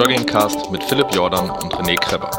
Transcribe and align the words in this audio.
Joggingcast 0.00 0.70
mit 0.72 0.82
Philipp 0.82 1.14
Jordan 1.14 1.50
und 1.50 1.74
René 1.74 1.94
Kreber. 1.94 2.30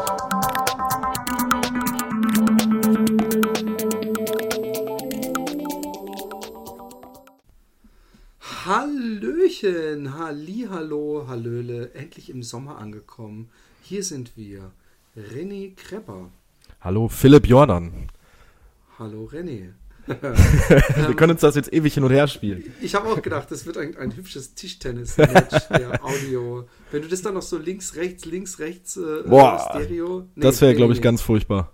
Hallöchen, 8.66 10.18
Hallihallo, 10.18 11.26
Hallöle, 11.28 11.94
endlich 11.94 12.30
im 12.30 12.42
Sommer 12.42 12.78
angekommen. 12.78 13.48
Hier 13.82 14.02
sind 14.02 14.36
wir, 14.36 14.72
René 15.16 15.76
Krepper. 15.76 16.30
Hallo, 16.80 17.06
Philipp 17.06 17.46
Jordan. 17.46 18.08
Hallo, 18.98 19.30
René. 19.32 19.74
Wir 20.06 21.14
können 21.14 21.32
uns 21.32 21.40
das 21.40 21.54
jetzt 21.54 21.72
ewig 21.72 21.94
hin 21.94 22.04
und 22.04 22.10
her 22.10 22.26
spielen. 22.26 22.72
Ich 22.80 22.94
habe 22.94 23.08
auch 23.08 23.22
gedacht, 23.22 23.50
das 23.50 23.66
wird 23.66 23.78
ein, 23.78 23.96
ein 23.96 24.16
hübsches 24.16 24.54
Tischtennis-Match, 24.54 25.68
der 25.70 26.04
Audio. 26.04 26.66
Wenn 26.90 27.02
du 27.02 27.08
das 27.08 27.22
dann 27.22 27.34
noch 27.34 27.42
so 27.42 27.58
links, 27.58 27.94
rechts, 27.94 28.24
links, 28.24 28.58
rechts, 28.58 28.96
äh, 28.96 29.22
Boah, 29.26 29.64
Stereo. 29.70 30.26
Nee, 30.34 30.42
das 30.42 30.60
wäre, 30.60 30.72
nee, 30.72 30.76
glaube 30.76 30.92
ich, 30.92 30.98
nee. 30.98 31.04
ganz 31.04 31.22
furchtbar. 31.22 31.72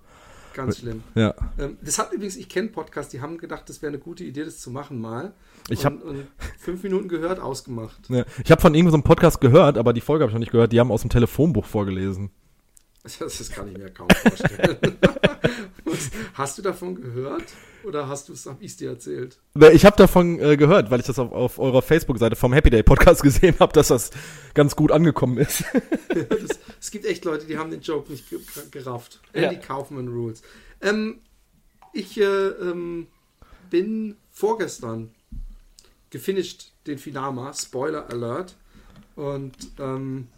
Ganz 0.53 0.79
schlimm. 0.79 1.03
Ja. 1.15 1.35
Ähm, 1.59 1.79
das 1.81 1.99
hat 1.99 2.13
übrigens, 2.13 2.37
ich 2.37 2.49
kenne 2.49 2.69
Podcasts, 2.69 3.13
die 3.13 3.21
haben 3.21 3.39
gedacht, 3.39 3.69
das 3.69 3.81
wäre 3.81 3.91
eine 3.91 3.99
gute 3.99 4.25
Idee, 4.25 4.45
das 4.45 4.59
zu 4.59 4.71
machen 4.71 5.01
mal. 5.01 5.33
Ich 5.71 5.85
habe 5.85 6.27
fünf 6.59 6.83
Minuten 6.83 7.09
gehört, 7.09 7.39
ausgemacht. 7.39 8.09
Ja. 8.09 8.25
Ich 8.45 8.51
habe 8.51 8.61
von 8.61 8.75
irgendeinem 8.75 8.91
so 8.91 8.97
einem 8.97 9.05
Podcast 9.05 9.41
gehört, 9.41 9.79
aber 9.79 9.93
die 9.93 10.01
Folge 10.01 10.25
habe 10.25 10.31
ich 10.31 10.35
noch 10.35 10.41
nicht 10.41 10.53
gehört. 10.53 10.73
Die 10.73 10.81
haben 10.81 10.91
aus 10.91 11.03
dem 11.03 11.11
Telefonbuch 11.11 11.65
vorgelesen. 11.65 12.31
Das, 13.03 13.19
das 13.19 13.51
kann 13.51 13.69
ich 13.69 13.79
mir 13.79 13.91
kaum 13.91 14.09
vorstellen. 14.11 14.77
hast 16.35 16.59
du 16.59 16.63
davon 16.63 16.95
gehört 16.95 17.45
oder 17.89 18.07
hast 18.07 18.29
du 18.29 18.35
es, 18.35 18.47
habe 18.47 18.63
ich 18.63 18.73
es 18.73 18.77
dir 18.77 18.91
erzählt? 18.91 19.39
Ich 19.73 19.85
habe 19.85 19.97
davon 19.97 20.39
äh, 20.39 20.57
gehört, 20.57 20.91
weil 20.91 21.01
ich 21.01 21.07
das 21.07 21.19
auf, 21.19 21.33
auf 21.33 21.59
eurer 21.59 21.83
Facebook-Seite 21.83 22.37
vom 22.37 22.53
Happy 22.53 22.71
Day 22.71 22.83
Podcast 22.83 23.23
gesehen 23.25 23.57
habe, 23.59 23.73
dass 23.73 23.89
das 23.89 24.11
ganz 24.55 24.77
gut 24.77 24.93
angekommen 24.93 25.39
ist. 25.39 25.65
das, 26.09 26.59
es 26.81 26.91
gibt 26.91 27.07
echt 27.07 27.25
Leute, 27.25 27.47
die 27.47 27.59
haben 27.59 27.71
den 27.71 27.81
Joke 27.81 28.13
nicht 28.13 28.27
gerafft. 28.71 29.21
Andy 29.33 29.57
ja. 29.57 29.61
Kaufman 29.61 30.09
Rules. 30.09 30.43
Ähm, 30.81 31.21
ich 31.93 32.21
äh, 32.21 32.25
ähm, 32.25 33.09
bin 33.71 34.17
vorgestern 34.31 35.11
gefinisht 36.11 36.73
den 36.87 36.99
Finama, 36.99 37.53
Spoiler 37.55 38.09
Alert. 38.11 38.57
Und 39.17 39.57
ähm, 39.81 40.29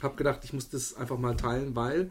habe 0.00 0.14
gedacht, 0.16 0.40
ich 0.44 0.52
muss 0.52 0.68
das 0.68 0.94
einfach 0.94 1.18
mal 1.18 1.36
teilen, 1.36 1.74
weil 1.74 2.10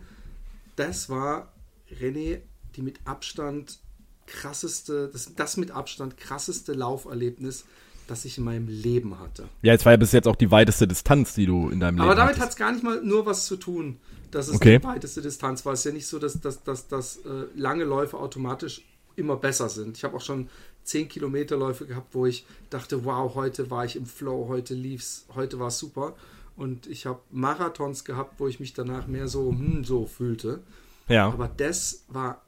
das 0.76 1.10
war 1.10 1.54
René 1.90 2.42
die 2.76 2.82
mit 2.82 3.00
Abstand 3.06 3.80
krasseste, 4.28 5.10
das, 5.12 5.34
das 5.36 5.58
mit 5.58 5.72
Abstand 5.72 6.18
krasseste 6.18 6.74
Lauferlebnis, 6.74 7.66
das 8.08 8.26
ich 8.26 8.38
in 8.38 8.44
meinem 8.44 8.68
Leben 8.68 9.20
hatte. 9.20 9.50
Ja, 9.62 9.74
es 9.74 9.84
war 9.86 9.94
ja 9.94 9.98
bis 9.98 10.12
jetzt 10.12 10.28
auch 10.28 10.36
die 10.36 10.52
weiteste 10.52 10.88
Distanz, 10.88 11.34
die 11.34 11.46
du 11.46 11.70
in 11.70 11.80
deinem 11.80 11.96
Leben 11.96 12.06
Aber 12.06 12.16
damit 12.16 12.40
hat 12.40 12.50
es 12.50 12.56
gar 12.56 12.72
nicht 12.72 12.84
mal 12.84 13.02
nur 13.04 13.26
was 13.26 13.46
zu 13.46 13.58
tun, 13.58 13.98
dass 14.32 14.48
es 14.48 14.56
okay. 14.56 14.80
die 14.80 14.84
weiteste 14.84 15.22
Distanz 15.22 15.66
war. 15.66 15.74
Es 15.74 15.80
ist 15.80 15.86
ja 15.86 15.92
nicht 15.92 16.08
so, 16.08 16.20
dass, 16.20 16.40
dass, 16.40 16.64
dass, 16.64 16.88
dass 16.88 17.18
äh, 17.18 17.46
lange 17.56 17.84
Läufe 17.84 18.18
automatisch 18.18 18.84
immer 19.16 19.38
besser 19.38 19.70
sind. 19.70 19.98
Ich 19.98 20.04
habe 20.04 20.18
auch 20.18 20.22
schon 20.22 20.50
10 20.84 21.10
Kilometer 21.10 21.58
Läufe 21.58 21.86
gehabt, 21.86 22.14
wo 22.14 22.26
ich 22.26 22.46
dachte, 22.70 23.06
wow, 23.06 23.34
heute 23.34 23.72
war 23.72 23.86
ich 23.86 23.96
im 23.96 24.06
Flow, 24.06 24.48
heute 24.48 24.74
lief's, 24.74 25.26
heute 25.34 25.60
war 25.60 25.68
es 25.68 25.80
super. 25.80 26.16
Und 26.56 26.88
ich 26.88 27.06
habe 27.06 27.20
Marathons 27.32 28.06
gehabt, 28.06 28.40
wo 28.40 28.48
ich 28.48 28.60
mich 28.60 28.74
danach 28.74 29.08
mehr 29.08 29.28
so, 29.28 29.50
hm, 29.50 29.84
so 29.84 30.06
fühlte. 30.06 30.62
Ja. 31.08 31.28
Aber 31.28 31.48
das 31.48 32.04
war 32.08 32.42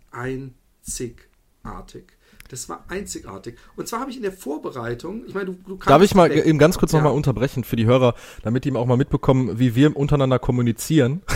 einzigartig. 1.68 2.04
Das 2.50 2.70
war 2.70 2.86
einzigartig. 2.88 3.58
Und 3.76 3.88
zwar 3.88 4.00
habe 4.00 4.12
ich 4.12 4.18
in 4.18 4.24
der 4.24 4.32
Vorbereitung, 4.32 5.24
ich 5.28 5.34
meine, 5.34 5.48
du, 5.48 5.54
du 5.54 5.76
kannst. 5.76 5.90
Darf 5.90 6.02
ich 6.02 6.16
mal 6.16 6.32
eben 6.32 6.58
ganz 6.60 6.78
kurz 6.78 6.94
ja. 6.94 7.00
nochmal 7.00 7.14
unterbrechen 7.14 7.64
für 7.64 7.76
die 7.76 7.86
Hörer, 7.86 8.16
damit 8.44 8.64
die 8.64 8.74
auch 8.74 8.86
mal 8.86 8.98
mitbekommen, 8.98 9.60
wie 9.60 9.76
wir 9.76 9.96
untereinander 9.96 10.40
kommunizieren. 10.40 11.22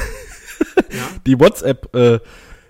Ja. 0.91 1.07
Die 1.25 1.39
WhatsApp, 1.39 1.93
äh, 1.95 2.19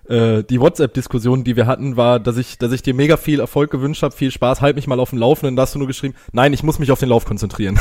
äh, 0.08 0.44
die 0.44 0.62
WhatsApp-Diskussion, 0.62 1.44
die 1.44 1.56
wir 1.56 1.68
hatten, 1.68 1.98
war, 1.98 2.20
dass 2.20 2.38
ich, 2.38 2.58
dass 2.58 2.72
ich 2.72 2.82
dir 2.82 2.94
mega 2.94 3.18
viel 3.18 3.40
Erfolg 3.40 3.70
gewünscht 3.70 4.02
habe, 4.02 4.16
viel 4.16 4.32
Spaß, 4.32 4.62
halt 4.62 4.78
mich 4.78 4.88
mal 4.88 5.00
auf 5.00 5.10
dem 5.10 5.20
Laufenden. 5.20 5.56
Da 5.56 5.64
hast 5.64 5.76
du 5.76 5.80
nur 5.80 5.88
geschrieben, 5.88 6.16
nein, 6.32 6.54
ich 6.54 6.64
muss 6.64 6.80
mich 6.80 6.92
auf 6.92 7.00
den 7.00 7.10
Lauf 7.10 7.26
konzentrieren. 7.26 7.80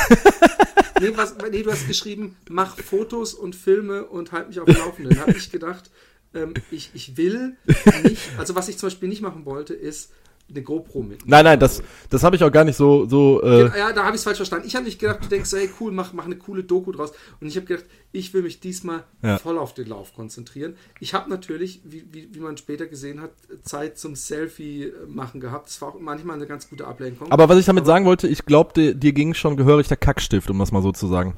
nee, 1.00 1.12
was, 1.14 1.36
nee, 1.50 1.62
du 1.62 1.70
hast 1.70 1.86
geschrieben, 1.86 2.36
mach 2.48 2.76
Fotos 2.76 3.34
und 3.34 3.54
Filme 3.54 4.04
und 4.04 4.32
halt 4.32 4.48
mich 4.48 4.58
auf 4.58 4.66
dem 4.66 4.76
Laufenden. 4.76 5.14
Da 5.14 5.22
habe 5.22 5.32
ich 5.36 5.50
gedacht, 5.52 5.90
ähm, 6.34 6.54
ich, 6.70 6.90
ich 6.94 7.16
will 7.16 7.56
nicht, 8.04 8.18
also 8.38 8.54
was 8.54 8.68
ich 8.68 8.78
zum 8.78 8.88
Beispiel 8.88 9.08
nicht 9.08 9.22
machen 9.22 9.44
wollte, 9.44 9.74
ist 9.74 10.12
eine 10.50 10.62
GoPro 10.62 11.02
mit. 11.02 11.26
Nein, 11.26 11.44
nein, 11.44 11.60
das, 11.60 11.82
das 12.08 12.22
habe 12.22 12.36
ich 12.36 12.44
auch 12.44 12.52
gar 12.52 12.64
nicht 12.64 12.76
so. 12.76 13.06
so 13.06 13.42
äh 13.42 13.78
ja, 13.78 13.92
da 13.92 14.04
habe 14.04 14.16
ich 14.16 14.20
es 14.20 14.24
falsch 14.24 14.38
verstanden. 14.38 14.66
Ich 14.66 14.74
habe 14.74 14.84
nicht 14.84 14.98
gedacht, 14.98 15.22
du 15.22 15.28
denkst, 15.28 15.52
hey 15.52 15.70
cool, 15.80 15.92
mach, 15.92 16.12
mach 16.12 16.24
eine 16.24 16.36
coole 16.36 16.64
Doku 16.64 16.92
draus. 16.92 17.12
Und 17.40 17.46
ich 17.46 17.56
habe 17.56 17.66
gedacht, 17.66 17.84
ich 18.12 18.34
will 18.34 18.42
mich 18.42 18.60
diesmal 18.60 19.04
ja. 19.22 19.38
voll 19.38 19.58
auf 19.58 19.74
den 19.74 19.88
Lauf 19.88 20.14
konzentrieren. 20.14 20.76
Ich 20.98 21.14
habe 21.14 21.30
natürlich, 21.30 21.80
wie, 21.84 22.04
wie, 22.10 22.34
wie 22.34 22.40
man 22.40 22.56
später 22.56 22.86
gesehen 22.86 23.20
hat, 23.20 23.30
Zeit 23.62 23.98
zum 23.98 24.16
Selfie 24.16 24.92
machen 25.06 25.40
gehabt. 25.40 25.68
Das 25.68 25.80
war 25.80 25.90
auch 25.90 26.00
manchmal 26.00 26.36
eine 26.36 26.46
ganz 26.46 26.68
gute 26.68 26.86
Ablenkung. 26.86 27.30
Aber 27.30 27.48
was 27.48 27.58
ich 27.58 27.66
damit 27.66 27.82
Aber, 27.82 27.92
sagen 27.92 28.04
wollte, 28.04 28.26
ich 28.26 28.44
glaube, 28.44 28.72
dir, 28.74 28.94
dir 28.94 29.12
ging 29.12 29.34
schon 29.34 29.56
gehörig 29.56 29.88
der 29.88 29.96
Kackstift, 29.96 30.50
um 30.50 30.58
das 30.58 30.72
mal 30.72 30.82
so 30.82 30.92
zu 30.92 31.06
sagen. 31.06 31.36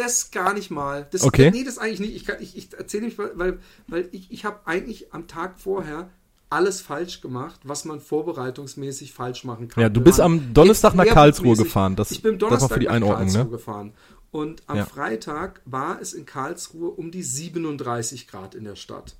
Das 0.00 0.30
gar 0.30 0.54
nicht 0.54 0.70
mal. 0.70 1.06
Das, 1.10 1.22
okay. 1.22 1.50
Nee, 1.50 1.62
das 1.62 1.76
eigentlich 1.78 2.00
nicht. 2.00 2.16
Ich, 2.16 2.28
ich, 2.40 2.56
ich 2.56 2.78
erzähle 2.78 3.04
nicht, 3.04 3.18
weil, 3.18 3.58
weil 3.86 4.08
ich, 4.12 4.30
ich 4.30 4.44
habe 4.46 4.60
eigentlich 4.64 5.12
am 5.12 5.28
Tag 5.28 5.60
vorher 5.60 6.08
alles 6.48 6.80
falsch 6.80 7.20
gemacht, 7.20 7.60
was 7.64 7.84
man 7.84 8.00
vorbereitungsmäßig 8.00 9.12
falsch 9.12 9.44
machen 9.44 9.68
kann. 9.68 9.82
Ja, 9.82 9.88
du 9.88 10.00
bist 10.00 10.20
am 10.20 10.54
Donnerstag 10.54 10.94
nach 10.94 11.06
Karlsruhe 11.06 11.56
gefahren. 11.56 11.96
Das, 11.96 12.10
ich 12.10 12.22
bin 12.22 12.38
Donnerstag 12.38 12.70
das 12.70 12.74
für 12.74 12.80
die 12.80 12.86
nach 12.86 12.94
Einordnung, 12.94 13.18
Karlsruhe 13.18 13.44
ne? 13.44 13.50
gefahren. 13.50 13.92
Und 14.30 14.62
am 14.66 14.78
Ja. 14.78 14.86
Freitag 14.86 15.60
war 15.64 16.00
es 16.00 16.12
in 16.12 16.24
Karlsruhe 16.24 16.90
um 16.90 17.10
die 17.10 17.22
37 17.22 18.26
Grad 18.26 18.54
in 18.54 18.64
der 18.64 18.76
Stadt. 18.76 19.16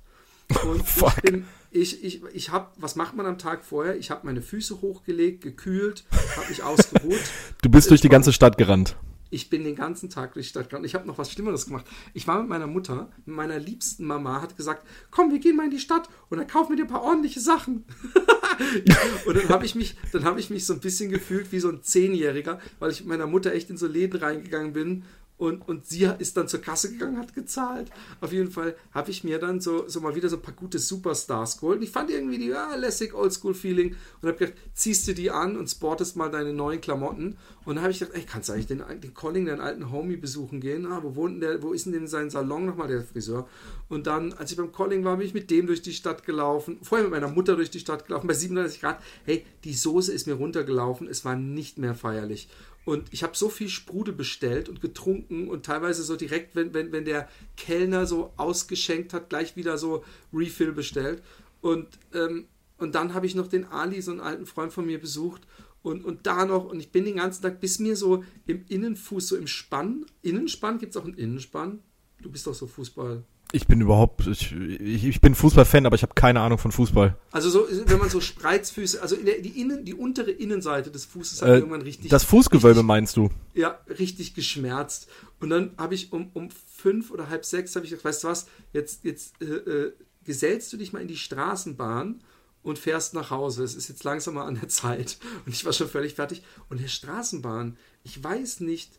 Und 0.65 0.81
ich 0.81 1.21
bin, 1.21 1.45
ich, 1.69 2.03
ich, 2.03 2.21
ich 2.33 2.49
habe, 2.49 2.67
was 2.77 2.95
macht 2.95 3.15
man 3.15 3.25
am 3.25 3.37
Tag 3.37 3.63
vorher? 3.63 3.97
Ich 3.97 4.11
habe 4.11 4.25
meine 4.25 4.41
Füße 4.41 4.81
hochgelegt, 4.81 5.41
gekühlt, 5.41 6.03
habe 6.35 6.49
mich 6.49 6.63
ausgeruht. 6.63 7.21
Du 7.61 7.69
bist 7.69 7.89
durch 7.89 8.01
die 8.01 8.09
ganze 8.09 8.33
Stadt 8.33 8.57
gerannt. 8.57 8.97
Ich 9.31 9.49
bin 9.49 9.63
den 9.63 9.75
ganzen 9.75 10.09
Tag 10.09 10.33
durch 10.33 10.47
die 10.47 10.49
Stadt 10.51 10.69
gerannt. 10.69 10.85
Ich 10.85 10.93
habe 10.93 11.07
noch 11.07 11.17
was 11.17 11.31
Schlimmeres 11.31 11.65
gemacht. 11.65 11.85
Ich 12.13 12.27
war 12.27 12.39
mit 12.39 12.49
meiner 12.49 12.67
Mutter, 12.67 13.09
mit 13.25 13.35
meiner 13.35 13.57
liebsten 13.57 14.05
Mama, 14.05 14.41
hat 14.41 14.57
gesagt, 14.57 14.85
komm, 15.09 15.31
wir 15.31 15.39
gehen 15.39 15.55
mal 15.55 15.65
in 15.65 15.71
die 15.71 15.79
Stadt 15.79 16.09
und 16.29 16.37
dann 16.37 16.47
kaufen 16.47 16.71
wir 16.71 16.75
dir 16.75 16.83
ein 16.83 16.89
paar 16.89 17.01
ordentliche 17.01 17.39
Sachen. 17.39 17.85
und 19.25 19.35
dann 19.35 19.49
habe 19.49 19.65
ich 19.65 19.73
mich, 19.73 19.95
dann 20.11 20.25
habe 20.25 20.39
ich 20.39 20.49
mich 20.49 20.65
so 20.65 20.73
ein 20.73 20.81
bisschen 20.81 21.09
gefühlt 21.09 21.51
wie 21.51 21.59
so 21.59 21.69
ein 21.69 21.81
Zehnjähriger, 21.81 22.59
weil 22.79 22.91
ich 22.91 22.99
mit 22.99 23.09
meiner 23.09 23.27
Mutter 23.27 23.53
echt 23.53 23.69
in 23.69 23.77
so 23.77 23.87
Läden 23.87 24.19
reingegangen 24.19 24.73
bin. 24.73 25.03
Und, 25.41 25.67
und 25.67 25.87
sie 25.87 26.07
ist 26.19 26.37
dann 26.37 26.47
zur 26.47 26.61
Kasse 26.61 26.91
gegangen, 26.91 27.17
hat 27.17 27.33
gezahlt. 27.33 27.89
Auf 28.19 28.31
jeden 28.31 28.51
Fall 28.51 28.75
habe 28.91 29.09
ich 29.09 29.23
mir 29.23 29.39
dann 29.39 29.59
so, 29.59 29.87
so 29.87 29.99
mal 29.99 30.13
wieder 30.13 30.29
so 30.29 30.35
ein 30.35 30.41
paar 30.43 30.53
gute 30.53 30.77
Superstars 30.77 31.59
geholt. 31.59 31.79
Und 31.79 31.83
ich 31.83 31.89
fand 31.89 32.11
irgendwie 32.11 32.37
die 32.37 32.49
ja, 32.49 32.75
lässig 32.75 33.15
Oldschool-Feeling 33.15 33.95
und 34.21 34.27
habe 34.27 34.37
gedacht, 34.37 34.53
ziehst 34.75 35.07
du 35.07 35.15
die 35.15 35.31
an 35.31 35.57
und 35.57 35.67
sportest 35.67 36.15
mal 36.15 36.29
deine 36.29 36.53
neuen 36.53 36.79
Klamotten. 36.79 37.37
Und 37.65 37.75
dann 37.75 37.81
habe 37.81 37.91
ich 37.91 37.97
gedacht, 37.97 38.15
ey, 38.15 38.23
kannst 38.23 38.49
du 38.49 38.53
eigentlich 38.53 38.67
den, 38.67 38.83
den 39.01 39.15
Colling, 39.15 39.47
deinen 39.47 39.61
alten 39.61 39.91
Homie, 39.91 40.15
besuchen 40.15 40.61
gehen? 40.61 40.85
Ah, 40.85 40.99
wo 41.01 41.15
wohnt 41.15 41.41
der, 41.41 41.63
wo 41.63 41.73
ist 41.73 41.87
denn 41.87 42.05
sein 42.05 42.29
Salon 42.29 42.67
nochmal, 42.67 42.87
der 42.87 43.01
Friseur? 43.01 43.47
Und 43.89 44.05
dann, 44.05 44.33
als 44.33 44.51
ich 44.51 44.57
beim 44.57 44.71
Colling 44.71 45.03
war, 45.03 45.17
bin 45.17 45.25
ich 45.25 45.33
mit 45.33 45.49
dem 45.49 45.65
durch 45.65 45.81
die 45.81 45.93
Stadt 45.93 46.23
gelaufen. 46.23 46.77
Vorher 46.83 47.07
mit 47.07 47.19
meiner 47.19 47.33
Mutter 47.33 47.55
durch 47.55 47.71
die 47.71 47.79
Stadt 47.79 48.05
gelaufen, 48.05 48.27
bei 48.27 48.35
37 48.35 48.79
Grad. 48.79 49.01
Hey, 49.25 49.43
die 49.63 49.73
Soße 49.73 50.13
ist 50.13 50.27
mir 50.27 50.35
runtergelaufen. 50.35 51.07
Es 51.07 51.25
war 51.25 51.35
nicht 51.35 51.79
mehr 51.79 51.95
feierlich. 51.95 52.47
Und 52.83 53.13
ich 53.13 53.23
habe 53.23 53.37
so 53.37 53.49
viel 53.49 53.69
Sprudel 53.69 54.13
bestellt 54.13 54.67
und 54.67 54.81
getrunken 54.81 55.49
und 55.49 55.65
teilweise 55.65 56.03
so 56.03 56.15
direkt, 56.15 56.55
wenn, 56.55 56.73
wenn, 56.73 56.91
wenn 56.91 57.05
der 57.05 57.29
Kellner 57.55 58.07
so 58.07 58.33
ausgeschenkt 58.37 59.13
hat, 59.13 59.29
gleich 59.29 59.55
wieder 59.55 59.77
so 59.77 60.03
Refill 60.33 60.71
bestellt. 60.71 61.21
Und, 61.61 61.87
ähm, 62.13 62.47
und 62.77 62.95
dann 62.95 63.13
habe 63.13 63.27
ich 63.27 63.35
noch 63.35 63.47
den 63.47 63.65
Ali, 63.65 64.01
so 64.01 64.11
einen 64.11 64.19
alten 64.19 64.47
Freund 64.47 64.73
von 64.73 64.85
mir, 64.85 64.99
besucht. 64.99 65.43
Und, 65.83 66.03
und 66.03 66.25
da 66.25 66.45
noch, 66.45 66.65
und 66.65 66.79
ich 66.79 66.91
bin 66.91 67.05
den 67.05 67.17
ganzen 67.17 67.43
Tag 67.43 67.59
bis 67.59 67.79
mir 67.79 67.95
so 67.95 68.23
im 68.47 68.65
Innenfuß, 68.67 69.27
so 69.27 69.35
im 69.35 69.47
Spann. 69.47 70.05
Innenspann 70.23 70.79
gibt 70.79 70.95
es 70.95 71.01
auch 71.01 71.05
einen 71.05 71.15
Innenspann. 71.15 71.79
Du 72.21 72.31
bist 72.31 72.47
doch 72.47 72.53
so 72.53 72.67
Fußball. 72.67 73.23
Ich 73.53 73.67
bin 73.67 73.81
überhaupt, 73.81 74.25
ich, 74.27 74.53
ich, 74.53 75.03
ich 75.05 75.19
bin 75.21 75.35
Fußballfan, 75.35 75.85
aber 75.85 75.95
ich 75.95 76.03
habe 76.03 76.13
keine 76.13 76.39
Ahnung 76.39 76.57
von 76.57 76.71
Fußball. 76.71 77.17
Also 77.31 77.49
so, 77.49 77.67
wenn 77.85 77.97
man 77.99 78.09
so 78.09 78.21
Spreizfüße, 78.21 79.01
also 79.01 79.17
der, 79.17 79.39
die, 79.41 79.59
Innen, 79.59 79.83
die 79.83 79.93
untere 79.93 80.31
Innenseite 80.31 80.89
des 80.89 81.03
Fußes 81.05 81.41
hat 81.41 81.49
Äh, 81.49 81.55
irgendwann 81.57 81.81
richtig. 81.81 82.09
das 82.09 82.23
Fußgewölbe 82.23 82.77
richtig, 82.79 82.87
meinst 82.87 83.17
du? 83.17 83.29
ja, 83.53 83.77
richtig 83.99 84.35
geschmerzt. 84.35 85.07
Und 85.41 85.49
dann 85.49 85.71
habe 85.77 85.95
ich 85.95 86.13
um, 86.13 86.29
um 86.33 86.49
fünf 86.49 87.11
oder 87.11 87.29
halb 87.29 87.43
sechs 87.43 87.75
habe 87.75 87.85
ich 87.85 87.91
gesagt, 87.91 88.05
weißt 88.05 88.23
du 88.23 88.27
was, 88.29 88.47
jetzt, 88.71 89.03
jetzt 89.03 89.33
äh, 89.41 89.45
äh, 89.45 89.93
gesellst 90.23 90.71
du 90.71 90.77
dich 90.77 90.93
mal 90.93 91.01
in 91.01 91.07
die 91.09 91.17
Straßenbahn 91.17 92.21
und 92.63 92.79
fährst 92.79 93.13
nach 93.13 93.31
Hause. 93.31 93.63
Es 93.63 93.75
ist 93.75 93.89
jetzt 93.89 94.03
langsam 94.03 94.35
mal 94.35 94.45
an 94.45 94.55
der 94.55 94.69
Zeit. 94.69 95.17
Und 95.45 95.53
ich 95.53 95.65
war 95.65 95.73
schon 95.73 95.89
völlig 95.89 96.13
fertig. 96.13 96.41
Und 96.69 96.79
der 96.79 96.87
Straßenbahn, 96.87 97.75
ich 98.03 98.23
weiß 98.23 98.61
nicht, 98.61 98.91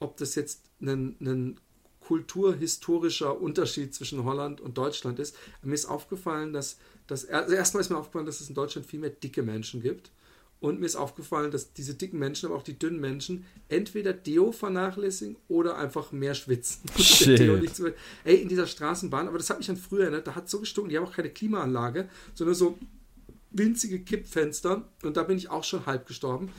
ob 0.00 0.16
das 0.16 0.34
jetzt 0.34 0.62
ein, 0.80 1.16
ein 1.20 1.60
kulturhistorischer 2.10 3.40
Unterschied 3.40 3.94
zwischen 3.94 4.24
Holland 4.24 4.60
und 4.60 4.76
Deutschland 4.76 5.20
ist. 5.20 5.36
Mir 5.62 5.74
ist 5.74 5.86
aufgefallen, 5.86 6.52
dass, 6.52 6.76
dass 7.06 7.28
also 7.28 7.54
erstmal 7.54 7.82
ist 7.82 7.90
mir 7.90 7.98
aufgefallen, 7.98 8.26
dass 8.26 8.40
es 8.40 8.48
in 8.48 8.56
Deutschland 8.56 8.84
viel 8.84 8.98
mehr 8.98 9.10
dicke 9.10 9.44
Menschen 9.44 9.80
gibt. 9.80 10.10
Und 10.58 10.80
mir 10.80 10.86
ist 10.86 10.96
aufgefallen, 10.96 11.52
dass 11.52 11.72
diese 11.72 11.94
dicken 11.94 12.18
Menschen, 12.18 12.46
aber 12.46 12.56
auch 12.56 12.64
die 12.64 12.76
dünnen 12.76 12.98
Menschen, 12.98 13.46
entweder 13.68 14.12
Deo 14.12 14.50
vernachlässigen 14.50 15.36
oder 15.46 15.78
einfach 15.78 16.10
mehr 16.10 16.34
schwitzen. 16.34 16.82
Shit. 16.98 17.38
Ey, 18.24 18.42
in 18.42 18.48
dieser 18.48 18.66
Straßenbahn, 18.66 19.28
aber 19.28 19.38
das 19.38 19.48
hat 19.48 19.58
mich 19.58 19.70
an 19.70 19.76
früher 19.76 20.02
erinnert, 20.02 20.26
da 20.26 20.34
hat 20.34 20.50
so 20.50 20.58
gestunken, 20.58 20.90
die 20.90 20.98
haben 20.98 21.06
auch 21.06 21.14
keine 21.14 21.30
Klimaanlage, 21.30 22.08
sondern 22.34 22.56
so 22.56 22.76
winzige 23.52 24.00
Kippfenster. 24.00 24.88
Und 25.04 25.16
da 25.16 25.22
bin 25.22 25.38
ich 25.38 25.48
auch 25.48 25.62
schon 25.62 25.86
halb 25.86 26.08
gestorben. 26.08 26.50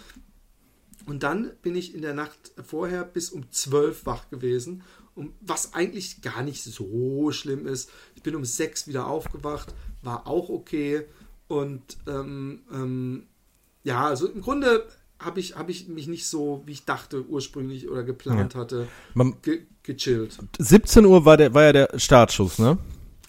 Und 1.06 1.24
dann 1.24 1.52
bin 1.62 1.76
ich 1.76 1.94
in 1.94 2.02
der 2.02 2.14
Nacht 2.14 2.54
vorher 2.64 3.04
bis 3.04 3.32
um 3.32 3.52
zwölf 3.52 4.06
wach 4.06 4.30
gewesen, 4.30 4.84
um, 5.16 5.34
was 5.42 5.74
eigentlich 5.74 6.22
gar 6.22 6.44
nicht 6.44 6.64
so 6.64 7.32
schlimm 7.32 7.68
ist. 7.68 7.90
Ich 8.16 8.24
bin 8.24 8.36
um 8.36 8.46
sechs 8.46 8.88
wieder 8.88 9.08
aufgewacht, 9.08 9.74
war 10.02 10.28
auch 10.28 10.50
okay. 10.50 11.06
Und 11.48 11.98
ähm, 12.08 12.62
ähm, 12.72 13.28
ja, 13.84 14.08
also 14.08 14.28
im 14.28 14.42
Grunde 14.42 14.88
habe 15.20 15.40
ich, 15.40 15.56
hab 15.56 15.70
ich 15.70 15.88
mich 15.88 16.08
nicht 16.08 16.28
so, 16.28 16.64
wie 16.66 16.72
ich 16.72 16.86
dachte, 16.86 17.26
ursprünglich 17.28 17.90
oder 17.90 18.04
geplant 18.04 18.54
ja. 18.54 18.60
hatte, 18.60 18.88
Man, 19.14 19.36
ge 19.42 19.68
gechillt. 19.84 20.38
17 20.60 21.06
Uhr 21.06 21.26
war, 21.26 21.38
der, 21.38 21.54
war 21.54 21.64
ja 21.64 21.74
der 21.74 22.00
Startschuss, 22.00 22.60
ne? 22.60 22.78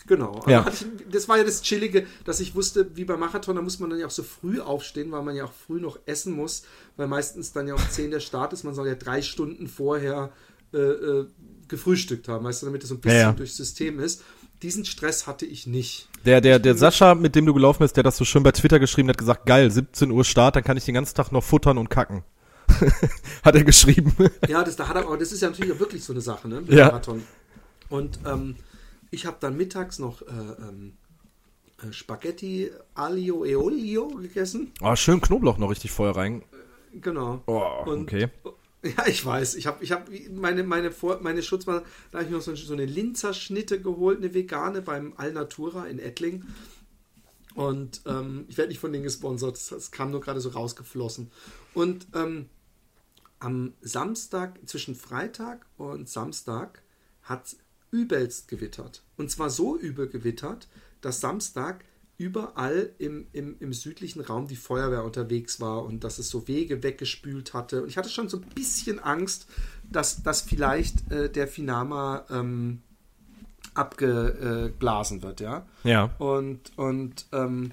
Genau. 0.06 0.42
Ja. 0.46 0.66
Ich, 0.70 0.84
das 1.10 1.28
war 1.28 1.38
ja 1.38 1.44
das 1.44 1.62
Chillige, 1.62 2.06
dass 2.24 2.40
ich 2.40 2.54
wusste, 2.54 2.94
wie 2.94 3.04
beim 3.04 3.20
Marathon, 3.20 3.56
da 3.56 3.62
muss 3.62 3.78
man 3.78 3.90
dann 3.90 3.98
ja 3.98 4.06
auch 4.06 4.10
so 4.10 4.22
früh 4.22 4.60
aufstehen, 4.60 5.10
weil 5.12 5.22
man 5.22 5.36
ja 5.36 5.44
auch 5.44 5.52
früh 5.52 5.80
noch 5.80 5.98
essen 6.06 6.34
muss, 6.34 6.64
weil 6.96 7.06
meistens 7.06 7.52
dann 7.52 7.68
ja 7.68 7.74
um 7.74 7.80
10 7.80 8.10
der 8.10 8.20
Start 8.20 8.52
ist. 8.52 8.64
Man 8.64 8.74
soll 8.74 8.88
ja 8.88 8.94
drei 8.94 9.22
Stunden 9.22 9.68
vorher 9.68 10.32
äh, 10.72 10.78
äh, 10.78 11.26
gefrühstückt 11.68 12.28
haben, 12.28 12.44
weißt 12.44 12.62
du, 12.62 12.66
damit 12.66 12.82
das 12.82 12.88
so 12.90 12.96
ein 12.96 13.00
bisschen 13.00 13.18
Ja, 13.18 13.26
ja. 13.28 13.32
durchs 13.32 13.56
System 13.56 13.98
ist. 14.00 14.22
Diesen 14.62 14.84
Stress 14.84 15.26
hatte 15.26 15.44
ich 15.46 15.66
nicht. 15.66 16.08
Der, 16.24 16.40
der, 16.40 16.58
der 16.60 16.76
Sascha, 16.76 17.14
mit 17.16 17.34
dem 17.34 17.46
du 17.46 17.54
gelaufen 17.54 17.80
bist, 17.80 17.96
der 17.96 18.04
das 18.04 18.16
so 18.16 18.24
schön 18.24 18.42
bei 18.44 18.52
Twitter 18.52 18.78
geschrieben, 18.78 19.08
hat 19.08 19.18
gesagt, 19.18 19.46
geil, 19.46 19.70
17 19.70 20.10
Uhr 20.10 20.24
Start, 20.24 20.54
dann 20.56 20.62
kann 20.62 20.76
ich 20.76 20.84
den 20.84 20.94
ganzen 20.94 21.14
Tag 21.16 21.32
noch 21.32 21.42
futtern 21.42 21.78
und 21.78 21.88
kacken. 21.90 22.22
hat 23.42 23.54
er 23.54 23.64
geschrieben. 23.64 24.14
Ja, 24.48 24.62
das, 24.62 24.76
da 24.76 24.86
hat 24.88 24.96
er, 24.96 25.06
aber 25.06 25.16
das 25.18 25.32
ist 25.32 25.40
ja 25.42 25.50
natürlich 25.50 25.72
auch 25.72 25.80
wirklich 25.80 26.04
so 26.04 26.12
eine 26.12 26.20
Sache, 26.22 26.48
ne? 26.48 26.60
Mit 26.60 26.70
Ja. 26.72 26.86
Marathon. 26.86 27.22
Und 27.88 28.20
ähm, 28.24 28.56
ich 29.10 29.26
habe 29.26 29.36
dann 29.40 29.56
mittags 29.56 29.98
noch 29.98 30.22
äh, 30.22 30.26
ähm, 30.30 30.92
äh, 31.82 31.92
Spaghetti 31.92 32.70
Aglio 32.94 33.44
e 33.44 33.56
Olio 33.56 34.08
gegessen. 34.08 34.72
Oh, 34.80 34.94
schön 34.94 35.20
Knoblauch 35.20 35.58
noch 35.58 35.70
richtig 35.70 35.90
vorher 35.90 36.16
rein. 36.16 36.42
Genau. 36.94 37.42
Oh, 37.46 37.90
Und- 37.90 38.02
okay. 38.02 38.28
Ja, 38.82 39.06
ich 39.06 39.24
weiß. 39.24 39.54
Ich 39.54 39.66
habe 39.68 39.82
ich 39.84 39.92
hab 39.92 40.08
meine, 40.32 40.64
meine, 40.64 40.92
meine 41.20 41.42
Schutzmaske, 41.42 41.86
da 42.10 42.18
habe 42.18 42.24
ich 42.24 42.30
mir 42.30 42.38
noch 42.38 42.42
so, 42.42 42.54
so 42.56 42.72
eine 42.72 42.84
Linzerschnitte 42.84 43.80
geholt, 43.80 44.18
eine 44.18 44.34
vegane 44.34 44.82
beim 44.82 45.14
Alnatura 45.16 45.86
in 45.86 46.00
Ettling. 46.00 46.44
Und 47.54 48.00
ähm, 48.06 48.46
ich 48.48 48.58
werde 48.58 48.70
nicht 48.70 48.80
von 48.80 48.92
denen 48.92 49.04
gesponsert, 49.04 49.56
das, 49.56 49.68
das 49.68 49.90
kam 49.90 50.10
nur 50.10 50.20
gerade 50.20 50.40
so 50.40 50.48
rausgeflossen. 50.48 51.30
Und 51.74 52.08
ähm, 52.14 52.48
am 53.38 53.74
Samstag, 53.80 54.58
zwischen 54.66 54.94
Freitag 54.94 55.66
und 55.76 56.08
Samstag, 56.08 56.82
hat 57.22 57.46
es 57.46 57.56
übelst 57.90 58.48
gewittert. 58.48 59.04
Und 59.16 59.30
zwar 59.30 59.50
so 59.50 59.78
übel 59.78 60.08
gewittert, 60.08 60.68
dass 61.02 61.20
Samstag 61.20 61.84
überall 62.18 62.90
im, 62.98 63.26
im, 63.32 63.56
im 63.58 63.72
südlichen 63.72 64.20
Raum 64.20 64.46
die 64.46 64.56
Feuerwehr 64.56 65.04
unterwegs 65.04 65.60
war 65.60 65.84
und 65.84 66.04
dass 66.04 66.18
es 66.18 66.28
so 66.28 66.46
Wege 66.46 66.82
weggespült 66.82 67.54
hatte. 67.54 67.82
Und 67.82 67.88
ich 67.88 67.96
hatte 67.96 68.08
schon 68.08 68.28
so 68.28 68.38
ein 68.38 68.46
bisschen 68.54 68.98
Angst, 68.98 69.46
dass, 69.90 70.22
dass 70.22 70.42
vielleicht 70.42 71.10
äh, 71.10 71.30
der 71.30 71.48
Finama 71.48 72.24
ähm, 72.30 72.82
abgeblasen 73.74 75.22
wird, 75.22 75.40
ja. 75.40 75.66
Ja. 75.84 76.10
Und, 76.18 76.72
und 76.76 77.26
ähm, 77.32 77.72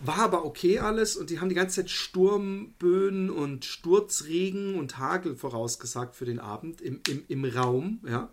war 0.00 0.18
aber 0.18 0.44
okay 0.44 0.78
alles 0.78 1.16
und 1.16 1.30
die 1.30 1.40
haben 1.40 1.48
die 1.48 1.54
ganze 1.54 1.76
Zeit 1.76 1.90
Sturmböen 1.90 3.30
und 3.30 3.64
Sturzregen 3.64 4.78
und 4.78 4.98
Hagel 4.98 5.36
vorausgesagt 5.36 6.14
für 6.14 6.26
den 6.26 6.38
Abend 6.38 6.80
im, 6.80 7.00
im, 7.08 7.24
im 7.28 7.44
Raum, 7.44 8.00
ja. 8.06 8.28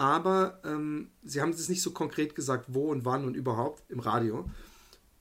Aber 0.00 0.58
ähm, 0.64 1.10
sie 1.22 1.42
haben 1.42 1.50
es 1.50 1.68
nicht 1.68 1.82
so 1.82 1.90
konkret 1.90 2.34
gesagt, 2.34 2.64
wo 2.68 2.90
und 2.90 3.04
wann 3.04 3.26
und 3.26 3.36
überhaupt 3.36 3.82
im 3.90 4.00
Radio. 4.00 4.48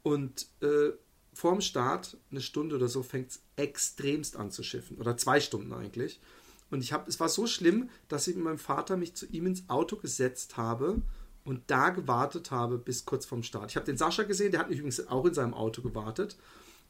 Und 0.03 0.47
äh, 0.61 0.91
vorm 1.33 1.59
Start, 1.59 2.15
eine 2.31 2.39
Stunde 2.39 2.77
oder 2.77 2.87
so, 2.87 3.03
fängt 3.03 3.31
es 3.31 3.41
extremst 3.57 4.37
an 4.37 4.51
zu 4.51 4.63
schiffen. 4.63 4.97
Oder 4.97 5.17
zwei 5.17 5.41
Stunden 5.41 5.73
eigentlich. 5.73 6.21
Und 6.71 6.81
ich 6.81 6.93
habe, 6.93 7.09
es 7.09 7.19
war 7.19 7.27
so 7.27 7.45
schlimm, 7.45 7.89
dass 8.07 8.25
ich 8.29 8.37
mit 8.37 8.45
meinem 8.45 8.57
Vater 8.57 8.95
mich 8.95 9.15
zu 9.15 9.25
ihm 9.25 9.47
ins 9.47 9.67
Auto 9.67 9.97
gesetzt 9.97 10.55
habe 10.55 11.01
und 11.43 11.61
da 11.67 11.89
gewartet 11.89 12.49
habe 12.49 12.77
bis 12.77 13.03
kurz 13.03 13.25
vorm 13.25 13.43
Start. 13.43 13.71
Ich 13.71 13.75
habe 13.75 13.85
den 13.85 13.97
Sascha 13.97 14.23
gesehen, 14.23 14.51
der 14.51 14.61
hat 14.61 14.69
mich 14.69 14.79
übrigens 14.79 15.05
auch 15.09 15.25
in 15.25 15.33
seinem 15.33 15.55
Auto 15.55 15.81
gewartet. 15.81 16.37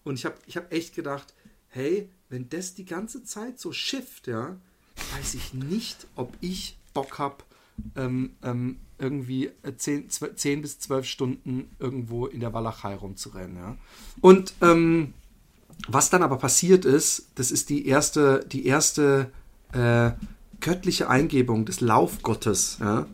Und 0.03 0.13
ich 0.13 0.25
habe 0.25 0.35
ich 0.45 0.57
hab 0.57 0.71
echt 0.71 0.93
gedacht, 0.93 1.33
hey, 1.69 2.11
wenn 2.29 2.49
das 2.49 2.75
die 2.75 2.85
ganze 2.85 3.23
Zeit 3.23 3.59
so 3.59 3.71
schifft, 3.71 4.27
ja, 4.27 4.59
weiß 5.15 5.33
ich 5.33 5.55
nicht, 5.55 6.05
ob 6.15 6.37
ich 6.39 6.77
Bock 6.93 7.17
habe, 7.17 7.43
ähm, 7.95 8.31
ähm, 8.43 8.77
irgendwie 8.97 9.49
10, 9.77 10.09
10 10.09 10.61
bis 10.61 10.79
12 10.79 11.05
Stunden 11.05 11.69
irgendwo 11.79 12.25
in 12.25 12.41
der 12.41 12.53
Walachei 12.53 12.95
rumzurennen. 12.95 13.55
Ja. 13.55 13.77
Und 14.21 14.53
ähm, 14.61 15.13
was 15.87 16.09
dann 16.09 16.23
aber 16.23 16.37
passiert 16.37 16.85
ist, 16.85 17.27
das 17.35 17.51
ist 17.51 17.69
die 17.69 17.87
erste, 17.87 18.45
die 18.51 18.65
erste 18.65 19.31
äh, 19.71 20.11
göttliche 20.59 21.09
Eingebung 21.09 21.65
des 21.65 21.79
Laufgottes 21.79 22.77
ja, 22.81 23.05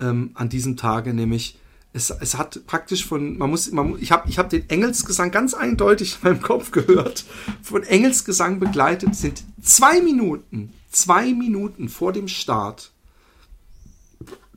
ähm, 0.00 0.30
an 0.34 0.48
diesem 0.48 0.76
Tage, 0.76 1.12
nämlich 1.12 1.58
es, 1.92 2.10
es 2.10 2.36
hat 2.36 2.66
praktisch 2.66 3.06
von, 3.06 3.38
man 3.38 3.50
muss, 3.50 3.70
man, 3.72 4.00
ich 4.00 4.12
habe 4.12 4.28
ich 4.28 4.38
hab 4.38 4.50
den 4.50 4.68
Engelsgesang 4.68 5.30
ganz 5.30 5.54
eindeutig 5.54 6.18
in 6.22 6.28
meinem 6.28 6.42
Kopf 6.42 6.70
gehört, 6.70 7.24
von 7.62 7.82
Engelsgesang 7.82 8.60
begleitet 8.60 9.14
sind 9.14 9.42
zwei 9.62 10.00
Minuten, 10.00 10.72
zwei 10.90 11.32
Minuten 11.32 11.88
vor 11.88 12.12
dem 12.12 12.28
Start 12.28 12.92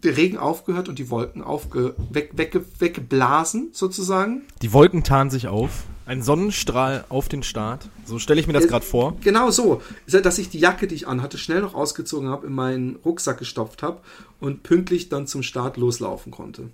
der 0.04 0.18
Regen 0.18 0.38
aufgehört 0.38 0.90
und 0.90 1.00
die 1.00 1.10
Wolken 1.10 1.44
aufge, 1.44 1.96
weg, 2.10 2.32
wegge, 2.36 2.66
weggeblasen, 2.80 3.70
sozusagen. 3.74 4.44
Die 4.62 4.74
Wolken 4.74 5.04
tarnen 5.04 5.30
sich 5.30 5.48
auf. 5.48 5.84
Ein 6.06 6.24
Sonnenstrahl 6.24 7.06
auf 7.10 7.30
den 7.30 7.44
Start. 7.44 7.88
So 8.06 8.20
stelle 8.20 8.42
ich 8.42 8.48
mir 8.48 8.54
das 8.54 8.68
gerade 8.68 8.86
vor. 8.86 9.16
Genau 9.22 9.50
so, 9.52 9.82
dass 10.08 10.38
ich 10.40 10.50
die 10.50 10.60
Jacke, 10.60 10.88
die 10.88 10.96
ich 10.96 11.08
anhatte, 11.08 11.38
schnell 11.38 11.62
noch 11.62 11.74
ausgezogen 11.74 12.28
habe, 12.28 12.48
in 12.48 12.54
meinen 12.54 12.98
Rucksack 13.06 13.38
gestopft 13.38 13.84
habe 13.84 14.02
und 14.40 14.64
pünktlich 14.64 15.10
dann 15.10 15.28
zum 15.28 15.44
Start 15.44 15.78
loslaufen 15.78 16.32
konnte. 16.32 16.70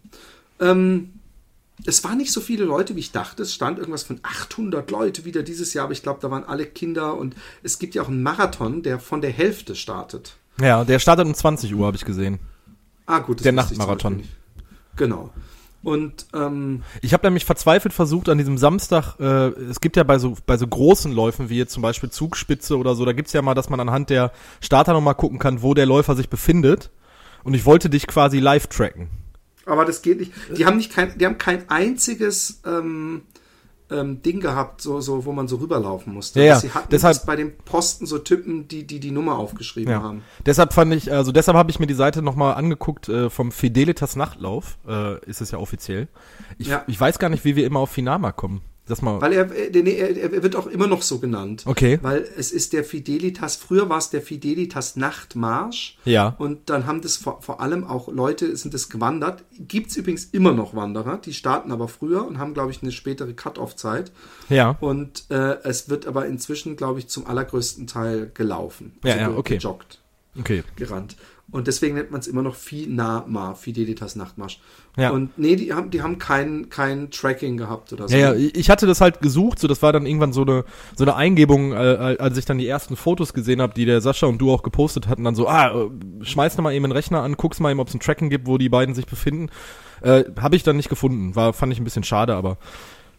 Ähm, 0.60 1.14
es 1.86 2.04
waren 2.04 2.18
nicht 2.18 2.32
so 2.32 2.42
viele 2.42 2.66
Leute, 2.66 2.96
wie 2.96 3.02
ich 3.02 3.12
dachte. 3.12 3.44
Es 3.44 3.54
stand 3.54 3.78
irgendwas 3.78 4.04
von 4.04 4.20
800 4.24 4.90
Leute 4.90 5.26
wieder 5.26 5.44
dieses 5.44 5.74
Jahr, 5.74 5.84
aber 5.84 5.94
ich 5.94 6.02
glaube, 6.02 6.20
da 6.22 6.32
waren 6.32 6.44
alle 6.44 6.66
Kinder 6.66 7.16
und 7.16 7.36
es 7.62 7.78
gibt 7.78 7.94
ja 7.94 8.02
auch 8.02 8.08
einen 8.08 8.24
Marathon, 8.24 8.82
der 8.82 9.00
von 9.00 9.22
der 9.22 9.32
Hälfte 9.32 9.76
startet. 9.76 10.38
Ja, 10.60 10.84
der 10.84 10.98
startet 10.98 11.28
um 11.28 11.36
20 11.36 11.76
Uhr, 11.76 11.86
habe 11.86 11.98
ich 11.98 12.06
gesehen. 12.06 12.40
Ah, 13.08 13.20
gut. 13.20 13.40
das 13.40 13.44
Der 13.44 13.54
Nachtmarathon. 13.54 14.24
Genau. 14.96 15.32
Und 15.84 16.28
ähm, 16.34 16.84
Ich 17.02 17.14
habe 17.14 17.26
nämlich 17.26 17.46
verzweifelt 17.46 17.94
versucht, 17.94 18.30
an 18.30 18.38
diesem 18.38 18.58
Samstag, 18.58 19.16
äh, 19.20 19.48
es 19.70 19.80
gibt 19.80 19.96
ja 19.96 20.04
bei 20.04 20.20
so, 20.20 20.36
bei 20.46 20.58
so 20.58 20.68
großen 20.68 21.12
Läufen 21.14 21.50
wie 21.50 21.58
jetzt 21.58 21.72
zum 21.72 21.82
Beispiel 21.82 22.10
Zugspitze 22.10 22.78
oder 22.78 22.94
so, 22.96 23.06
da 23.06 23.14
gibt's 23.14 23.34
ja 23.34 23.42
mal, 23.42 23.54
dass 23.54 23.70
man 23.70 23.80
anhand 23.80 24.10
der 24.10 24.32
Starter 24.60 24.94
nochmal 24.94 25.16
gucken 25.16 25.40
kann, 25.40 25.62
wo 25.62 25.74
der 25.74 25.86
Läufer 25.86 26.16
sich 26.16 26.30
befindet. 26.30 26.92
Und 27.44 27.54
ich 27.54 27.66
wollte 27.66 27.90
dich 27.90 28.08
quasi 28.08 28.40
live 28.40 28.68
tracken. 28.68 29.10
Aber 29.66 29.86
das 29.86 30.02
geht 30.02 30.20
nicht. 30.20 30.34
Die 30.58 30.66
haben 30.66 30.78
nicht 30.78 30.92
kein, 30.92 31.18
die 31.18 31.26
haben 31.26 31.38
kein 31.38 31.70
einziges 31.70 32.62
ähm, 32.66 33.22
ähm, 33.90 34.22
Ding 34.22 34.40
gehabt, 34.42 34.82
so, 34.82 35.00
so, 35.00 35.26
wo 35.26 35.32
man 35.32 35.48
so 35.48 35.58
rüberlaufen 35.58 36.14
musste. 36.14 36.44
Ja. 36.44 36.56
Was 36.56 36.62
sie 36.62 36.72
hatten, 36.72 36.90
Deshalb- 36.90 37.26
bei 37.26 37.36
den 37.36 37.58
Posten 37.58 38.06
so 38.06 38.18
Typen, 38.18 38.68
die 38.68 38.86
die, 38.86 39.00
die 39.00 39.12
Nummer 39.12 39.38
aufgeschrieben 39.38 39.92
Ja. 39.94 40.02
haben. 40.02 40.24
Deshalb 40.46 40.74
fand 40.74 40.94
ich, 40.94 41.12
also 41.12 41.32
deshalb 41.32 41.58
habe 41.58 41.72
ich 41.72 41.80
mir 41.80 41.88
die 41.88 41.94
Seite 41.94 42.22
nochmal 42.22 42.56
angeguckt 42.56 43.08
äh, 43.10 43.30
vom 43.30 43.52
Fidelitas 43.52 44.16
Nachtlauf, 44.16 44.78
äh, 44.88 45.24
ist 45.26 45.42
es 45.42 45.52
ja 45.52 45.58
offiziell. 45.60 46.08
Ich, 46.58 46.68
Ja. 46.68 46.84
ich 46.88 47.00
weiß 47.00 47.18
gar 47.20 47.30
nicht, 47.30 47.46
wie 47.46 47.56
wir 47.56 47.66
immer 47.66 47.80
auf 47.80 47.90
Finama 47.92 48.32
kommen. 48.32 48.62
Das 48.88 49.02
mal. 49.02 49.20
Weil 49.22 49.34
er, 49.34 49.52
äh, 49.52 49.70
er, 49.78 50.34
er 50.34 50.44
wird 50.44 50.56
auch 50.56 50.68
immer 50.68 50.88
noch 50.88 51.02
so 51.02 51.20
genannt. 51.20 51.64
Okay. 51.66 52.00
Weil 52.02 52.26
es 52.38 52.52
ist 52.52 52.72
der 52.74 52.84
Fidelitas, 52.84 53.56
früher 53.58 53.90
war 53.90 53.98
es 53.98 54.10
der 54.10 54.22
Fidelitas 54.22 54.96
Nachtmarsch. 54.96 55.98
Ja. 56.06 56.36
Und 56.38 56.70
dann 56.70 56.86
haben 56.86 57.02
das 57.02 57.18
vor, 57.18 57.42
vor 57.42 57.60
allem 57.62 57.84
auch 57.84 58.08
Leute, 58.08 58.56
sind 58.56 58.74
das 58.74 58.90
gewandert. 58.90 59.44
Gibt 59.60 59.92
es 59.92 59.98
übrigens 59.98 60.26
immer 60.26 60.54
noch 60.54 60.76
Wanderer, 60.76 61.18
die 61.18 61.34
starten 61.34 61.72
aber 61.72 61.88
früher 61.88 62.26
und 62.26 62.38
haben, 62.40 62.54
glaube 62.54 62.72
ich, 62.72 62.82
eine 62.82 62.92
spätere 62.92 63.34
Cut-Off-Zeit. 63.34 64.12
Ja. 64.50 64.78
Und 64.80 65.26
äh, 65.30 65.58
es 65.64 65.90
wird 65.90 66.08
aber 66.08 66.26
inzwischen, 66.26 66.76
glaube 66.78 67.00
ich, 67.00 67.08
zum 67.08 67.28
allergrößten 67.28 67.88
Teil 67.88 68.32
gelaufen. 68.34 68.94
Ja, 69.04 69.18
ja, 69.18 69.28
ge- 69.28 69.38
okay. 69.38 69.58
Gejoggt, 69.58 70.00
Okay. 70.40 70.64
gerannt. 70.76 71.16
Und 71.50 71.68
deswegen 71.68 71.96
nennt 71.96 72.12
man 72.12 72.20
es 72.20 72.28
immer 72.28 72.42
noch 72.42 72.56
Finama, 72.56 73.54
Fidelitas 73.54 74.18
Nachtmarsch. 74.18 74.60
Ja. 74.98 75.12
Und 75.12 75.38
nee, 75.38 75.56
die 75.56 75.74
haben, 75.74 75.92
die 75.92 76.02
haben 76.02 76.18
kein, 76.18 76.68
kein 76.70 77.10
Tracking 77.10 77.56
gehabt 77.56 77.94
oder 77.94 78.10
so. 78.10 78.18
Ja, 78.18 78.34
ja, 78.34 78.50
ich 78.54 78.70
hatte 78.70 78.86
das 78.86 79.00
halt 79.00 79.22
gesucht, 79.22 79.60
so 79.60 79.68
das 79.70 79.82
war 79.82 79.94
dann 79.94 80.06
irgendwann 80.06 80.34
so 80.34 80.42
eine 80.42 80.66
so 80.96 81.06
eine 81.06 81.16
Eingebung, 81.16 81.72
äh, 81.72 82.18
als 82.20 82.38
ich 82.38 82.44
dann 82.44 82.58
die 82.58 82.68
ersten 82.68 82.98
Fotos 82.98 83.34
gesehen 83.34 83.62
habe, 83.62 83.74
die 83.74 83.86
der 83.86 84.02
Sascha 84.02 84.28
und 84.28 84.40
du 84.40 84.52
auch 84.52 84.62
gepostet 84.62 85.08
hatten, 85.08 85.24
dann 85.24 85.36
so, 85.36 85.48
ah, 85.48 85.70
äh, 85.70 86.26
schmeiß 86.26 86.58
noch 86.58 86.64
mal 86.64 86.74
eben 86.74 86.84
den 86.84 86.92
Rechner 86.92 87.22
an, 87.22 87.36
guck's 87.38 87.62
mal 87.62 87.72
eben, 87.72 87.80
ob 87.80 87.88
es 87.88 87.94
ein 87.94 88.02
Tracking 88.02 88.30
gibt, 88.30 88.46
wo 88.46 88.58
die 88.58 88.70
beiden 88.70 88.94
sich 88.94 89.06
befinden. 89.06 89.50
Äh, 90.02 90.26
habe 90.40 90.58
ich 90.58 90.64
dann 90.64 90.76
nicht 90.76 90.90
gefunden, 90.90 91.36
war 91.36 91.54
fand 91.54 91.72
ich 91.72 91.80
ein 91.80 91.86
bisschen 91.86 92.04
schade, 92.04 92.36
aber 92.36 92.58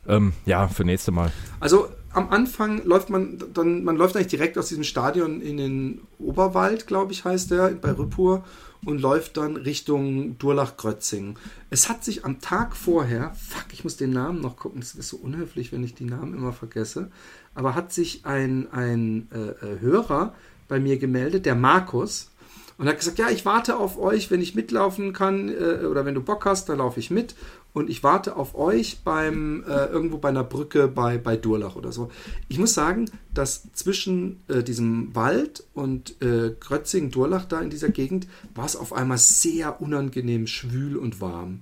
ähm, 0.06 0.34
ja, 0.44 0.68
für 0.68 0.84
nächste 0.84 1.12
Mal. 1.12 1.32
Also 1.60 1.88
am 2.18 2.30
Anfang 2.30 2.84
läuft 2.84 3.10
man 3.10 3.38
dann, 3.54 3.84
man 3.84 3.96
läuft 3.96 4.16
eigentlich 4.16 4.28
direkt 4.28 4.58
aus 4.58 4.68
diesem 4.68 4.84
Stadion 4.84 5.40
in 5.40 5.56
den 5.56 6.00
Oberwald, 6.18 6.86
glaube 6.86 7.12
ich, 7.12 7.24
heißt 7.24 7.50
der, 7.52 7.68
bei 7.70 7.92
Rüppur 7.92 8.44
und 8.84 9.00
läuft 9.00 9.36
dann 9.36 9.56
Richtung 9.56 10.36
Durlach-Grötzing. 10.38 11.38
Es 11.70 11.88
hat 11.88 12.04
sich 12.04 12.24
am 12.24 12.40
Tag 12.40 12.76
vorher, 12.76 13.34
fuck, 13.34 13.66
ich 13.72 13.84
muss 13.84 13.96
den 13.96 14.10
Namen 14.10 14.40
noch 14.40 14.56
gucken, 14.56 14.80
das 14.80 14.94
ist 14.94 15.08
so 15.08 15.16
unhöflich, 15.16 15.72
wenn 15.72 15.84
ich 15.84 15.94
die 15.94 16.04
Namen 16.04 16.34
immer 16.34 16.52
vergesse, 16.52 17.10
aber 17.54 17.74
hat 17.74 17.92
sich 17.92 18.26
ein, 18.26 18.68
ein 18.72 19.28
äh, 19.32 19.66
äh 19.66 19.80
Hörer 19.80 20.34
bei 20.66 20.80
mir 20.80 20.98
gemeldet, 20.98 21.46
der 21.46 21.54
Markus, 21.54 22.30
und 22.78 22.86
hat 22.86 22.98
gesagt, 22.98 23.18
ja, 23.18 23.28
ich 23.28 23.44
warte 23.44 23.76
auf 23.76 23.98
euch, 23.98 24.30
wenn 24.30 24.40
ich 24.40 24.54
mitlaufen 24.54 25.12
kann 25.12 25.48
äh, 25.48 25.84
oder 25.84 26.04
wenn 26.04 26.14
du 26.14 26.22
Bock 26.22 26.44
hast, 26.46 26.68
dann 26.68 26.78
laufe 26.78 27.00
ich 27.00 27.10
mit 27.10 27.34
und 27.78 27.88
ich 27.88 28.02
warte 28.02 28.36
auf 28.36 28.54
euch 28.54 28.98
beim 29.04 29.64
äh, 29.66 29.86
irgendwo 29.86 30.18
bei 30.18 30.28
einer 30.28 30.44
Brücke 30.44 30.88
bei, 30.88 31.18
bei 31.18 31.36
Durlach 31.36 31.76
oder 31.76 31.92
so. 31.92 32.10
Ich 32.48 32.58
muss 32.58 32.74
sagen, 32.74 33.10
dass 33.32 33.72
zwischen 33.72 34.40
äh, 34.48 34.62
diesem 34.62 35.14
Wald 35.14 35.64
und 35.74 36.20
äh, 36.20 36.54
Grötzing-Durlach 36.58 37.44
da 37.44 37.60
in 37.60 37.70
dieser 37.70 37.90
Gegend 37.90 38.26
war 38.54 38.66
es 38.66 38.76
auf 38.76 38.92
einmal 38.92 39.18
sehr 39.18 39.80
unangenehm 39.80 40.46
schwül 40.46 40.96
und 40.96 41.20
warm. 41.20 41.60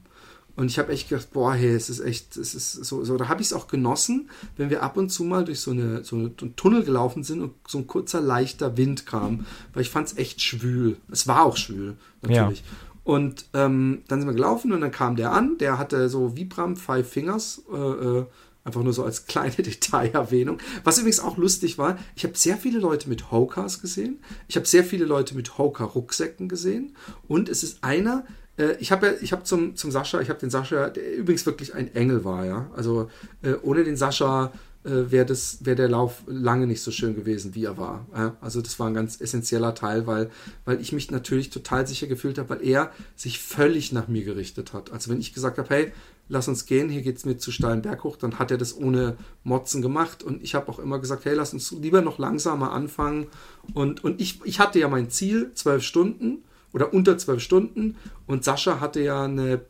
Und 0.56 0.70
ich 0.70 0.78
habe 0.78 0.90
echt 0.90 1.11
gedacht, 1.11 1.32
boah, 1.32 1.52
hey, 1.52 1.75
es 1.75 1.90
ist 1.90 2.00
echt, 2.00 2.35
es 2.38 2.54
ist 2.54 2.73
so, 2.73 3.04
so 3.04 3.18
da 3.18 3.28
habe 3.28 3.42
ich 3.42 3.49
es 3.49 3.52
auch 3.52 3.68
genossen, 3.68 4.30
wenn 4.56 4.70
wir 4.70 4.82
ab 4.82 4.96
und 4.96 5.11
zu 5.11 5.23
mal 5.23 5.44
durch 5.44 5.61
so 5.61 5.70
eine, 5.70 6.02
so 6.02 6.16
eine 6.16 6.35
Tunnel 6.56 6.82
gelaufen 6.82 7.25
sind 7.25 7.42
und 7.42 7.52
so 7.68 7.76
ein 7.76 7.87
kurzer, 7.87 8.23
leichter 8.23 8.78
Wind 8.78 9.04
kam, 9.04 9.44
weil 9.75 9.82
ich 9.82 9.90
fand 9.90 10.08
es 10.08 10.16
echt 10.16 10.40
schwül. 10.40 10.96
Es 11.11 11.28
war 11.28 11.44
auch 11.44 11.58
schwül, 11.58 11.96
natürlich. 12.23 12.61
Ja. 12.61 12.96
Und 13.07 13.47
ähm, 13.55 14.03
dann 14.09 14.19
sind 14.19 14.29
wir 14.29 14.35
gelaufen 14.35 14.73
und 14.73 14.81
dann 14.81 14.91
kam 14.91 15.15
der 15.15 15.31
an, 15.31 15.59
der 15.59 15.79
hatte 15.79 16.09
so 16.09 16.37
Vibram 16.37 16.75
Five 16.75 17.09
Fingers, 17.09 17.63
äh, 17.73 17.77
äh, 17.77 18.27
einfach 18.65 18.83
nur 18.83 18.93
so 18.93 19.05
als 19.05 19.27
kleine 19.27 19.55
Detailerwähnung. 19.59 20.59
Was 20.83 20.99
übrigens 20.99 21.21
auch 21.21 21.37
lustig 21.37 21.79
war, 21.79 21.99
ich 22.17 22.25
habe 22.25 22.37
sehr 22.37 22.57
viele 22.57 22.81
Leute 22.81 23.09
mit 23.09 23.31
Hokas 23.31 23.81
gesehen, 23.81 24.19
ich 24.49 24.57
habe 24.57 24.67
sehr 24.67 24.83
viele 24.83 25.05
Leute 25.05 25.37
mit 25.37 25.57
Hoka-Rucksäcken 25.57 26.49
gesehen 26.49 26.97
und 27.29 27.49
es 27.49 27.63
ist 27.63 27.85
einer, 27.85 28.25
äh, 28.59 28.75
ich 28.81 28.91
habe 28.91 29.07
ja, 29.07 29.13
ich 29.21 29.31
habe 29.31 29.45
zum, 29.45 29.77
zum 29.77 29.93
Sascha, 29.93 30.21
ich 30.21 30.29
habe 30.29 30.41
den 30.41 30.51
Sascha, 30.51 30.89
der 30.89 31.15
übrigens 31.15 31.47
wirklich 31.47 31.77
ein 31.77 31.95
Engel 31.95 32.25
war, 32.25 32.45
ja, 32.45 32.69
also 32.75 33.09
äh, 33.43 33.53
ohne 33.63 33.85
den 33.85 33.97
Sascha 33.97 34.53
äh, 34.87 35.11
wäre 35.11 35.37
wär 35.61 35.75
der 35.75 35.88
Lauf 35.88 36.23
lange 36.26 36.66
nicht 36.66 36.81
so 36.81 36.90
schön 36.90 37.14
gewesen, 37.14 37.55
wie 37.55 37.64
er 37.64 37.76
war. 37.76 38.07
Ja? 38.14 38.37
Also 38.40 38.62
das 38.62 38.78
war 38.78 38.87
ein 38.87 38.95
ganz 38.95 39.21
essentieller 39.21 39.75
Teil, 39.75 40.07
weil, 40.07 40.31
weil 40.64 40.81
ich 40.81 40.93
mich 40.93 41.11
natürlich 41.11 41.50
total 41.50 41.87
sicher 41.87 42.07
gefühlt 42.07 42.38
habe, 42.38 42.50
weil 42.50 42.64
er 42.64 42.93
sich 43.16 43.40
völlig 43.40 43.93
nach 43.93 44.09
mir 44.09 44.25
gerichtet 44.25 44.73
hat. 44.73 44.93
Also 44.93 45.11
wenn 45.11 45.21
ich 45.21 45.35
gesagt 45.35 45.59
habe, 45.59 45.69
hey, 45.69 45.93
lass 46.28 46.49
uns 46.49 46.66
gehen, 46.66 46.88
hier 46.88 47.02
geht 47.02 47.16
es 47.16 47.25
mir 47.25 47.37
zu 47.37 47.50
steilen 47.50 47.83
Berg 47.83 48.05
hoch, 48.05 48.16
dann 48.16 48.38
hat 48.38 48.50
er 48.50 48.59
das 48.59 48.76
ohne 48.76 49.16
Motzen 49.45 49.83
gemacht. 49.83 50.23
Und 50.23 50.43
ich 50.43 50.55
habe 50.55 50.69
auch 50.69 50.78
immer 50.78 50.99
gesagt, 50.99 51.25
hey, 51.25 51.35
lass 51.35 51.52
uns 51.52 51.73
lieber 51.73 52.00
noch 52.00 52.19
langsamer 52.19 52.73
anfangen. 52.73 53.26
Und, 53.75 54.05
und 54.05 54.21
ich, 54.21 54.40
ich 54.45 54.61
hatte 54.61 54.78
ja 54.78 54.88
mein 54.88 55.11
Ziel, 55.11 55.52
zwölf 55.55 55.83
Stunden 55.83 56.45
oder 56.73 56.95
unter 56.95 57.19
zwölf 57.19 57.43
Stunden. 57.43 57.97
Und 58.26 58.45
Sascha 58.45 58.81
hatte 58.81 59.00
ja 59.00 59.25
eine 59.25 59.61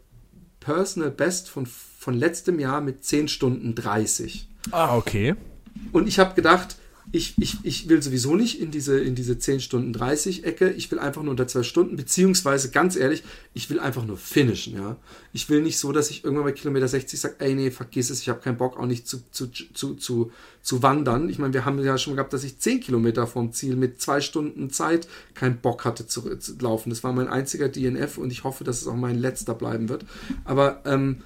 Personal 0.61 1.11
Best 1.11 1.49
von, 1.49 1.65
von 1.65 2.15
letztem 2.15 2.59
Jahr 2.59 2.81
mit 2.81 3.05
10 3.05 3.29
Stunden 3.29 3.75
30. 3.75 4.49
Ah, 4.71 4.97
okay. 4.97 5.35
Und 5.93 6.09
ich 6.09 6.19
habe 6.19 6.35
gedacht, 6.35 6.77
ich, 7.13 7.35
ich, 7.39 7.59
ich 7.63 7.89
will 7.89 8.03
sowieso 8.03 8.35
nicht 8.35 8.61
in 8.61 8.71
diese, 8.71 8.99
in 8.99 9.15
diese 9.15 9.39
10 9.39 9.61
Stunden 9.61 9.93
30 9.93 10.45
Ecke. 10.45 10.71
Ich 10.71 10.91
will 10.91 10.99
einfach 10.99 11.23
nur 11.23 11.31
unter 11.31 11.47
12 11.47 11.67
Stunden, 11.67 11.97
beziehungsweise 11.97 12.71
ganz 12.71 12.97
ehrlich, 12.97 13.23
ich 13.55 13.71
will 13.71 13.79
einfach 13.79 14.05
nur 14.05 14.17
finishen, 14.17 14.75
ja. 14.75 14.97
Ich 15.33 15.49
will 15.49 15.63
nicht 15.63 15.79
so, 15.79 15.93
dass 15.93 16.11
ich 16.11 16.25
irgendwann 16.25 16.47
bei 16.47 16.53
Kilometer 16.53 16.89
60 16.89 17.19
sage, 17.19 17.37
ey, 17.39 17.55
nee, 17.55 17.71
vergiss 17.71 18.11
es, 18.11 18.21
ich 18.21 18.29
habe 18.29 18.41
keinen 18.41 18.57
Bock 18.57 18.79
auch 18.79 18.87
nicht 18.87 19.07
zu, 19.07 19.23
zu, 19.31 19.47
zu, 19.47 19.95
zu, 19.95 20.33
zu 20.63 20.83
wandern. 20.83 21.29
Ich 21.29 21.39
meine, 21.39 21.55
wir 21.55 21.65
haben 21.65 21.83
ja 21.83 21.97
schon 21.97 22.17
gehabt, 22.17 22.33
dass 22.33 22.45
ich 22.45 22.59
10 22.59 22.81
Kilometer 22.81 23.27
vom 23.27 23.53
Ziel 23.53 23.77
mit 23.77 24.01
zwei 24.01 24.21
Stunden 24.21 24.71
Zeit 24.71 25.07
keinen 25.35 25.59
Bock 25.59 25.85
hatte 25.85 26.07
zu, 26.09 26.37
zu 26.37 26.59
laufen. 26.59 26.91
Das 26.91 27.05
war 27.05 27.13
mein 27.13 27.29
einziger 27.29 27.69
DNF 27.69 28.19
und 28.19 28.33
ich 28.33 28.43
hoffe, 28.43 28.65
dass 28.65 28.83
es 28.83 28.89
auch 28.89 28.97
mein 28.97 29.19
letzter 29.19 29.55
bleiben 29.55 29.89
wird. 29.89 30.05
Aber, 30.45 30.83
ähm, 30.85 31.23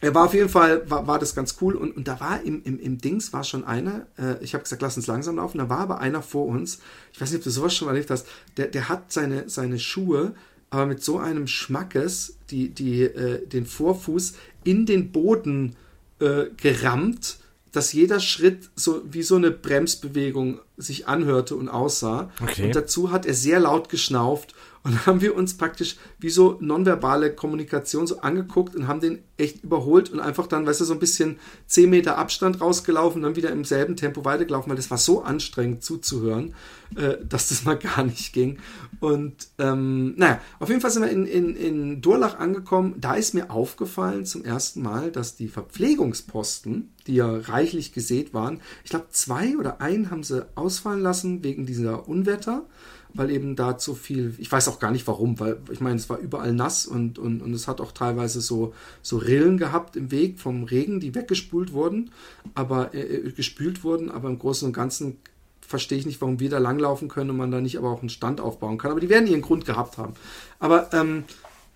er 0.00 0.14
war 0.14 0.24
auf 0.26 0.34
jeden 0.34 0.48
Fall, 0.48 0.88
war, 0.90 1.06
war 1.06 1.18
das 1.18 1.34
ganz 1.34 1.56
cool 1.60 1.74
und, 1.74 1.96
und 1.96 2.08
da 2.08 2.20
war 2.20 2.42
im, 2.42 2.62
im, 2.64 2.78
im 2.78 2.98
Dings 2.98 3.32
war 3.32 3.44
schon 3.44 3.64
einer, 3.64 4.06
äh, 4.18 4.42
ich 4.42 4.54
habe 4.54 4.62
gesagt, 4.62 4.82
lass 4.82 4.96
uns 4.96 5.06
langsam 5.06 5.36
laufen, 5.36 5.58
da 5.58 5.68
war 5.68 5.78
aber 5.78 6.00
einer 6.00 6.22
vor 6.22 6.46
uns, 6.46 6.80
ich 7.12 7.20
weiß 7.20 7.30
nicht, 7.30 7.40
ob 7.40 7.44
du 7.44 7.50
sowas 7.50 7.74
schon 7.74 7.86
mal 7.86 7.92
erlebt 7.92 8.10
hast, 8.10 8.26
der, 8.56 8.68
der 8.68 8.88
hat 8.88 9.12
seine, 9.12 9.48
seine 9.48 9.78
Schuhe 9.78 10.34
aber 10.70 10.86
mit 10.86 11.02
so 11.02 11.18
einem 11.18 11.48
Schmackes, 11.48 12.36
die, 12.50 12.68
die, 12.70 13.02
äh, 13.02 13.46
den 13.46 13.66
Vorfuß 13.66 14.34
in 14.62 14.86
den 14.86 15.10
Boden 15.10 15.76
äh, 16.20 16.44
gerammt, 16.56 17.38
dass 17.72 17.92
jeder 17.92 18.20
Schritt 18.20 18.70
so 18.76 19.02
wie 19.04 19.22
so 19.22 19.36
eine 19.36 19.50
Bremsbewegung 19.50 20.60
sich 20.76 21.08
anhörte 21.08 21.56
und 21.56 21.68
aussah. 21.68 22.30
Okay. 22.40 22.66
Und 22.66 22.76
dazu 22.76 23.10
hat 23.10 23.26
er 23.26 23.34
sehr 23.34 23.60
laut 23.60 23.88
geschnauft 23.88 24.54
und 24.82 25.06
haben 25.06 25.20
wir 25.20 25.36
uns 25.36 25.56
praktisch 25.56 25.96
wie 26.18 26.30
so 26.30 26.56
nonverbale 26.60 27.34
Kommunikation 27.34 28.06
so 28.06 28.20
angeguckt 28.20 28.74
und 28.74 28.88
haben 28.88 29.00
den 29.00 29.18
echt 29.36 29.62
überholt 29.62 30.10
und 30.10 30.20
einfach 30.20 30.46
dann, 30.46 30.66
weißt 30.66 30.80
du, 30.80 30.84
so 30.84 30.94
ein 30.94 30.98
bisschen 30.98 31.38
10 31.66 31.90
Meter 31.90 32.16
Abstand 32.16 32.60
rausgelaufen 32.60 33.18
und 33.18 33.22
dann 33.22 33.36
wieder 33.36 33.50
im 33.50 33.64
selben 33.64 33.96
Tempo 33.96 34.24
weitergelaufen, 34.24 34.70
weil 34.70 34.76
das 34.76 34.90
war 34.90 34.98
so 34.98 35.22
anstrengend 35.22 35.82
zuzuhören, 35.84 36.54
äh, 36.96 37.16
dass 37.26 37.50
das 37.50 37.64
mal 37.64 37.78
gar 37.78 38.04
nicht 38.04 38.32
ging. 38.32 38.58
Und 39.00 39.48
ähm, 39.58 40.14
naja, 40.16 40.40
auf 40.58 40.70
jeden 40.70 40.80
Fall 40.80 40.90
sind 40.90 41.02
wir 41.02 41.10
in, 41.10 41.26
in, 41.26 41.56
in 41.56 42.00
Durlach 42.00 42.38
angekommen. 42.38 42.94
Da 42.98 43.14
ist 43.14 43.34
mir 43.34 43.50
aufgefallen 43.50 44.24
zum 44.24 44.44
ersten 44.44 44.82
Mal, 44.82 45.10
dass 45.10 45.36
die 45.36 45.48
Verpflegungsposten, 45.48 46.94
die 47.06 47.16
ja 47.16 47.30
reichlich 47.30 47.92
gesät 47.92 48.32
waren, 48.32 48.60
ich 48.84 48.90
glaube 48.90 49.08
zwei 49.10 49.56
oder 49.58 49.80
einen 49.82 50.10
haben 50.10 50.22
sie 50.22 50.46
ausfallen 50.54 51.00
lassen 51.00 51.44
wegen 51.44 51.66
dieser 51.66 52.08
Unwetter 52.08 52.64
weil 53.14 53.30
eben 53.30 53.56
da 53.56 53.78
zu 53.78 53.94
viel, 53.94 54.34
ich 54.38 54.50
weiß 54.50 54.68
auch 54.68 54.78
gar 54.78 54.90
nicht 54.90 55.06
warum, 55.06 55.38
weil 55.40 55.58
ich 55.70 55.80
meine, 55.80 55.96
es 55.96 56.08
war 56.08 56.18
überall 56.18 56.52
nass 56.52 56.86
und, 56.86 57.18
und, 57.18 57.42
und 57.42 57.52
es 57.54 57.68
hat 57.68 57.80
auch 57.80 57.92
teilweise 57.92 58.40
so, 58.40 58.74
so 59.02 59.18
Rillen 59.18 59.58
gehabt 59.58 59.96
im 59.96 60.10
Weg 60.10 60.38
vom 60.38 60.64
Regen, 60.64 61.00
die 61.00 61.14
weggespült 61.14 61.72
wurden, 61.72 62.10
aber 62.54 62.94
äh, 62.94 63.00
äh, 63.00 63.32
gespült 63.32 63.84
wurden, 63.84 64.10
aber 64.10 64.28
im 64.28 64.38
Großen 64.38 64.66
und 64.66 64.72
Ganzen 64.72 65.16
verstehe 65.60 65.98
ich 65.98 66.06
nicht, 66.06 66.20
warum 66.20 66.40
wir 66.40 66.50
da 66.50 66.58
langlaufen 66.58 67.08
können 67.08 67.30
und 67.30 67.36
man 67.36 67.50
da 67.50 67.60
nicht 67.60 67.78
aber 67.78 67.90
auch 67.90 68.00
einen 68.00 68.08
Stand 68.08 68.40
aufbauen 68.40 68.76
kann. 68.76 68.90
Aber 68.90 69.00
die 69.00 69.08
werden 69.08 69.28
ihren 69.28 69.40
Grund 69.40 69.64
gehabt 69.64 69.98
haben. 69.98 70.14
Aber 70.58 70.92
ähm, 70.92 71.22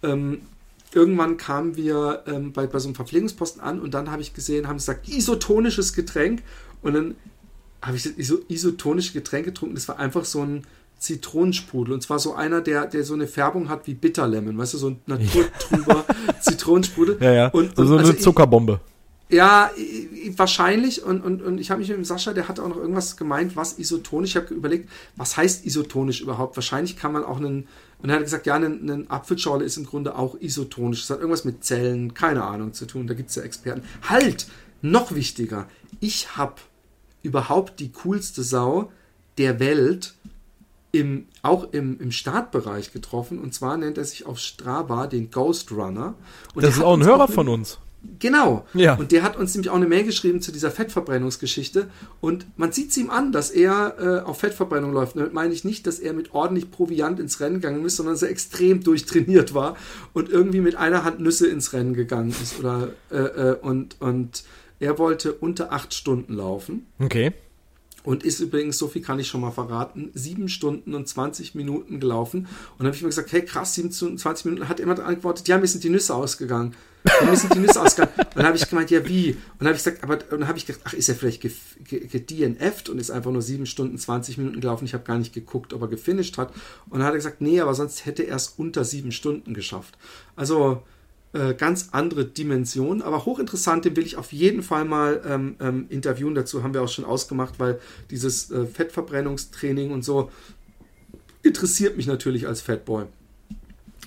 ähm, 0.03 0.41
irgendwann 0.93 1.37
kamen 1.37 1.77
wir 1.77 2.25
ähm, 2.27 2.53
bei, 2.53 2.67
bei 2.67 2.79
so 2.81 2.89
einem 2.89 2.97
Verpflegungsposten 2.97 3.63
an 3.63 3.81
und 3.81 3.95
dann 3.95 4.11
habe 4.11 4.23
ich 4.23 4.35
gesehen, 4.35 4.67
haben 4.67 4.79
sie 4.79 4.87
gesagt, 4.87 5.09
isotonisches 5.09 5.93
Getränk 5.93 6.43
und 6.83 6.95
dann 6.95 7.15
habe 7.83 7.97
ich 7.97 8.05
das 8.05 8.13
iso, 8.13 8.39
isotonische 8.49 9.13
Getränk 9.13 9.45
getrunken. 9.45 9.75
Das 9.75 9.89
war 9.89 9.99
einfach 9.99 10.25
so 10.25 10.43
ein, 10.43 10.67
Zitronensprudel. 11.05 11.93
Und 11.95 12.03
zwar 12.03 12.19
so 12.19 12.35
einer, 12.35 12.63
der, 12.63 12.87
der 12.87 13.05
so 13.05 13.15
eine 13.15 13.27
Färbung 13.27 13.69
hat 13.69 13.87
wie 13.87 13.95
Bitterlemon, 13.95 14.57
weißt 14.57 14.75
du, 14.75 14.79
so 14.79 14.89
ein 14.89 15.01
naturtrüber 15.07 16.05
Zitronensprudel. 16.41 17.19
Ja, 17.21 17.33
ja. 17.33 17.49
Und, 17.49 17.79
und 17.79 17.87
so 17.87 17.95
eine 17.95 18.03
also 18.03 18.15
Zuckerbombe. 18.15 18.81
Ich, 19.29 19.37
ja, 19.37 19.71
wahrscheinlich. 20.37 21.05
Und, 21.05 21.23
und, 21.23 21.43
und 21.43 21.59
ich 21.59 21.71
habe 21.71 21.81
mich 21.81 21.89
mit 21.89 21.99
dem 21.99 22.05
Sascha, 22.05 22.33
der 22.33 22.49
hat 22.49 22.59
auch 22.59 22.69
noch 22.69 22.79
irgendwas 22.79 23.19
gemeint, 23.19 23.55
was 23.55 23.79
isotonisch. 23.79 24.31
Ich 24.31 24.37
habe 24.37 24.55
überlegt, 24.55 24.89
was 25.17 25.37
heißt 25.37 25.67
isotonisch 25.67 26.23
überhaupt? 26.23 26.57
Wahrscheinlich 26.57 26.97
kann 26.97 27.13
man 27.13 27.23
auch 27.23 27.37
einen. 27.37 27.69
Und 28.03 28.09
er 28.09 28.17
hat 28.17 28.23
gesagt, 28.23 28.47
ja, 28.47 28.55
eine, 28.55 28.67
eine 28.67 29.05
Apfelschorle 29.09 29.65
ist 29.65 29.77
im 29.77 29.85
Grunde 29.85 30.17
auch 30.17 30.41
isotonisch. 30.41 31.03
Das 31.03 31.11
hat 31.11 31.19
irgendwas 31.19 31.45
mit 31.45 31.65
Zellen, 31.65 32.15
keine 32.15 32.45
Ahnung 32.45 32.73
zu 32.73 32.87
tun. 32.87 33.07
Da 33.07 33.15
gibt 33.15 33.29
es 33.29 33.37
ja 33.37 33.43
Experten. 33.43 33.83
Halt! 34.09 34.47
Noch 34.83 35.15
wichtiger. 35.15 35.67
Ich 36.01 36.37
habe 36.37 36.57
überhaupt 37.23 37.81
die 37.81 37.91
coolste 37.91 38.43
Sau 38.43 38.91
der 39.39 39.59
Welt 39.59 40.15
im, 40.95 41.27
auch 41.43 41.73
im, 41.73 41.99
im 42.01 42.13
Startbereich 42.13 42.93
getroffen. 42.93 43.41
Und 43.41 43.53
zwar 43.53 43.77
nennt 43.77 43.99
er 43.99 44.05
sich 44.05 44.27
auf 44.27 44.39
Strava 44.39 45.09
den 45.09 45.31
Ghost 45.31 45.73
Runner. 45.73 46.15
Und 46.55 46.63
das 46.63 46.77
ist 46.77 46.83
auch 46.83 46.97
ein 46.97 47.05
Hörer 47.05 47.25
auch 47.25 47.31
von 47.31 47.49
uns. 47.49 47.79
Genau. 48.21 48.67
Ja. 48.75 48.95
Und 48.95 49.13
der 49.13 49.23
hat 49.23 49.37
uns 49.37 49.55
nämlich 49.55 49.71
auch 49.71 49.77
eine 49.77 49.89
Mail 49.89 50.05
geschrieben 50.05 50.41
zu 50.41 50.53
dieser 50.53 50.71
Fettverbrennungsgeschichte. 50.71 51.89
Und 52.21 52.47
man 52.57 52.71
sieht 52.71 52.91
es 52.91 52.97
ihm 52.97 53.11
an, 53.11 53.33
dass 53.33 53.51
er 53.51 53.97
äh, 53.99 54.29
auf 54.29 54.39
Fettverbrennung 54.39 54.93
läuft. 54.93 55.17
damit 55.17 55.33
meine 55.33 55.53
ich 55.53 55.65
nicht, 55.65 55.87
dass 55.87 55.99
er 55.99 56.13
mit 56.13 56.33
ordentlich 56.33 56.71
Proviant 56.71 57.19
ins 57.19 57.41
Rennen 57.41 57.57
gegangen 57.57 57.85
ist, 57.85 57.97
sondern 57.97 58.15
dass 58.15 58.23
er 58.23 58.31
extrem 58.31 58.85
durchtrainiert 58.85 59.55
war 59.55 59.77
und 60.13 60.29
irgendwie 60.29 60.61
mit 60.61 60.77
einer 60.77 61.03
Hand 61.03 61.19
Nüsse 61.19 61.49
ins 61.49 61.73
Rennen 61.73 61.95
gegangen 61.95 62.31
ist. 62.31 62.61
Oder, 62.61 62.91
äh, 63.11 63.17
äh, 63.17 63.57
und, 63.61 64.01
und 64.01 64.45
er 64.79 64.99
wollte 64.99 65.33
unter 65.33 65.73
acht 65.73 65.93
Stunden 65.93 66.35
laufen. 66.35 66.87
Okay. 67.01 67.33
Und 68.05 68.23
ist 68.23 68.39
übrigens, 68.41 68.77
so 68.77 68.87
viel 68.87 69.03
kann 69.03 69.19
ich 69.19 69.29
schon 69.29 69.41
mal 69.41 69.51
verraten, 69.51 70.11
sieben 70.13 70.49
Stunden 70.49 70.95
und 70.95 71.09
20 71.09 71.55
Minuten 71.55 72.01
gelaufen. 72.01 72.41
Und 72.41 72.49
dann 72.79 72.89
habe 72.89 72.97
ich 72.97 73.03
mir 73.03 73.09
gesagt, 73.09 73.33
hey 73.33 73.43
krass, 73.43 73.75
sieben 73.75 73.91
Stunden 73.91 74.15
und 74.15 74.19
20 74.19 74.45
Minuten. 74.45 74.69
Hat 74.69 74.79
jemand 74.79 75.01
antwortet, 75.01 75.49
ja, 75.49 75.57
mir 75.57 75.67
sind 75.67 75.85
die 75.85 75.89
Nüsse 75.89 76.15
ausgegangen. 76.15 76.75
Ja, 77.07 77.31
mir 77.31 77.37
sind 77.37 77.55
die 77.55 77.61
Nüsse 77.61 77.81
ausgegangen. 77.81 78.13
Und 78.19 78.27
dann 78.37 78.47
habe 78.47 78.57
ich 78.59 78.69
gemeint, 78.69 78.91
ja, 78.91 79.09
wie? 79.09 79.31
Und 79.31 79.39
dann 79.61 79.69
habe 79.69 79.77
ich 79.77 79.85
gesagt, 79.85 80.05
aber 80.05 80.17
dann 80.19 80.47
habe 80.47 80.59
ich 80.59 80.67
gedacht, 80.67 80.83
ach, 80.85 80.93
ist 80.93 81.09
er 81.09 81.15
vielleicht 81.15 81.43
gedNF'd 81.43 82.91
und 82.91 82.99
ist 82.99 83.11
einfach 83.11 83.31
nur 83.31 83.43
sieben 83.43 83.65
Stunden, 83.65 83.97
20 83.97 84.37
Minuten 84.37 84.61
gelaufen. 84.61 84.85
Ich 84.85 84.93
habe 84.93 85.05
gar 85.05 85.19
nicht 85.19 85.33
geguckt, 85.33 85.73
ob 85.73 85.81
er 85.81 85.89
gefinisht 85.89 86.37
hat. 86.37 86.53
Und 86.91 86.99
dann 86.99 87.05
hat 87.05 87.15
er 87.15 87.19
gesagt, 87.19 87.41
nee, 87.41 87.59
aber 87.61 87.73
sonst 87.73 88.05
hätte 88.05 88.25
er 88.25 88.37
es 88.37 88.49
unter 88.59 88.85
sieben 88.85 89.13
Stunden 89.13 89.55
geschafft. 89.55 89.97
Also, 90.37 90.83
Äh, 91.35 91.55
ganz 91.55 91.89
andere 91.91 92.25
Dimension, 92.25 93.03
aber 93.03 93.25
hochinteressant, 93.25 93.85
den 93.85 93.97
will 93.97 94.07
ich 94.07 94.17
auf 94.17 94.33
jeden 94.33 94.63
Fall 94.63 94.85
mal 94.85 95.21
ähm, 95.27 95.57
ähm, 95.59 95.87
interviewen. 95.89 96.37
Dazu 96.37 96.63
haben 96.63 96.75
wir 96.75 96.83
auch 96.83 96.89
schon 96.89 97.05
ausgemacht, 97.05 97.59
weil 97.59 97.81
dieses 98.09 98.53
äh, 98.53 98.67
Fettverbrennungstraining 98.67 99.91
und 99.91 100.05
so 100.05 100.31
interessiert 101.43 101.97
mich 101.97 102.07
natürlich 102.07 102.47
als 102.47 102.61
Fatboy. 102.61 103.07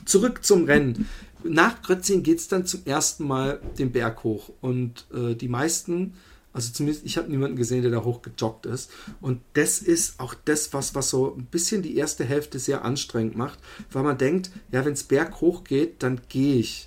Zurück 0.05 0.45
zum 0.45 0.63
Rennen. 0.63 1.09
Nach 1.43 1.81
Grötzing 1.81 2.23
geht 2.23 2.39
es 2.39 2.47
dann 2.47 2.65
zum 2.65 2.85
ersten 2.85 3.27
Mal 3.27 3.59
den 3.77 3.91
Berg 3.91 4.23
hoch 4.23 4.53
und 4.61 5.05
äh, 5.13 5.35
die 5.35 5.49
meisten 5.49 6.13
also 6.53 6.71
zumindest 6.71 7.05
ich 7.05 7.17
habe 7.17 7.29
niemanden 7.29 7.57
gesehen, 7.57 7.83
der 7.83 7.91
da 7.91 8.03
hochgejoggt 8.03 8.65
ist. 8.65 8.89
Und 9.21 9.41
das 9.53 9.77
ist 9.77 10.19
auch 10.19 10.33
das, 10.33 10.73
was, 10.73 10.95
was 10.95 11.09
so 11.11 11.35
ein 11.35 11.45
bisschen 11.45 11.83
die 11.83 11.97
erste 11.97 12.23
Hälfte 12.23 12.57
sehr 12.57 12.83
anstrengend 12.83 13.35
macht, 13.35 13.59
weil 13.91 14.01
man 14.01 14.17
denkt, 14.17 14.49
ja, 14.71 14.83
wenn 14.83 14.93
es 14.93 15.03
berg 15.03 15.39
hoch 15.39 15.65
geht, 15.65 16.01
dann 16.01 16.19
gehe 16.29 16.55
ich. 16.55 16.86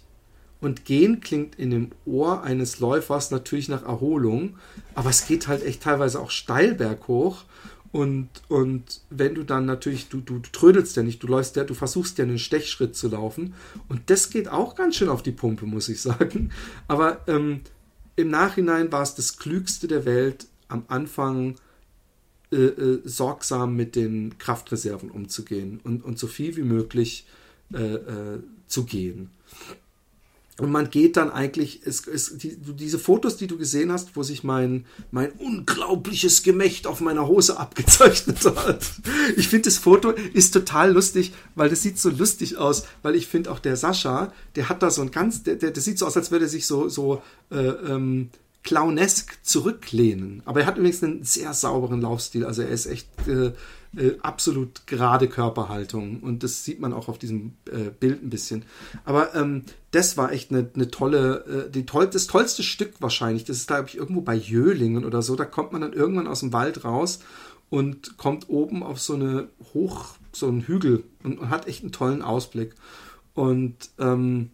Und 0.60 0.84
gehen 0.84 1.20
klingt 1.20 1.58
in 1.58 1.70
dem 1.70 1.90
Ohr 2.04 2.42
eines 2.42 2.80
Läufers 2.80 3.30
natürlich 3.30 3.68
nach 3.68 3.82
Erholung, 3.82 4.58
aber 4.94 5.08
es 5.08 5.26
geht 5.26 5.48
halt 5.48 5.64
echt 5.64 5.82
teilweise 5.82 6.20
auch 6.20 6.30
steil 6.30 6.74
berghoch. 6.74 7.44
Und, 7.92 8.28
und 8.48 9.00
wenn 9.10 9.34
du 9.34 9.42
dann 9.42 9.64
natürlich, 9.64 10.08
du, 10.08 10.20
du, 10.20 10.38
du 10.38 10.50
trödelst 10.52 10.96
ja 10.96 11.02
nicht, 11.02 11.22
du 11.22 11.26
läufst 11.26 11.56
ja, 11.56 11.64
du 11.64 11.74
versuchst 11.74 12.18
ja 12.18 12.24
einen 12.24 12.38
Stechschritt 12.38 12.94
zu 12.94 13.08
laufen. 13.08 13.54
Und 13.88 14.10
das 14.10 14.30
geht 14.30 14.48
auch 14.48 14.76
ganz 14.76 14.96
schön 14.96 15.08
auf 15.08 15.22
die 15.22 15.32
Pumpe, 15.32 15.66
muss 15.66 15.88
ich 15.88 16.00
sagen. 16.00 16.52
Aber 16.86 17.20
ähm, 17.26 17.62
im 18.16 18.28
Nachhinein 18.28 18.92
war 18.92 19.02
es 19.02 19.14
das 19.14 19.38
Klügste 19.38 19.88
der 19.88 20.04
Welt, 20.04 20.46
am 20.68 20.84
Anfang 20.88 21.56
äh, 22.52 22.56
äh, 22.56 23.00
sorgsam 23.04 23.76
mit 23.76 23.96
den 23.96 24.38
Kraftreserven 24.38 25.10
umzugehen 25.10 25.80
und, 25.82 26.04
und 26.04 26.18
so 26.18 26.26
viel 26.26 26.56
wie 26.56 26.62
möglich 26.62 27.26
äh, 27.72 27.94
äh 27.94 28.40
zu 28.66 28.84
gehen. 28.84 29.30
Und 30.60 30.70
man 30.70 30.90
geht 30.90 31.16
dann 31.16 31.30
eigentlich, 31.30 31.80
es, 31.84 32.06
es, 32.06 32.36
die, 32.36 32.56
diese 32.56 32.98
Fotos, 32.98 33.36
die 33.36 33.46
du 33.46 33.56
gesehen 33.56 33.90
hast, 33.90 34.14
wo 34.14 34.22
sich 34.22 34.44
mein, 34.44 34.84
mein 35.10 35.32
unglaubliches 35.32 36.42
Gemächt 36.42 36.86
auf 36.86 37.00
meiner 37.00 37.26
Hose 37.26 37.58
abgezeichnet 37.58 38.44
hat. 38.44 38.84
Ich 39.36 39.48
finde, 39.48 39.64
das 39.64 39.78
Foto 39.78 40.10
ist 40.10 40.52
total 40.52 40.92
lustig, 40.92 41.32
weil 41.54 41.70
das 41.70 41.82
sieht 41.82 41.98
so 41.98 42.10
lustig 42.10 42.58
aus, 42.58 42.84
weil 43.02 43.14
ich 43.14 43.26
finde 43.26 43.50
auch 43.50 43.58
der 43.58 43.76
Sascha, 43.76 44.32
der 44.54 44.68
hat 44.68 44.82
da 44.82 44.90
so 44.90 45.02
ein 45.02 45.10
ganz, 45.10 45.42
der, 45.42 45.56
der, 45.56 45.70
der 45.70 45.82
sieht 45.82 45.98
so 45.98 46.06
aus, 46.06 46.16
als 46.16 46.30
würde 46.30 46.44
er 46.44 46.50
sich 46.50 46.66
so, 46.66 46.88
so 46.88 47.22
äh, 47.50 47.56
ähm, 47.56 48.28
clownesk 48.62 49.38
zurücklehnen. 49.42 50.42
Aber 50.44 50.60
er 50.60 50.66
hat 50.66 50.76
übrigens 50.76 51.02
einen 51.02 51.24
sehr 51.24 51.54
sauberen 51.54 52.00
Laufstil, 52.00 52.44
also 52.44 52.62
er 52.62 52.68
ist 52.68 52.86
echt 52.86 53.08
äh, 53.26 53.52
äh, 53.96 54.12
absolut 54.22 54.86
gerade 54.86 55.28
Körperhaltung 55.28 56.20
und 56.20 56.42
das 56.42 56.64
sieht 56.64 56.80
man 56.80 56.92
auch 56.92 57.08
auf 57.08 57.18
diesem 57.18 57.54
äh, 57.70 57.90
Bild 57.90 58.22
ein 58.22 58.30
bisschen. 58.30 58.64
Aber 59.04 59.34
ähm, 59.34 59.64
das 59.90 60.16
war 60.16 60.32
echt 60.32 60.50
eine, 60.52 60.70
eine 60.74 60.90
tolle, 60.90 61.66
äh, 61.66 61.70
die 61.70 61.86
toll, 61.86 62.06
das 62.06 62.26
tollste 62.26 62.62
Stück 62.62 62.94
wahrscheinlich. 63.00 63.44
Das 63.44 63.56
ist, 63.56 63.66
glaube 63.66 63.88
ich, 63.88 63.96
irgendwo 63.96 64.20
bei 64.20 64.34
Jölingen 64.34 65.04
oder 65.04 65.22
so. 65.22 65.34
Da 65.34 65.44
kommt 65.44 65.72
man 65.72 65.80
dann 65.80 65.92
irgendwann 65.92 66.28
aus 66.28 66.40
dem 66.40 66.52
Wald 66.52 66.84
raus 66.84 67.20
und 67.68 68.16
kommt 68.16 68.48
oben 68.48 68.82
auf 68.82 69.00
so 69.00 69.14
eine 69.14 69.48
hoch, 69.74 70.16
so 70.32 70.46
einen 70.46 70.62
Hügel 70.62 71.04
und, 71.24 71.38
und 71.38 71.50
hat 71.50 71.66
echt 71.66 71.82
einen 71.82 71.92
tollen 71.92 72.22
Ausblick. 72.22 72.74
Und 73.34 73.76
ähm, 73.98 74.50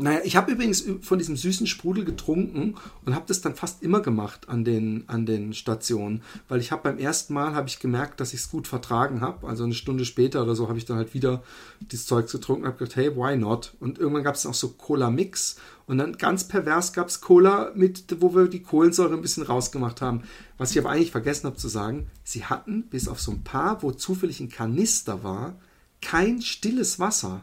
naja, 0.00 0.20
ich 0.24 0.36
habe 0.36 0.52
übrigens 0.52 0.84
von 1.02 1.18
diesem 1.18 1.36
süßen 1.36 1.66
Sprudel 1.66 2.04
getrunken 2.04 2.76
und 3.04 3.14
habe 3.14 3.24
das 3.28 3.40
dann 3.40 3.54
fast 3.54 3.82
immer 3.82 4.00
gemacht 4.00 4.48
an 4.48 4.64
den, 4.64 5.04
an 5.08 5.26
den 5.26 5.52
Stationen, 5.52 6.22
weil 6.48 6.60
ich 6.60 6.72
habe 6.72 6.82
beim 6.82 6.98
ersten 6.98 7.34
Mal 7.34 7.54
habe 7.54 7.68
ich 7.68 7.80
gemerkt, 7.80 8.20
dass 8.20 8.32
ich 8.32 8.40
es 8.40 8.50
gut 8.50 8.66
vertragen 8.66 9.20
habe. 9.20 9.46
Also 9.46 9.64
eine 9.64 9.74
Stunde 9.74 10.04
später 10.04 10.42
oder 10.42 10.54
so 10.54 10.68
habe 10.68 10.78
ich 10.78 10.84
dann 10.84 10.96
halt 10.96 11.14
wieder 11.14 11.42
dieses 11.80 12.06
Zeug 12.06 12.30
getrunken 12.30 12.62
und 12.62 12.68
habe 12.68 12.78
gedacht, 12.78 12.96
hey, 12.96 13.16
why 13.16 13.36
not? 13.36 13.74
Und 13.80 13.98
irgendwann 13.98 14.24
gab 14.24 14.34
es 14.34 14.46
auch 14.46 14.54
so 14.54 14.68
Cola 14.70 15.10
Mix 15.10 15.56
und 15.86 15.98
dann 15.98 16.18
ganz 16.18 16.46
pervers 16.46 16.92
gab 16.92 17.08
es 17.08 17.20
Cola 17.20 17.72
mit, 17.74 18.04
wo 18.20 18.34
wir 18.34 18.48
die 18.48 18.62
Kohlensäure 18.62 19.14
ein 19.14 19.22
bisschen 19.22 19.42
rausgemacht 19.42 20.02
haben. 20.02 20.22
Was 20.58 20.72
ich 20.72 20.78
aber 20.78 20.90
eigentlich 20.90 21.12
vergessen 21.12 21.46
habe 21.46 21.56
zu 21.56 21.68
sagen, 21.68 22.08
sie 22.24 22.44
hatten 22.44 22.84
bis 22.90 23.08
auf 23.08 23.20
so 23.20 23.32
ein 23.32 23.42
paar, 23.42 23.82
wo 23.82 23.90
zufällig 23.92 24.40
ein 24.40 24.50
Kanister 24.50 25.24
war, 25.24 25.58
kein 26.02 26.42
stilles 26.42 27.00
Wasser 27.00 27.42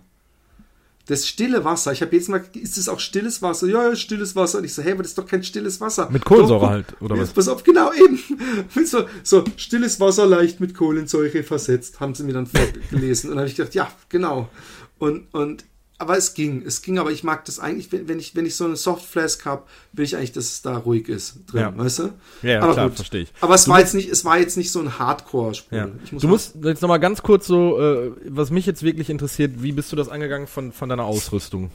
das 1.08 1.28
stille 1.28 1.64
Wasser. 1.64 1.92
Ich 1.92 2.02
habe 2.02 2.16
jetzt 2.16 2.30
mal, 2.30 2.44
ist 2.54 2.78
es 2.78 2.90
auch 2.90 3.00
stilles 3.00 3.42
Wasser? 3.42 3.68
Ja, 3.68 3.90
ja, 3.90 3.96
stilles 3.96 4.36
Wasser. 4.36 4.58
Und 4.58 4.64
ich 4.64 4.74
so, 4.74 4.82
hey, 4.82 4.94
aber 4.94 5.04
das 5.04 5.12
ist 5.12 5.18
doch 5.18 5.28
kein 5.28 5.44
stilles 5.44 5.80
Wasser. 5.80 6.10
Mit 6.10 6.26
Kohlensäure 6.26 6.60
doch, 6.60 6.70
halt, 6.70 7.02
oder 7.02 7.18
was? 7.18 7.32
Pass 7.32 7.48
auf, 7.48 7.64
genau, 7.64 7.92
eben. 7.94 8.20
So, 8.86 9.06
so, 9.24 9.44
stilles 9.58 10.00
Wasser 10.00 10.26
leicht 10.26 10.60
mit 10.60 10.76
Kohlensäure 10.76 11.44
versetzt, 11.44 12.00
haben 12.00 12.16
sie 12.16 12.24
mir 12.24 12.34
dann 12.34 12.48
vorgelesen. 12.48 13.30
Und 13.30 13.36
dann 13.36 13.44
habe 13.44 13.50
ich 13.50 13.56
gedacht, 13.56 13.76
ja, 13.76 13.92
genau. 14.10 14.50
Und, 14.98 15.34
und 15.34 15.66
aber 15.98 16.18
es 16.18 16.34
ging, 16.34 16.62
es 16.66 16.82
ging, 16.82 17.00
aber 17.00 17.12
ich 17.12 17.24
mag 17.24 17.46
das 17.46 17.60
eigentlich, 17.60 17.90
wenn 17.92 18.20
ich, 18.20 18.36
wenn 18.36 18.46
ich 18.46 18.56
so 18.56 18.66
eine 18.66 18.76
Softflask 18.76 19.46
habe, 19.46 19.64
will 19.94 20.04
ich 20.04 20.18
eigentlich, 20.18 20.34
dass 20.34 20.46
es 20.46 20.62
da 20.62 20.78
ruhig 20.78 21.08
ist 21.08 21.40
drin, 21.48 21.62
ja. 21.62 21.78
weißt 21.78 22.00
du? 22.00 22.14
Ja, 22.42 22.62
aber 22.62 22.74
klar, 22.74 22.92
verstehe 22.92 23.22
ich. 23.22 23.34
Aber 23.40 23.56
es 23.56 23.64
du 23.64 23.72
war 23.72 23.80
jetzt 23.80 23.94
nicht, 23.94 24.10
es 24.10 24.26
war 24.26 24.38
jetzt 24.38 24.58
nicht 24.58 24.72
so 24.72 24.82
ein 24.82 25.00
Hardcore-Spiel. 25.00 25.78
Ja. 25.78 25.90
Du 26.12 26.28
musst 26.28 26.56
jetzt 26.62 26.82
nochmal 26.82 27.00
ganz 27.00 27.22
kurz 27.24 27.48
so, 27.48 27.80
äh, 27.80 28.12
was 28.28 28.52
mich 28.52 28.66
jetzt 28.66 28.84
wirklich 28.84 29.10
interessiert, 29.10 29.64
wie 29.64 29.72
bist 29.72 29.90
du 29.92 29.96
das 29.96 30.10
angegangen 30.10 30.48
von, 30.48 30.74
von 30.74 30.90
deiner 30.90 31.06
Ausrüstung? 31.06 31.72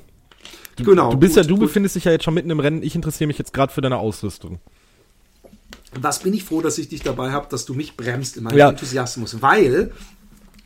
Du, 0.76 0.84
genau. 0.84 1.12
Du 1.12 1.18
bist 1.18 1.36
gut, 1.36 1.44
ja, 1.44 1.48
du 1.48 1.54
gut. 1.54 1.68
befindest 1.68 1.96
dich 1.96 2.04
ja 2.04 2.12
jetzt 2.12 2.24
schon 2.24 2.34
mitten 2.34 2.50
im 2.50 2.60
Rennen. 2.60 2.82
Ich 2.82 2.94
interessiere 2.94 3.26
mich 3.26 3.38
jetzt 3.38 3.54
gerade 3.54 3.72
für 3.72 3.80
deine 3.80 3.96
Ausrüstung. 3.96 4.60
Was 5.98 6.20
bin 6.20 6.34
ich 6.34 6.44
froh, 6.44 6.60
dass 6.60 6.76
ich 6.76 6.88
dich 6.88 7.02
dabei 7.02 7.32
habe, 7.32 7.48
dass 7.48 7.64
du 7.64 7.74
mich 7.74 7.96
bremst 7.96 8.36
in 8.36 8.44
meinem 8.44 8.58
ja. 8.58 8.68
Enthusiasmus, 8.68 9.40
weil 9.40 9.92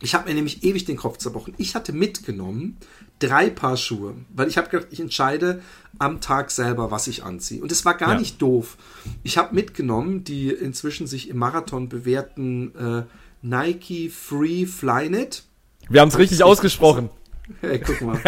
ich 0.01 0.13
habe 0.13 0.27
mir 0.29 0.35
nämlich 0.35 0.63
ewig 0.63 0.85
den 0.85 0.97
Kopf 0.97 1.17
zerbrochen. 1.17 1.53
Ich 1.57 1.73
hatte 1.73 1.93
mitgenommen 1.93 2.77
drei 3.19 3.49
Paar 3.49 3.77
Schuhe, 3.77 4.15
weil 4.33 4.47
ich 4.47 4.57
habe 4.57 4.69
gedacht, 4.69 4.87
ich 4.91 4.99
entscheide 4.99 5.61
am 5.99 6.21
Tag 6.21 6.51
selber, 6.51 6.91
was 6.91 7.07
ich 7.07 7.23
anziehe. 7.23 7.61
Und 7.61 7.71
es 7.71 7.85
war 7.85 7.95
gar 7.95 8.13
ja. 8.13 8.19
nicht 8.19 8.41
doof. 8.41 8.77
Ich 9.23 9.37
habe 9.37 9.55
mitgenommen 9.55 10.23
die 10.23 10.49
inzwischen 10.49 11.07
sich 11.07 11.29
im 11.29 11.37
Marathon 11.37 11.87
bewährten 11.89 12.75
äh, 12.75 13.03
Nike 13.41 14.09
Free 14.09 14.65
Flynet. 14.65 15.43
Wir 15.89 16.01
haben 16.01 16.09
es 16.09 16.17
richtig 16.17 16.43
ausgesprochen. 16.43 17.09
Hey, 17.61 17.79
guck 17.79 18.01
mal. 18.01 18.19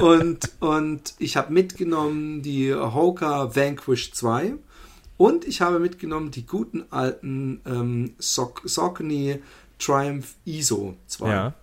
und, 0.00 0.50
und 0.60 1.12
ich 1.18 1.36
habe 1.36 1.52
mitgenommen 1.52 2.40
die 2.40 2.72
Hoka 2.74 3.54
Vanquish 3.54 4.12
2. 4.12 4.54
Und 5.18 5.46
ich 5.46 5.60
habe 5.60 5.78
mitgenommen 5.78 6.30
die 6.30 6.46
guten 6.46 6.84
alten 6.90 7.60
ähm, 7.66 8.14
Saucony 8.18 9.42
Triumph 9.78 10.36
ISO 10.46 10.96
2. 11.06 11.30
Ja. 11.30 11.54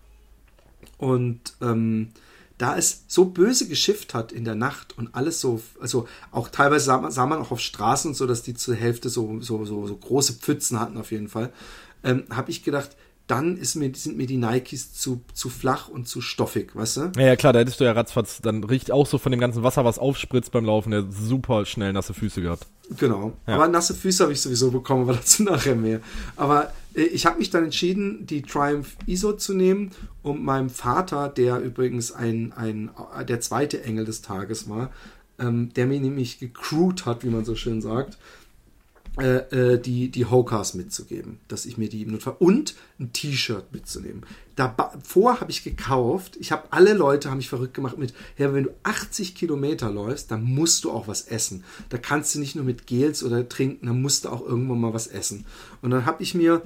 Und 0.99 1.55
ähm, 1.61 2.09
da 2.57 2.77
es 2.77 3.03
so 3.07 3.25
böse 3.25 3.67
geschifft 3.67 4.13
hat 4.13 4.31
in 4.31 4.45
der 4.45 4.55
Nacht 4.55 4.97
und 4.97 5.15
alles 5.15 5.41
so, 5.41 5.61
also 5.79 6.07
auch 6.31 6.49
teilweise 6.49 6.85
sah 6.85 6.97
man, 6.99 7.11
sah 7.11 7.25
man 7.25 7.39
auch 7.39 7.51
auf 7.51 7.59
Straßen 7.59 8.13
so, 8.13 8.27
dass 8.27 8.43
die 8.43 8.53
zur 8.53 8.75
Hälfte 8.75 9.09
so, 9.09 9.39
so, 9.41 9.65
so, 9.65 9.87
so 9.87 9.95
große 9.95 10.33
Pfützen 10.33 10.79
hatten 10.79 10.97
auf 10.97 11.11
jeden 11.11 11.29
Fall, 11.29 11.51
ähm, 12.03 12.23
habe 12.29 12.51
ich 12.51 12.63
gedacht, 12.63 12.95
dann 13.27 13.53
mir, 13.55 13.95
sind 13.95 14.17
mir 14.17 14.27
die 14.27 14.37
Nikes 14.37 14.93
zu, 14.93 15.21
zu 15.33 15.49
flach 15.49 15.87
und 15.87 16.07
zu 16.07 16.19
stoffig, 16.19 16.75
weißt 16.75 16.97
du? 16.97 17.11
Ja, 17.15 17.27
ja, 17.27 17.35
klar, 17.37 17.53
da 17.53 17.59
hättest 17.59 17.79
du 17.79 17.85
ja 17.85 17.93
ratzfatz 17.93 18.41
dann 18.41 18.63
riecht 18.63 18.91
auch 18.91 19.07
so 19.07 19.17
von 19.17 19.31
dem 19.31 19.39
ganzen 19.39 19.63
Wasser, 19.63 19.85
was 19.85 19.97
aufspritzt 19.97 20.51
beim 20.51 20.65
Laufen, 20.65 20.91
der 20.91 21.05
super 21.09 21.65
schnell 21.65 21.93
nasse 21.93 22.13
Füße 22.13 22.41
gehabt. 22.41 22.67
Genau. 22.97 23.33
Ja. 23.47 23.55
Aber 23.55 23.69
nasse 23.69 23.93
Füße 23.93 24.23
habe 24.23 24.33
ich 24.33 24.41
sowieso 24.41 24.71
bekommen, 24.71 25.03
aber 25.03 25.13
dazu 25.13 25.43
nachher 25.43 25.75
mehr. 25.75 26.01
Aber 26.35 26.73
äh, 26.95 27.03
ich 27.03 27.25
habe 27.25 27.39
mich 27.39 27.49
dann 27.49 27.63
entschieden, 27.63 28.25
die 28.27 28.41
Triumph 28.41 28.97
ISO 29.05 29.33
zu 29.33 29.53
nehmen, 29.53 29.91
um 30.21 30.43
meinem 30.43 30.69
Vater, 30.69 31.29
der 31.29 31.61
übrigens 31.61 32.11
ein, 32.11 32.51
ein 32.53 32.91
der 33.27 33.39
zweite 33.39 33.83
Engel 33.83 34.03
des 34.03 34.21
Tages 34.21 34.67
war, 34.69 34.91
ähm, 35.39 35.71
der 35.73 35.87
mir 35.87 35.99
nämlich 35.99 36.39
gecrewt 36.39 37.05
hat, 37.05 37.23
wie 37.23 37.29
man 37.29 37.45
so 37.45 37.55
schön 37.55 37.81
sagt, 37.81 38.17
äh, 39.19 39.73
äh, 39.73 39.79
die, 39.79 40.09
die 40.09 40.25
Hokas 40.25 40.73
mitzugeben, 40.73 41.39
dass 41.47 41.67
ich 41.67 41.77
mir 41.77 41.87
die 41.87 42.01
im 42.01 42.13
Notfall 42.13 42.35
und 42.39 42.73
ein 42.99 43.13
T-Shirt 43.13 43.71
mitzunehmen. 43.71 44.25
Davor 44.55 45.39
habe 45.39 45.51
ich 45.51 45.63
gekauft, 45.63 46.35
ich 46.39 46.51
habe 46.51 46.63
alle 46.71 46.93
Leute, 46.93 47.29
haben 47.29 47.37
mich 47.37 47.49
verrückt 47.49 47.75
gemacht 47.75 47.99
mit, 47.99 48.15
ja, 48.39 48.51
wenn 48.55 48.63
du 48.63 48.71
80 48.81 49.35
Kilometer 49.35 49.91
läufst, 49.91 50.31
dann 50.31 50.43
musst 50.43 50.83
du 50.83 50.91
auch 50.91 51.07
was 51.07 51.27
essen. 51.27 51.63
Da 51.89 51.99
kannst 51.99 52.33
du 52.33 52.39
nicht 52.39 52.55
nur 52.55 52.65
mit 52.65 52.87
Gels 52.87 53.23
oder 53.23 53.47
trinken, 53.47 53.85
dann 53.85 54.01
musst 54.01 54.25
du 54.25 54.29
auch 54.29 54.41
irgendwann 54.41 54.81
mal 54.81 54.95
was 54.95 55.05
essen. 55.05 55.45
Und 55.83 55.91
dann 55.91 56.07
habe 56.07 56.23
ich 56.23 56.33
mir 56.33 56.63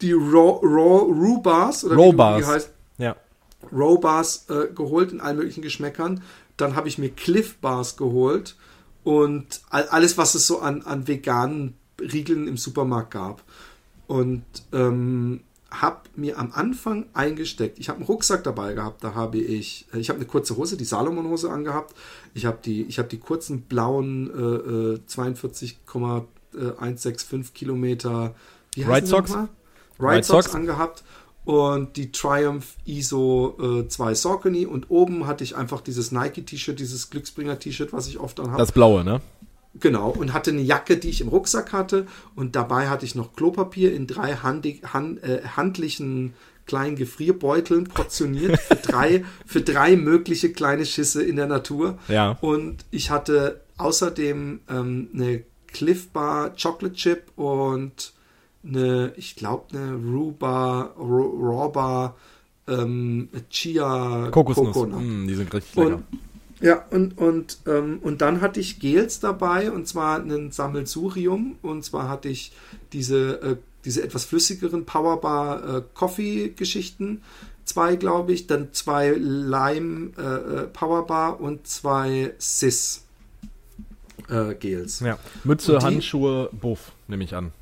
die 0.00 0.12
Raw, 0.12 0.58
Raw, 0.62 1.06
Raw 1.08 1.40
Bars, 1.40 1.84
oder 1.84 1.94
Raw 1.94 2.12
wie 2.12 2.16
Bars. 2.16 2.38
die 2.38 2.46
heißt, 2.46 2.70
ja. 2.98 3.16
Raw 3.72 3.96
Bars 4.00 4.46
äh, 4.48 4.74
geholt 4.74 5.12
in 5.12 5.20
allen 5.20 5.36
möglichen 5.36 5.62
Geschmäckern. 5.62 6.20
Dann 6.56 6.74
habe 6.74 6.88
ich 6.88 6.98
mir 6.98 7.10
Cliff 7.10 7.58
Bars 7.58 7.96
geholt 7.96 8.56
und 9.08 9.62
alles, 9.70 10.18
was 10.18 10.34
es 10.34 10.46
so 10.46 10.60
an, 10.60 10.82
an 10.82 11.08
veganen 11.08 11.72
Riegeln 11.98 12.46
im 12.46 12.58
Supermarkt 12.58 13.12
gab. 13.12 13.42
Und 14.06 14.44
ähm, 14.70 15.40
habe 15.70 16.00
mir 16.14 16.38
am 16.38 16.52
Anfang 16.52 17.06
eingesteckt. 17.14 17.78
Ich 17.78 17.88
habe 17.88 18.00
einen 18.00 18.06
Rucksack 18.06 18.44
dabei 18.44 18.74
gehabt. 18.74 19.02
Da 19.02 19.14
habe 19.14 19.38
ich, 19.38 19.86
äh, 19.94 19.98
ich 19.98 20.10
habe 20.10 20.18
eine 20.18 20.26
kurze 20.26 20.58
Hose, 20.58 20.76
die 20.76 20.84
Salomon-Hose 20.84 21.50
angehabt. 21.50 21.94
Ich 22.34 22.44
habe 22.44 22.58
die, 22.62 22.82
ich 22.82 22.98
habe 22.98 23.08
die 23.08 23.16
kurzen 23.16 23.62
blauen 23.62 24.28
äh, 24.28 24.98
42,165 25.06 27.32
äh, 27.32 27.44
Kilometer. 27.54 28.34
Wie 28.74 28.82
Right 28.82 29.06
Socks. 29.06 29.32
Right, 29.32 29.48
right 29.98 30.22
Socks 30.22 30.54
angehabt 30.54 31.02
und 31.48 31.96
die 31.96 32.12
Triumph 32.12 32.76
ISO 32.84 33.56
äh, 33.80 33.88
2 33.88 34.12
Saucony 34.12 34.66
und 34.66 34.90
oben 34.90 35.26
hatte 35.26 35.42
ich 35.42 35.56
einfach 35.56 35.80
dieses 35.80 36.12
Nike-T-Shirt, 36.12 36.78
dieses 36.78 37.08
Glücksbringer-T-Shirt, 37.08 37.90
was 37.94 38.06
ich 38.06 38.18
oft 38.18 38.38
dann 38.38 38.48
habe. 38.48 38.58
Das 38.58 38.70
blaue, 38.70 39.02
ne? 39.02 39.22
Genau, 39.80 40.10
und 40.10 40.34
hatte 40.34 40.50
eine 40.50 40.60
Jacke, 40.60 40.98
die 40.98 41.08
ich 41.08 41.22
im 41.22 41.28
Rucksack 41.28 41.72
hatte 41.72 42.06
und 42.36 42.54
dabei 42.54 42.90
hatte 42.90 43.06
ich 43.06 43.14
noch 43.14 43.34
Klopapier 43.34 43.94
in 43.94 44.06
drei 44.06 44.34
handig, 44.34 44.92
hand, 44.92 45.22
äh, 45.22 45.40
handlichen 45.56 46.34
kleinen 46.66 46.96
Gefrierbeuteln 46.96 47.84
portioniert 47.84 48.60
für 48.60 48.76
drei, 48.82 49.24
für 49.46 49.62
drei 49.62 49.96
mögliche 49.96 50.52
kleine 50.52 50.84
Schisse 50.84 51.22
in 51.22 51.36
der 51.36 51.46
Natur. 51.46 51.98
Ja. 52.08 52.36
Und 52.42 52.84
ich 52.90 53.10
hatte 53.10 53.62
außerdem 53.78 54.60
ähm, 54.68 55.08
eine 55.14 55.44
Cliff 55.68 56.10
Bar 56.10 56.54
Chocolate 56.62 56.94
Chip 56.94 57.32
und 57.36 58.12
eine, 58.64 59.12
ich 59.16 59.36
glaube, 59.36 59.76
eine 59.76 59.94
Ruba, 59.94 60.94
Raw 60.98 61.72
Bar 61.72 62.16
ähm, 62.68 63.28
Chia 63.50 64.28
Kokosnuss. 64.30 64.74
Coconut. 64.74 65.02
Mm, 65.02 65.26
die 65.26 65.34
sind 65.34 65.52
richtig 65.52 65.74
lecker. 65.76 65.96
Und, 65.96 66.04
ja, 66.60 66.84
und, 66.90 67.18
und, 67.18 67.58
ähm, 67.66 68.00
und 68.02 68.20
dann 68.20 68.40
hatte 68.40 68.60
ich 68.60 68.80
Gels 68.80 69.20
dabei 69.20 69.70
und 69.70 69.86
zwar 69.86 70.20
einen 70.20 70.50
Sammelsurium 70.50 71.56
und 71.62 71.84
zwar 71.84 72.08
hatte 72.08 72.28
ich 72.28 72.52
diese, 72.92 73.40
äh, 73.42 73.56
diese 73.84 74.02
etwas 74.02 74.24
flüssigeren 74.24 74.84
Powerbar 74.84 75.76
äh, 75.76 75.82
Coffee 75.94 76.50
Geschichten, 76.50 77.22
zwei 77.64 77.96
glaube 77.96 78.32
ich, 78.32 78.48
dann 78.48 78.72
zwei 78.72 79.10
Lime 79.10 80.10
äh, 80.18 80.22
äh 80.22 80.66
Powerbar 80.66 81.40
und 81.40 81.66
zwei 81.66 82.34
Sis 82.38 83.04
äh, 84.28 84.54
Gels. 84.54 85.00
Ja. 85.00 85.16
Mütze, 85.44 85.78
die, 85.78 85.84
Handschuhe, 85.84 86.50
Buff, 86.52 86.92
nehme 87.06 87.22
ich 87.22 87.36
an. 87.36 87.52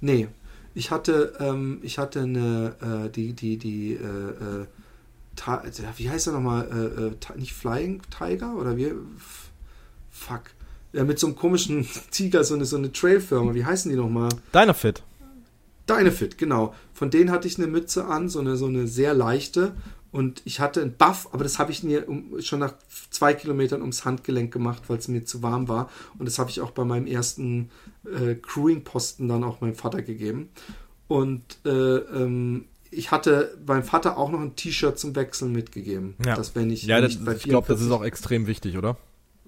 Nee, 0.00 0.28
ich 0.74 0.90
hatte, 0.90 1.34
ähm, 1.40 1.78
ich 1.82 1.98
hatte 1.98 2.20
eine, 2.20 2.74
äh, 2.80 3.10
die, 3.10 3.32
die, 3.32 3.56
die, 3.56 3.94
äh, 3.94 4.62
äh, 4.62 4.66
wie 5.96 6.10
heißt 6.10 6.26
er 6.26 6.32
nochmal? 6.32 6.68
Äh, 6.70 7.32
äh, 7.32 7.38
nicht 7.38 7.52
Flying 7.52 8.02
Tiger 8.16 8.54
oder 8.56 8.76
wie? 8.76 8.92
Fuck. 10.10 10.42
Ja, 10.92 11.04
mit 11.04 11.18
so 11.18 11.26
einem 11.26 11.36
komischen 11.36 11.86
Tiger, 12.10 12.44
so 12.44 12.54
eine, 12.54 12.64
so 12.64 12.76
eine 12.76 12.92
Trailfirma. 12.92 13.54
Wie 13.54 13.64
heißen 13.64 13.90
die 13.90 13.96
nochmal? 13.96 14.30
Dynafit. 14.54 15.02
Dynafit, 15.88 16.38
genau. 16.38 16.74
Von 16.92 17.10
denen 17.10 17.30
hatte 17.30 17.48
ich 17.48 17.58
eine 17.58 17.66
Mütze 17.66 18.06
an, 18.06 18.28
so 18.28 18.40
eine, 18.40 18.56
so 18.56 18.66
eine 18.66 18.86
sehr 18.86 19.14
leichte. 19.14 19.72
Und 20.10 20.40
ich 20.44 20.60
hatte 20.60 20.80
einen 20.80 20.94
Buff, 20.96 21.28
aber 21.32 21.44
das 21.44 21.58
habe 21.58 21.70
ich 21.70 21.82
mir 21.82 22.08
um, 22.08 22.40
schon 22.40 22.60
nach 22.60 22.74
zwei 23.10 23.34
Kilometern 23.34 23.82
ums 23.82 24.04
Handgelenk 24.04 24.52
gemacht, 24.52 24.84
weil 24.88 24.98
es 24.98 25.08
mir 25.08 25.24
zu 25.24 25.42
warm 25.42 25.68
war. 25.68 25.90
Und 26.18 26.26
das 26.26 26.38
habe 26.38 26.50
ich 26.50 26.60
auch 26.60 26.70
bei 26.70 26.84
meinem 26.84 27.06
ersten 27.06 27.70
äh, 28.04 28.34
Crewing-Posten 28.34 29.28
dann 29.28 29.44
auch 29.44 29.60
meinem 29.60 29.74
Vater 29.74 30.02
gegeben. 30.02 30.48
Und 31.08 31.42
äh, 31.64 31.68
ähm, 31.70 32.66
ich 32.90 33.10
hatte 33.10 33.56
beim 33.64 33.82
Vater 33.82 34.16
auch 34.16 34.30
noch 34.30 34.40
ein 34.40 34.56
T-Shirt 34.56 34.98
zum 34.98 35.14
Wechseln 35.14 35.52
mitgegeben. 35.52 36.14
Ja, 36.24 36.34
das, 36.34 36.54
wenn 36.54 36.70
ich, 36.70 36.84
ja 36.84 36.96
wenn 36.96 37.04
das, 37.04 37.36
ich, 37.36 37.44
ich 37.44 37.50
glaube, 37.50 37.68
das 37.68 37.82
ist 37.82 37.90
auch 37.90 38.04
extrem 38.04 38.46
wichtig, 38.46 38.78
oder? 38.78 38.96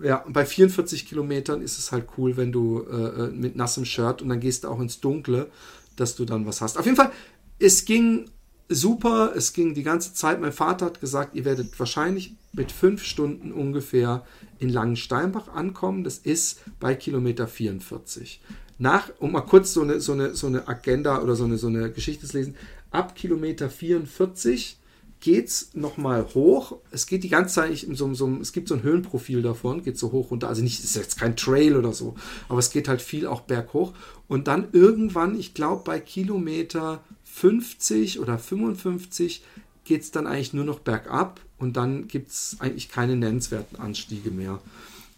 Ja, 0.02 0.24
bei 0.28 0.46
44 0.46 1.06
Kilometern 1.06 1.60
ist 1.62 1.78
es 1.78 1.92
halt 1.92 2.06
cool, 2.16 2.36
wenn 2.36 2.52
du 2.52 2.82
äh, 2.90 3.24
äh, 3.24 3.30
mit 3.30 3.56
nassem 3.56 3.84
Shirt 3.84 4.22
und 4.22 4.28
dann 4.30 4.40
gehst 4.40 4.64
du 4.64 4.68
auch 4.68 4.80
ins 4.80 5.00
Dunkle, 5.00 5.48
dass 5.96 6.16
du 6.16 6.24
dann 6.24 6.46
was 6.46 6.60
hast. 6.60 6.78
Auf 6.78 6.84
jeden 6.84 6.96
Fall, 6.96 7.12
es 7.58 7.84
ging 7.84 8.30
super, 8.70 9.32
es 9.36 9.52
ging 9.52 9.74
die 9.74 9.82
ganze 9.82 10.14
Zeit. 10.14 10.40
Mein 10.40 10.52
Vater 10.52 10.86
hat 10.86 11.00
gesagt, 11.00 11.34
ihr 11.34 11.44
werdet 11.44 11.78
wahrscheinlich 11.78 12.34
mit 12.52 12.72
fünf 12.72 13.02
Stunden 13.02 13.52
ungefähr 13.52 14.24
in 14.58 14.70
Langensteinbach 14.70 15.48
ankommen. 15.48 16.04
Das 16.04 16.18
ist 16.18 16.60
bei 16.78 16.94
Kilometer 16.94 17.48
44. 17.48 18.40
Nach, 18.78 19.10
um 19.18 19.32
mal 19.32 19.42
kurz 19.42 19.74
so 19.74 19.82
eine, 19.82 20.00
so 20.00 20.12
eine, 20.12 20.34
so 20.34 20.46
eine 20.46 20.66
Agenda 20.68 21.20
oder 21.20 21.34
so 21.34 21.44
eine, 21.44 21.58
so 21.58 21.66
eine 21.66 21.90
Geschichte 21.90 22.26
zu 22.26 22.38
lesen, 22.38 22.54
ab 22.90 23.14
Kilometer 23.14 23.68
44 23.68 24.78
geht 25.20 25.48
es 25.48 25.74
nochmal 25.74 26.26
hoch. 26.34 26.78
Es 26.90 27.06
geht 27.06 27.24
die 27.24 27.28
ganze 27.28 27.56
Zeit 27.56 27.82
in 27.82 27.94
so, 27.94 28.12
so, 28.14 28.38
es 28.40 28.52
gibt 28.52 28.68
so 28.68 28.74
ein 28.74 28.82
Höhenprofil 28.82 29.42
davon, 29.42 29.82
geht 29.82 29.98
so 29.98 30.12
hoch 30.12 30.30
runter. 30.30 30.48
Also 30.48 30.62
nicht, 30.62 30.82
ist 30.82 30.96
jetzt 30.96 31.18
kein 31.18 31.36
Trail 31.36 31.76
oder 31.76 31.92
so, 31.92 32.14
aber 32.48 32.58
es 32.58 32.70
geht 32.70 32.88
halt 32.88 33.02
viel 33.02 33.26
auch 33.26 33.42
berghoch. 33.42 33.92
Und 34.28 34.48
dann 34.48 34.68
irgendwann, 34.72 35.38
ich 35.38 35.52
glaube 35.54 35.82
bei 35.84 36.00
Kilometer 36.00 37.04
50 37.40 38.20
oder 38.20 38.38
55 38.38 39.42
geht 39.84 40.02
es 40.02 40.10
dann 40.10 40.26
eigentlich 40.26 40.52
nur 40.52 40.64
noch 40.64 40.80
bergab 40.80 41.40
und 41.56 41.76
dann 41.78 42.06
gibt 42.06 42.30
es 42.30 42.56
eigentlich 42.60 42.90
keine 42.90 43.16
nennenswerten 43.16 43.78
Anstiege 43.78 44.30
mehr. 44.30 44.60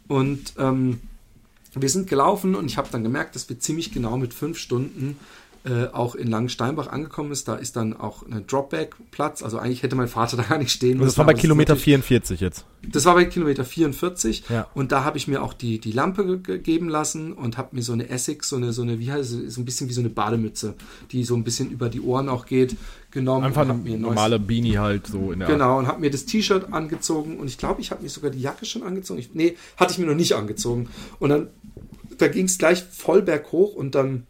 Und 0.06 0.54
ähm, 0.56 1.00
wir 1.74 1.88
sind 1.88 2.08
gelaufen 2.08 2.54
und 2.54 2.66
ich 2.66 2.76
habe 2.76 2.88
dann 2.92 3.02
gemerkt, 3.02 3.35
dass 3.35 3.48
wir 3.48 3.58
ziemlich 3.58 3.92
genau 3.92 4.16
mit 4.18 4.35
fünf 4.35 4.56
Stunden 4.56 5.18
äh, 5.64 5.87
auch 5.92 6.16
in 6.16 6.29
Langensteinbach 6.29 6.88
angekommen 6.88 7.31
ist. 7.31 7.46
Da 7.46 7.55
ist 7.55 7.77
dann 7.77 7.96
auch 7.96 8.25
ein 8.27 8.44
Dropback-Platz. 8.48 9.44
Also 9.44 9.59
eigentlich 9.59 9.85
hätte 9.85 9.94
mein 9.94 10.09
Vater 10.09 10.37
da 10.38 10.42
gar 10.42 10.59
nicht 10.59 10.72
stehen 10.72 10.98
müssen. 10.98 11.07
Das 11.07 11.18
war 11.18 11.27
bei 11.27 11.35
Kilometer 11.35 11.77
44 11.77 12.40
jetzt. 12.40 12.64
Das 12.88 13.05
war 13.05 13.14
bei 13.14 13.27
Kilometer 13.27 13.64
44. 13.64 14.44
Ja. 14.48 14.66
Und 14.75 14.90
da 14.90 15.05
habe 15.05 15.18
ich 15.18 15.29
mir 15.29 15.40
auch 15.40 15.55
die, 15.55 15.79
die 15.79 15.92
Lampe 15.92 16.40
gegeben 16.40 16.88
lassen 16.88 17.33
und 17.33 17.59
habe 17.59 17.77
mir 17.77 17.83
so 17.83 17.92
eine 17.92 18.09
Essex, 18.09 18.48
so 18.48 18.57
eine, 18.57 18.72
so 18.72 18.83
eine, 18.83 18.98
wie 18.98 19.12
heißt 19.12 19.33
es, 19.33 19.55
so 19.55 19.61
ein 19.61 19.64
bisschen 19.64 19.88
wie 19.88 19.92
so 19.92 20.01
eine 20.01 20.11
Bademütze, 20.11 20.75
die 21.12 21.22
so 21.22 21.37
ein 21.37 21.44
bisschen 21.44 21.70
über 21.70 21.88
die 21.88 22.01
Ohren 22.01 22.29
auch 22.29 22.46
geht, 22.46 22.77
genommen. 23.12 23.44
Einfach 23.44 23.62
eine 23.62 23.75
mir 23.75 23.98
normale 23.98 24.40
Beanie 24.40 24.79
halt 24.79 25.07
so 25.07 25.31
in 25.31 25.38
der 25.38 25.48
Genau, 25.48 25.79
und 25.79 25.87
habe 25.87 26.01
mir 26.01 26.11
das 26.11 26.25
T-Shirt 26.25 26.72
angezogen 26.72 27.38
und 27.38 27.46
ich 27.46 27.59
glaube, 27.59 27.81
ich 27.81 27.92
habe 27.92 28.03
mir 28.03 28.09
sogar 28.09 28.33
die 28.33 28.40
Jacke 28.40 28.64
schon 28.64 28.83
angezogen. 28.83 29.20
Ich, 29.20 29.33
nee, 29.35 29.57
hatte 29.77 29.92
ich 29.92 29.98
mir 29.98 30.07
noch 30.07 30.16
nicht 30.16 30.33
angezogen. 30.33 30.88
Und 31.20 31.31
dann, 31.31 31.48
da 32.18 32.27
ging 32.27 32.46
es 32.46 32.59
gleich 32.59 32.83
voll 32.83 33.22
berghoch 33.22 33.75
und 33.75 33.94
dann 33.94 34.27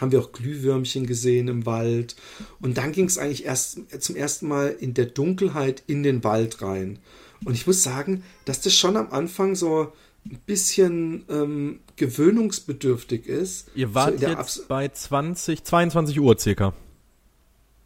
haben 0.00 0.12
wir 0.12 0.20
auch 0.20 0.32
Glühwürmchen 0.32 1.06
gesehen 1.06 1.48
im 1.48 1.66
Wald. 1.66 2.16
Und 2.60 2.78
dann 2.78 2.92
ging 2.92 3.06
es 3.06 3.18
eigentlich 3.18 3.44
erst 3.44 3.80
zum 4.00 4.16
ersten 4.16 4.48
Mal 4.48 4.68
in 4.78 4.94
der 4.94 5.06
Dunkelheit 5.06 5.82
in 5.86 6.02
den 6.02 6.24
Wald 6.24 6.62
rein. 6.62 6.98
Und 7.44 7.54
ich 7.54 7.66
muss 7.66 7.82
sagen, 7.82 8.22
dass 8.44 8.60
das 8.60 8.74
schon 8.74 8.96
am 8.96 9.10
Anfang 9.10 9.54
so 9.54 9.92
ein 10.24 10.38
bisschen 10.46 11.24
ähm, 11.28 11.80
gewöhnungsbedürftig 11.96 13.26
ist. 13.26 13.68
Ihr 13.74 13.94
wart 13.94 14.18
so 14.18 14.26
jetzt 14.26 14.68
bei 14.68 14.88
20, 14.88 15.62
22 15.62 16.20
Uhr 16.20 16.38
circa. 16.38 16.74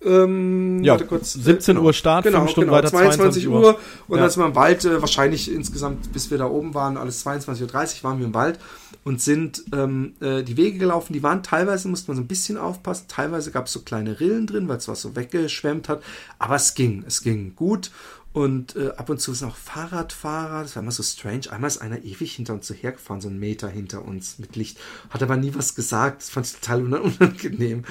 Ähm, 0.02 0.82
ja, 0.82 0.96
kurz, 0.96 1.34
17 1.34 1.74
genau, 1.74 1.86
Uhr 1.86 1.92
Start, 1.92 2.24
genau, 2.24 2.38
5 2.40 2.50
Stunden 2.50 2.70
genau, 2.70 2.78
weiter, 2.78 2.88
22 2.88 3.48
Uhr. 3.48 3.60
Uhr. 3.60 3.78
Und 4.08 4.18
ja. 4.18 4.30
sind 4.30 4.42
wir 4.42 4.46
im 4.46 4.54
Wald, 4.54 4.84
äh, 4.84 5.00
wahrscheinlich 5.00 5.52
insgesamt, 5.52 6.12
bis 6.12 6.30
wir 6.30 6.38
da 6.38 6.46
oben 6.46 6.74
waren, 6.74 6.96
alles 6.96 7.24
22.30 7.26 7.62
Uhr 7.64 8.04
waren 8.04 8.18
wir 8.18 8.26
im 8.26 8.34
Wald 8.34 8.58
und 9.04 9.20
sind 9.20 9.62
ähm, 9.74 10.14
äh, 10.20 10.42
die 10.42 10.56
Wege 10.56 10.78
gelaufen. 10.78 11.12
Die 11.12 11.22
waren 11.22 11.42
teilweise, 11.42 11.88
musste 11.88 12.10
man 12.10 12.16
so 12.16 12.22
ein 12.22 12.28
bisschen 12.28 12.56
aufpassen, 12.56 13.06
teilweise 13.08 13.50
gab 13.50 13.66
es 13.66 13.72
so 13.72 13.80
kleine 13.80 14.20
Rillen 14.20 14.46
drin, 14.46 14.68
weil 14.68 14.78
es 14.78 14.88
was 14.88 15.02
so 15.02 15.16
weggeschwemmt 15.16 15.90
hat. 15.90 16.02
Aber 16.38 16.56
es 16.56 16.74
ging, 16.74 17.04
es 17.06 17.22
ging 17.22 17.54
gut. 17.54 17.90
Und 18.32 18.76
äh, 18.76 18.92
ab 18.96 19.10
und 19.10 19.20
zu 19.20 19.34
sind 19.34 19.48
auch 19.48 19.56
Fahrradfahrer, 19.56 20.62
das 20.62 20.76
war 20.76 20.82
immer 20.82 20.92
so 20.92 21.02
strange. 21.02 21.50
Einmal 21.50 21.68
ist 21.68 21.78
einer 21.78 22.04
ewig 22.04 22.32
hinter 22.32 22.54
uns 22.54 22.68
so 22.68 22.74
hergefahren, 22.74 23.20
so 23.20 23.28
einen 23.28 23.40
Meter 23.40 23.68
hinter 23.68 24.04
uns 24.04 24.38
mit 24.38 24.54
Licht, 24.54 24.78
hat 25.10 25.22
aber 25.22 25.36
nie 25.36 25.52
was 25.54 25.74
gesagt. 25.74 26.22
Das 26.22 26.30
fand 26.30 26.46
ich 26.46 26.52
total 26.54 26.94
unangenehm. 26.94 27.84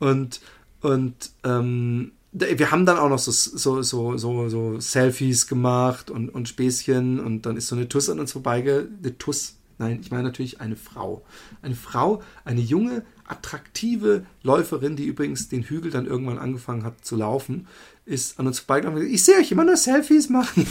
Und 0.00 0.40
und 0.84 1.30
ähm, 1.44 2.12
wir 2.32 2.70
haben 2.70 2.84
dann 2.84 2.98
auch 2.98 3.08
noch 3.08 3.18
so, 3.18 3.30
so, 3.30 3.80
so, 3.80 4.18
so, 4.18 4.48
so 4.50 4.80
Selfies 4.80 5.46
gemacht 5.46 6.10
und, 6.10 6.28
und 6.28 6.46
Späßchen 6.46 7.20
und 7.20 7.46
dann 7.46 7.56
ist 7.56 7.68
so 7.68 7.76
eine 7.76 7.88
Tuss 7.88 8.10
an 8.10 8.20
uns 8.20 8.32
vorbeigegangen. 8.32 8.98
Eine 9.02 9.16
Tuss, 9.16 9.56
nein, 9.78 10.00
ich 10.02 10.10
meine 10.10 10.24
natürlich 10.24 10.60
eine 10.60 10.76
Frau. 10.76 11.24
Eine 11.62 11.74
Frau, 11.74 12.22
eine 12.44 12.60
junge, 12.60 13.02
attraktive 13.26 14.26
Läuferin, 14.42 14.94
die 14.94 15.06
übrigens 15.06 15.48
den 15.48 15.62
Hügel 15.62 15.90
dann 15.90 16.04
irgendwann 16.04 16.36
angefangen 16.36 16.84
hat 16.84 17.02
zu 17.02 17.16
laufen, 17.16 17.66
ist 18.04 18.38
an 18.38 18.46
uns 18.46 18.58
vorbeigegangen 18.58 18.98
und 18.98 19.04
gesagt, 19.04 19.14
ich 19.14 19.24
sehe 19.24 19.38
euch 19.38 19.50
immer 19.50 19.64
nur 19.64 19.78
Selfies 19.78 20.28
machen. 20.28 20.66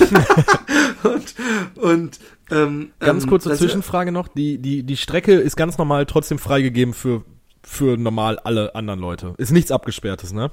und, 1.04 1.36
und 1.82 2.19
ähm, 2.52 2.91
ganz 2.99 3.26
kurze 3.26 3.49
ähm, 3.49 3.58
Zwischenfrage 3.58 4.12
noch, 4.12 4.28
die, 4.28 4.60
die, 4.60 4.84
die 4.84 4.97
Strecke 4.97 5.34
ist 5.34 5.56
ganz 5.56 5.80
normal 5.80 6.06
trotzdem 6.06 6.38
freigegeben 6.38 6.93
für 6.93 7.26
für 7.63 7.97
normal 7.97 8.39
alle 8.39 8.76
anderen 8.76 8.99
Leute. 8.99 9.34
Ist 9.38 9.52
nichts 9.52 9.71
abgesperrtes, 9.71 10.34
ne? 10.34 10.52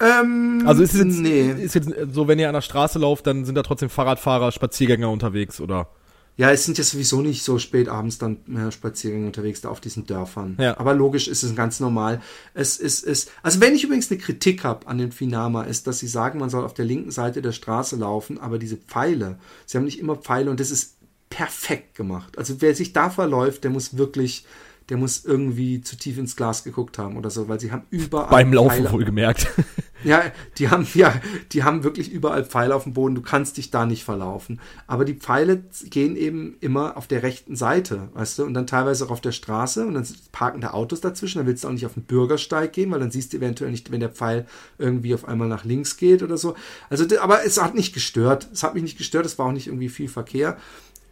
Ähm, 0.00 0.62
also 0.66 0.82
ist 0.82 0.94
jetzt, 0.94 1.18
nee. 1.18 1.50
ist 1.50 1.74
jetzt 1.74 1.90
so, 2.12 2.26
wenn 2.26 2.38
ihr 2.38 2.48
an 2.48 2.54
der 2.54 2.60
Straße 2.60 2.98
lauft, 2.98 3.26
dann 3.26 3.44
sind 3.44 3.54
da 3.54 3.62
trotzdem 3.62 3.90
Fahrradfahrer, 3.90 4.50
Spaziergänger 4.52 5.10
unterwegs, 5.10 5.60
oder? 5.60 5.88
Ja, 6.36 6.50
es 6.50 6.64
sind 6.64 6.78
ja 6.78 6.84
sowieso 6.84 7.20
nicht 7.20 7.44
so 7.44 7.60
spät 7.60 7.88
abends 7.88 8.18
dann 8.18 8.38
mehr 8.46 8.72
Spaziergänger 8.72 9.26
unterwegs 9.26 9.60
da 9.60 9.68
auf 9.68 9.80
diesen 9.80 10.04
Dörfern. 10.04 10.56
Ja. 10.58 10.76
Aber 10.78 10.92
logisch 10.92 11.28
ist 11.28 11.44
es 11.44 11.54
ganz 11.54 11.78
normal. 11.78 12.20
Es 12.54 12.76
ist, 12.76 13.04
es, 13.04 13.28
also 13.44 13.60
wenn 13.60 13.76
ich 13.76 13.84
übrigens 13.84 14.10
eine 14.10 14.18
Kritik 14.18 14.64
habe 14.64 14.88
an 14.88 14.98
den 14.98 15.12
Finama, 15.12 15.62
ist, 15.62 15.86
dass 15.86 16.00
sie 16.00 16.08
sagen, 16.08 16.40
man 16.40 16.50
soll 16.50 16.64
auf 16.64 16.74
der 16.74 16.86
linken 16.86 17.12
Seite 17.12 17.40
der 17.40 17.52
Straße 17.52 17.94
laufen, 17.94 18.38
aber 18.38 18.58
diese 18.58 18.76
Pfeile, 18.76 19.38
sie 19.64 19.78
haben 19.78 19.84
nicht 19.84 20.00
immer 20.00 20.16
Pfeile 20.16 20.50
und 20.50 20.58
das 20.58 20.72
ist 20.72 20.96
perfekt 21.30 21.94
gemacht. 21.94 22.36
Also 22.36 22.60
wer 22.60 22.74
sich 22.74 22.92
da 22.92 23.10
verläuft, 23.10 23.62
der 23.62 23.70
muss 23.70 23.96
wirklich, 23.96 24.44
der 24.88 24.96
muss 24.96 25.24
irgendwie 25.24 25.80
zu 25.80 25.96
tief 25.96 26.18
ins 26.18 26.36
Glas 26.36 26.64
geguckt 26.64 26.98
haben 26.98 27.16
oder 27.16 27.30
so, 27.30 27.48
weil 27.48 27.60
sie 27.60 27.72
haben 27.72 27.84
überall. 27.90 28.30
Beim 28.30 28.52
Laufen 28.52 28.76
Pfeile. 28.76 28.92
wohlgemerkt. 28.92 29.48
Ja, 30.04 30.22
die 30.58 30.68
haben 30.68 30.86
ja, 30.94 31.14
die 31.52 31.64
haben 31.64 31.82
wirklich 31.82 32.12
überall 32.12 32.44
Pfeile 32.44 32.74
auf 32.74 32.84
dem 32.84 32.92
Boden. 32.92 33.14
Du 33.14 33.22
kannst 33.22 33.56
dich 33.56 33.70
da 33.70 33.86
nicht 33.86 34.04
verlaufen. 34.04 34.60
Aber 34.86 35.04
die 35.06 35.14
Pfeile 35.14 35.64
gehen 35.84 36.14
eben 36.16 36.56
immer 36.60 36.96
auf 36.98 37.06
der 37.06 37.22
rechten 37.22 37.56
Seite, 37.56 38.10
weißt 38.12 38.38
du, 38.38 38.44
und 38.44 38.52
dann 38.52 38.66
teilweise 38.66 39.06
auch 39.06 39.10
auf 39.10 39.22
der 39.22 39.32
Straße 39.32 39.86
und 39.86 39.94
dann 39.94 40.06
parken 40.30 40.60
da 40.60 40.72
Autos 40.72 41.00
dazwischen. 41.00 41.38
Dann 41.38 41.46
willst 41.46 41.64
du 41.64 41.68
auch 41.68 41.72
nicht 41.72 41.86
auf 41.86 41.94
den 41.94 42.04
Bürgersteig 42.04 42.74
gehen, 42.74 42.90
weil 42.90 43.00
dann 43.00 43.10
siehst 43.10 43.32
du 43.32 43.38
eventuell 43.38 43.70
nicht, 43.70 43.90
wenn 43.90 44.00
der 44.00 44.10
Pfeil 44.10 44.46
irgendwie 44.78 45.14
auf 45.14 45.26
einmal 45.26 45.48
nach 45.48 45.64
links 45.64 45.96
geht 45.96 46.22
oder 46.22 46.36
so. 46.36 46.54
Also, 46.90 47.06
aber 47.20 47.44
es 47.46 47.60
hat 47.60 47.74
nicht 47.74 47.94
gestört. 47.94 48.48
Es 48.52 48.62
hat 48.62 48.74
mich 48.74 48.82
nicht 48.82 48.98
gestört. 48.98 49.24
Es 49.24 49.38
war 49.38 49.46
auch 49.46 49.52
nicht 49.52 49.68
irgendwie 49.68 49.88
viel 49.88 50.08
Verkehr. 50.08 50.58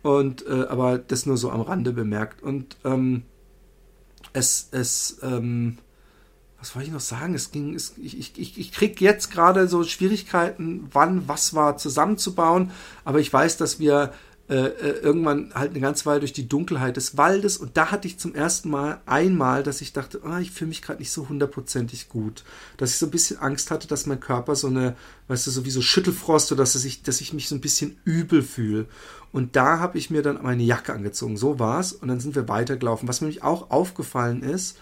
Und 0.03 0.45
äh, 0.47 0.67
aber 0.69 0.99
das 0.99 1.27
nur 1.27 1.39
so 1.39 1.51
am 1.51 1.63
Rande 1.63 1.93
bemerkt. 1.93 2.43
Und 2.43 2.77
ähm, 2.85 3.23
es, 4.33 4.69
es, 4.71 5.19
ähm, 5.23 5.79
was 6.59 6.75
wollte 6.75 6.89
ich 6.89 6.95
noch 6.95 7.01
sagen? 7.01 7.35
Es 7.35 7.51
ging, 7.51 7.75
es, 7.75 7.95
ich, 7.99 8.39
ich, 8.39 8.59
ich 8.59 8.73
krieg 8.73 9.01
jetzt 9.01 9.31
gerade 9.31 9.69
so 9.69 9.83
Schwierigkeiten, 9.85 10.89
wann 10.93 11.29
was 11.29 11.55
war 11.55 11.77
zusammenzubauen, 11.77 12.71
aber 13.05 13.19
ich 13.21 13.33
weiß, 13.33 13.57
dass 13.57 13.79
wir 13.79 14.13
äh, 14.49 14.67
äh, 14.67 14.99
irgendwann 14.99 15.53
halt 15.55 15.71
eine 15.71 15.81
ganze 15.81 16.05
Weile 16.05 16.21
durch 16.21 16.33
die 16.33 16.49
Dunkelheit 16.49 16.97
des 16.97 17.17
Waldes 17.17 17.57
und 17.57 17.77
da 17.77 17.91
hatte 17.91 18.07
ich 18.07 18.19
zum 18.19 18.35
ersten 18.35 18.71
Mal 18.71 19.01
einmal, 19.07 19.63
dass 19.63 19.81
ich 19.81 19.93
dachte, 19.93 20.21
oh, 20.25 20.37
ich 20.37 20.51
fühle 20.51 20.69
mich 20.69 20.83
gerade 20.83 20.99
nicht 20.99 21.11
so 21.11 21.29
hundertprozentig 21.29 22.09
gut, 22.09 22.45
dass 22.77 22.91
ich 22.91 22.99
so 22.99 23.07
ein 23.07 23.13
bisschen 23.13 23.39
Angst 23.39 23.71
hatte, 23.71 23.89
dass 23.89 24.05
mein 24.07 24.21
Körper 24.21 24.55
so 24.55 24.67
eine, 24.67 24.95
weißt 25.29 25.47
du, 25.47 25.51
so 25.53 25.65
wie 25.65 25.71
so 25.71 25.81
Schüttelfrost 25.81 26.53
oder 26.53 26.65
dass 26.65 26.85
ich, 26.85 27.03
dass 27.03 27.21
ich 27.21 27.33
mich 27.33 27.49
so 27.49 27.55
ein 27.55 27.61
bisschen 27.61 27.97
übel 28.05 28.43
fühle. 28.43 28.87
Und 29.33 29.57
da 29.57 29.79
habe 29.79 29.99
ich 29.99 30.11
mir 30.11 30.23
dann 30.23 30.43
meine 30.43 30.63
Jacke 30.63 30.93
angezogen. 30.93 31.37
So 31.37 31.59
war's. 31.59 31.93
Und 31.93 32.09
dann 32.09 32.21
sind 32.21 32.35
wir 32.35 32.49
weitergelaufen. 32.49 33.09
Was 33.09 33.21
mir 33.21 33.29
nämlich 33.29 33.43
auch 33.43 33.71
aufgefallen 33.71 34.43
ist, 34.43 34.77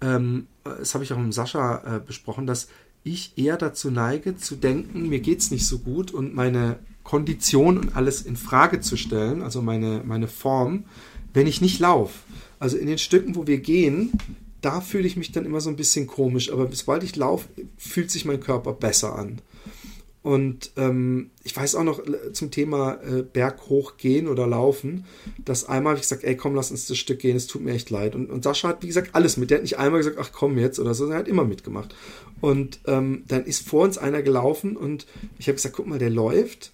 ähm, 0.00 0.46
das 0.64 0.94
habe 0.94 1.04
ich 1.04 1.12
auch 1.12 1.18
mit 1.18 1.34
Sascha 1.34 1.96
äh, 1.96 2.00
besprochen, 2.00 2.46
dass 2.46 2.68
ich 3.04 3.32
eher 3.36 3.56
dazu 3.56 3.90
neige, 3.90 4.36
zu 4.36 4.56
denken, 4.56 5.08
mir 5.08 5.20
geht's 5.20 5.50
nicht 5.50 5.66
so 5.66 5.78
gut 5.78 6.12
und 6.12 6.34
meine 6.34 6.78
Kondition 7.02 7.78
und 7.78 7.96
alles 7.96 8.22
in 8.22 8.36
Frage 8.36 8.80
zu 8.80 8.96
stellen, 8.96 9.42
also 9.42 9.60
meine, 9.60 10.02
meine 10.04 10.28
Form, 10.28 10.84
wenn 11.34 11.46
ich 11.46 11.60
nicht 11.60 11.80
laufe. 11.80 12.14
Also 12.60 12.76
in 12.76 12.86
den 12.86 12.98
Stücken, 12.98 13.34
wo 13.34 13.46
wir 13.46 13.58
gehen, 13.58 14.12
da 14.60 14.80
fühle 14.80 15.06
ich 15.06 15.16
mich 15.16 15.32
dann 15.32 15.44
immer 15.44 15.60
so 15.60 15.68
ein 15.68 15.76
bisschen 15.76 16.06
komisch, 16.06 16.52
aber 16.52 16.68
sobald 16.72 17.02
ich 17.02 17.16
laufe, 17.16 17.48
fühlt 17.76 18.10
sich 18.10 18.24
mein 18.24 18.40
Körper 18.40 18.72
besser 18.72 19.18
an. 19.18 19.40
Und 20.22 20.70
ähm, 20.76 21.30
ich 21.42 21.56
weiß 21.56 21.74
auch 21.74 21.82
noch 21.82 21.98
äh, 21.98 22.32
zum 22.32 22.52
Thema 22.52 23.00
äh, 23.02 23.22
Berg 23.22 23.68
hochgehen 23.68 24.28
oder 24.28 24.46
laufen, 24.46 25.04
dass 25.44 25.68
einmal 25.68 25.92
habe 25.92 25.98
ich 25.98 26.08
gesagt, 26.08 26.22
ey 26.22 26.36
komm, 26.36 26.54
lass 26.54 26.70
uns 26.70 26.86
das 26.86 26.96
Stück 26.96 27.18
gehen, 27.18 27.36
es 27.36 27.48
tut 27.48 27.62
mir 27.62 27.72
echt 27.72 27.90
leid. 27.90 28.14
Und, 28.14 28.30
und 28.30 28.44
Sascha 28.44 28.68
hat, 28.68 28.82
wie 28.82 28.86
gesagt, 28.86 29.14
alles 29.14 29.36
mit. 29.36 29.50
Der 29.50 29.58
hat 29.58 29.62
nicht 29.62 29.78
einmal 29.78 29.98
gesagt, 29.98 30.18
ach 30.20 30.30
komm 30.32 30.58
jetzt 30.58 30.78
oder 30.78 30.94
so, 30.94 31.06
er 31.06 31.18
hat 31.18 31.28
immer 31.28 31.44
mitgemacht. 31.44 31.94
Und 32.40 32.78
ähm, 32.86 33.24
dann 33.26 33.44
ist 33.44 33.68
vor 33.68 33.82
uns 33.82 33.98
einer 33.98 34.22
gelaufen 34.22 34.76
und 34.76 35.06
ich 35.38 35.48
habe 35.48 35.56
gesagt, 35.56 35.74
guck 35.74 35.88
mal, 35.88 35.98
der 35.98 36.10
läuft 36.10 36.72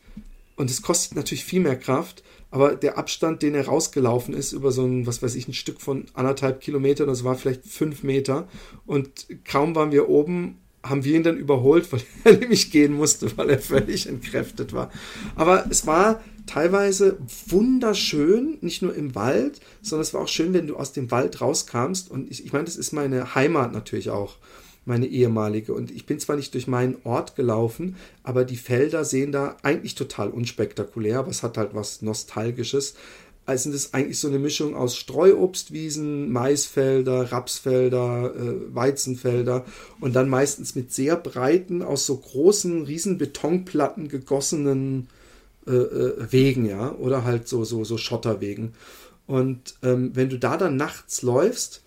und 0.57 0.71
es 0.71 0.83
kostet 0.83 1.17
natürlich 1.17 1.45
viel 1.45 1.61
mehr 1.61 1.77
Kraft, 1.77 2.23
aber 2.51 2.75
der 2.75 2.99
Abstand, 2.99 3.43
den 3.43 3.55
er 3.55 3.67
rausgelaufen 3.67 4.35
ist, 4.35 4.53
über 4.53 4.73
so 4.73 4.85
ein, 4.85 5.07
was 5.07 5.23
weiß 5.23 5.35
ich, 5.37 5.49
ein 5.49 5.55
Stück 5.55 5.81
von 5.81 6.07
anderthalb 6.15 6.61
Kilometern, 6.61 7.07
das 7.07 7.25
war 7.25 7.37
vielleicht 7.37 7.65
fünf 7.65 8.03
Meter 8.03 8.49
und 8.87 9.27
kaum 9.45 9.75
waren 9.75 9.93
wir 9.93 10.09
oben 10.09 10.59
haben 10.83 11.05
wir 11.05 11.17
ihn 11.17 11.23
dann 11.23 11.37
überholt, 11.37 11.91
weil 11.93 12.01
er 12.25 12.39
nämlich 12.39 12.71
gehen 12.71 12.95
musste, 12.95 13.37
weil 13.37 13.51
er 13.51 13.59
völlig 13.59 14.09
entkräftet 14.09 14.73
war. 14.73 14.91
Aber 15.37 15.67
es 15.71 15.87
war 15.87 16.21
teilweise 16.47 17.19
wunderschön, 17.47 18.59
nicht 18.61 18.83
nur 18.83 18.95
im 18.95 19.15
Wald, 19.15 19.61
sondern 19.83 20.03
es 20.03 20.15
war 20.15 20.23
auch 20.23 20.29
schön, 20.29 20.55
wenn 20.55 20.67
du 20.67 20.77
aus 20.77 20.93
dem 20.93 21.11
Wald 21.11 21.41
rauskamst. 21.41 22.11
Und 22.11 22.31
ich, 22.31 22.45
ich 22.45 22.53
meine, 22.53 22.65
das 22.65 22.77
ist 22.77 22.93
meine 22.93 23.35
Heimat 23.35 23.73
natürlich 23.73 24.11
auch, 24.11 24.37
meine 24.85 25.07
ehemalige. 25.07 25.75
Und 25.75 25.91
ich 25.91 26.07
bin 26.07 26.19
zwar 26.19 26.37
nicht 26.37 26.55
durch 26.55 26.67
meinen 26.67 26.97
Ort 27.05 27.37
gelaufen, 27.37 27.97
aber 28.23 28.45
die 28.45 28.57
Felder 28.57 29.05
sehen 29.05 29.33
da 29.33 29.57
eigentlich 29.63 29.95
total 29.95 30.31
unspektakulär, 30.31 31.19
aber 31.19 31.31
es 31.31 31.43
hat 31.43 31.59
halt 31.59 31.75
was 31.75 32.03
Nostalgisches 32.03 32.95
also 33.49 33.63
sind 33.63 33.75
es 33.75 33.95
eigentlich 33.95 34.19
so 34.19 34.29
eine 34.29 34.39
Mischung 34.39 34.77
aus 34.77 34.95
Streuobstwiesen, 34.97 36.31
Maisfelder, 36.31 37.33
Rapsfelder, 37.33 38.35
äh, 38.37 38.75
Weizenfelder 38.75 39.65
und 40.01 40.15
dann 40.15 40.29
meistens 40.29 40.75
mit 40.75 40.93
sehr 40.93 41.17
breiten, 41.17 41.83
aus 41.83 42.05
so 42.05 42.19
großen, 42.19 42.83
riesen 42.83 43.17
Betonplatten 43.17 44.09
gegossenen 44.09 45.09
äh, 45.67 45.73
äh, 45.73 46.31
Wegen, 46.31 46.67
ja, 46.67 46.95
oder 46.97 47.25
halt 47.25 47.49
so, 47.49 47.65
so, 47.65 47.85
so 47.85 47.97
Schotterwegen. 47.97 48.75
Und 49.27 49.77
ähm, 49.83 50.11
wenn 50.15 50.29
du 50.29 50.39
da 50.39 50.59
dann 50.59 50.77
nachts 50.77 51.23
läufst, 51.23 51.83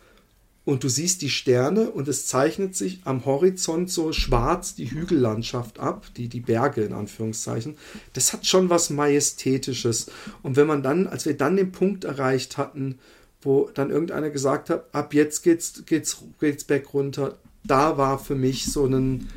und 0.63 0.83
du 0.83 0.89
siehst 0.89 1.21
die 1.21 1.29
Sterne 1.29 1.89
und 1.89 2.07
es 2.07 2.27
zeichnet 2.27 2.75
sich 2.75 3.01
am 3.03 3.25
Horizont 3.25 3.89
so 3.89 4.13
schwarz 4.13 4.75
die 4.75 4.91
Hügellandschaft 4.91 5.79
ab, 5.79 6.05
die, 6.15 6.27
die 6.27 6.39
Berge 6.39 6.83
in 6.83 6.93
Anführungszeichen. 6.93 7.77
Das 8.13 8.31
hat 8.31 8.45
schon 8.45 8.69
was 8.69 8.91
Majestätisches. 8.91 10.11
Und 10.43 10.57
wenn 10.57 10.67
man 10.67 10.83
dann, 10.83 11.07
als 11.07 11.25
wir 11.25 11.35
dann 11.35 11.57
den 11.57 11.71
Punkt 11.71 12.03
erreicht 12.03 12.57
hatten, 12.57 12.99
wo 13.41 13.71
dann 13.73 13.89
irgendeiner 13.89 14.29
gesagt 14.29 14.69
hat, 14.69 14.85
ab 14.93 15.15
jetzt 15.15 15.41
geht's, 15.41 15.83
geht's, 15.85 16.17
geht's 16.39 16.63
back 16.63 16.93
runter, 16.93 17.37
da 17.63 17.97
war 17.97 18.19
für 18.19 18.35
mich 18.35 18.65
so 18.65 18.85
ein, 18.85 19.29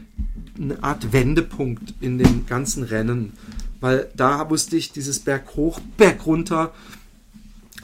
eine 0.58 0.82
Art 0.82 1.12
Wendepunkt 1.12 1.94
in 2.00 2.18
dem 2.18 2.46
ganzen 2.46 2.82
Rennen. 2.82 3.32
Weil 3.80 4.10
da 4.16 4.48
wusste 4.50 4.76
ich, 4.76 4.92
dieses 4.92 5.20
Berg 5.20 5.56
hoch, 5.56 5.80
Berg 5.96 6.26
runter, 6.26 6.72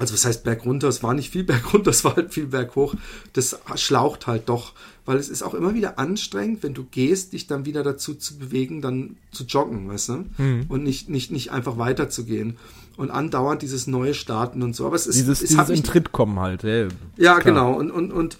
also 0.00 0.14
was 0.14 0.24
heißt 0.24 0.44
Berg 0.44 0.64
runter? 0.64 0.88
Es 0.88 1.02
war 1.02 1.12
nicht 1.12 1.30
viel 1.30 1.44
Berg 1.44 1.74
runter, 1.74 1.90
es 1.90 2.04
war 2.04 2.16
halt 2.16 2.32
viel 2.32 2.46
Berg 2.46 2.74
hoch. 2.74 2.94
Das 3.34 3.60
schlaucht 3.76 4.26
halt 4.26 4.48
doch, 4.48 4.72
weil 5.04 5.18
es 5.18 5.28
ist 5.28 5.42
auch 5.42 5.52
immer 5.52 5.74
wieder 5.74 5.98
anstrengend, 5.98 6.62
wenn 6.62 6.72
du 6.72 6.84
gehst, 6.90 7.34
dich 7.34 7.46
dann 7.46 7.66
wieder 7.66 7.82
dazu 7.82 8.14
zu 8.14 8.38
bewegen, 8.38 8.80
dann 8.80 9.16
zu 9.30 9.44
joggen, 9.44 9.90
weißt 9.90 10.08
du? 10.08 10.24
Mhm. 10.38 10.64
Und 10.68 10.84
nicht, 10.84 11.10
nicht, 11.10 11.30
nicht 11.30 11.52
einfach 11.52 11.76
weiterzugehen. 11.76 12.56
Und 12.96 13.10
andauernd 13.10 13.60
dieses 13.60 13.86
neue 13.86 14.14
Starten 14.14 14.62
und 14.62 14.74
so. 14.74 14.86
Aber 14.86 14.96
es 14.96 15.06
ist 15.06 15.16
dieses, 15.16 15.42
es 15.42 15.50
dieses 15.50 15.68
in 15.68 15.82
Tritt 15.82 16.12
kommen 16.12 16.40
halt. 16.40 16.62
Ja, 16.62 16.88
ja 17.16 17.38
genau. 17.38 17.74
Und, 17.74 17.90
und, 17.90 18.10
und, 18.10 18.38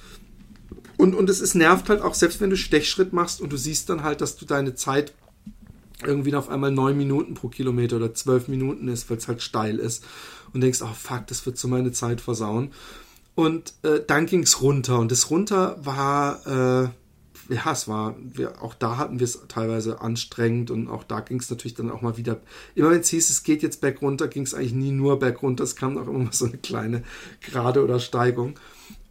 und, 0.96 1.14
und 1.14 1.30
es 1.30 1.40
ist 1.42 1.54
nervt 1.54 1.90
halt 1.90 2.00
auch, 2.00 2.14
selbst 2.14 2.40
wenn 2.40 2.50
du 2.50 2.56
Stechschritt 2.56 3.12
machst 3.12 3.42
und 3.42 3.52
du 3.52 3.58
siehst 3.58 3.90
dann 3.90 4.02
halt, 4.02 4.22
dass 4.22 4.36
du 4.36 4.46
deine 4.46 4.74
Zeit 4.74 5.12
irgendwie 6.06 6.34
auf 6.34 6.48
einmal 6.48 6.70
neun 6.70 6.96
Minuten 6.96 7.34
pro 7.34 7.48
Kilometer 7.48 7.96
oder 7.96 8.14
zwölf 8.14 8.48
Minuten 8.48 8.88
ist, 8.88 9.10
weil 9.10 9.18
es 9.18 9.28
halt 9.28 9.42
steil 9.42 9.78
ist 9.78 10.04
und 10.52 10.60
denkst, 10.60 10.82
oh 10.82 10.94
fuck, 10.94 11.26
das 11.26 11.44
wird 11.46 11.58
so 11.58 11.68
meine 11.68 11.92
Zeit 11.92 12.20
versauen. 12.20 12.72
Und 13.34 13.74
äh, 13.82 14.00
dann 14.06 14.26
es 14.26 14.60
runter 14.60 14.98
und 14.98 15.10
das 15.10 15.30
runter 15.30 15.78
war, 15.82 16.46
äh, 16.46 17.54
ja, 17.54 17.72
es 17.72 17.88
war, 17.88 18.14
wir, 18.18 18.62
auch 18.62 18.74
da 18.74 18.96
hatten 18.96 19.18
wir 19.18 19.24
es 19.24 19.40
teilweise 19.48 20.00
anstrengend 20.00 20.70
und 20.70 20.88
auch 20.88 21.04
da 21.04 21.20
ging 21.20 21.40
es 21.40 21.50
natürlich 21.50 21.74
dann 21.74 21.90
auch 21.90 22.02
mal 22.02 22.16
wieder, 22.16 22.40
immer 22.74 22.90
wenn 22.90 23.00
es 23.00 23.08
hieß, 23.08 23.30
es 23.30 23.42
geht 23.42 23.62
jetzt 23.62 23.80
berg 23.80 24.02
runter, 24.02 24.28
ging 24.28 24.42
es 24.42 24.54
eigentlich 24.54 24.74
nie 24.74 24.92
nur 24.92 25.18
berg 25.18 25.42
runter, 25.42 25.64
es 25.64 25.74
kam 25.74 25.98
auch 25.98 26.06
immer 26.06 26.20
mal 26.20 26.32
so 26.32 26.46
eine 26.46 26.58
kleine 26.58 27.02
Gerade 27.40 27.82
oder 27.82 27.98
Steigung. 27.98 28.54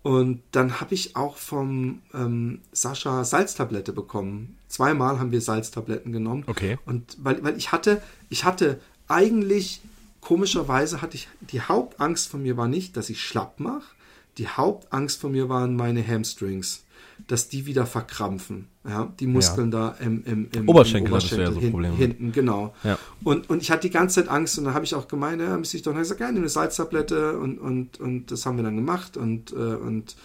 Und 0.01 0.41
dann 0.51 0.79
habe 0.79 0.93
ich 0.93 1.17
auch 1.17 1.35
vom 1.35 2.01
ähm, 2.13 2.61
Sascha 2.71 3.25
Salztablette 3.25 3.91
bekommen. 3.91 4.57
Zweimal 4.69 5.19
haben 5.19 5.31
wir 5.31 5.41
Salztabletten 5.41 6.13
genommen. 6.13 6.43
Okay. 6.47 6.77
Und 6.85 7.17
weil, 7.21 7.43
weil 7.43 7.57
ich 7.57 7.73
hatte, 7.73 8.01
ich 8.29 8.45
hatte 8.45 8.79
eigentlich 9.09 9.81
komischerweise 10.21 11.01
hatte 11.01 11.15
ich, 11.15 11.27
die 11.41 11.61
Hauptangst 11.61 12.27
von 12.27 12.41
mir 12.41 12.57
war 12.57 12.67
nicht, 12.67 12.97
dass 12.97 13.09
ich 13.09 13.21
schlapp 13.21 13.59
mache. 13.59 13.95
Die 14.37 14.47
Hauptangst 14.47 15.19
von 15.19 15.31
mir 15.31 15.49
waren 15.49 15.75
meine 15.75 16.05
Hamstrings, 16.05 16.83
dass 17.27 17.49
die 17.49 17.65
wieder 17.65 17.85
verkrampfen. 17.85 18.67
Ja, 18.87 19.11
die 19.19 19.27
Muskeln 19.27 19.71
ja. 19.71 19.93
da 19.95 20.03
im, 20.03 20.23
im, 20.23 20.49
im 20.53 20.69
Oberschenkel, 20.69 21.09
im 21.09 21.13
Oberschenkel 21.13 21.45
das 21.45 21.53
so 21.53 21.59
hin, 21.59 21.71
Problem. 21.71 21.95
hinten, 21.95 22.31
genau. 22.31 22.73
Ja. 22.83 22.97
Und, 23.23 23.49
und 23.49 23.61
ich 23.61 23.71
hatte 23.71 23.87
die 23.87 23.93
ganze 23.93 24.21
Zeit 24.21 24.29
Angst 24.29 24.57
und 24.57 24.65
dann 24.65 24.73
habe 24.73 24.85
ich 24.85 24.95
auch 24.95 25.07
gemeint, 25.07 25.41
ja, 25.41 25.57
müsste 25.57 25.77
ich 25.77 25.83
doch 25.83 25.93
gesagt, 25.93 26.21
ja, 26.21 26.27
eine 26.27 26.47
Salztablette 26.47 27.37
und, 27.37 27.59
und, 27.59 27.99
und 27.99 28.31
das 28.31 28.45
haben 28.45 28.57
wir 28.57 28.63
dann 28.63 28.75
gemacht 28.75 29.17
und, 29.17 29.51
äh, 29.51 29.55
und 29.55 30.15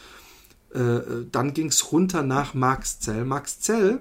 äh, 0.73 1.25
dann 1.31 1.55
ging 1.55 1.69
es 1.69 1.93
runter 1.93 2.23
nach 2.23 2.55
Marxzell. 2.55 3.25
Marxzell 3.25 4.01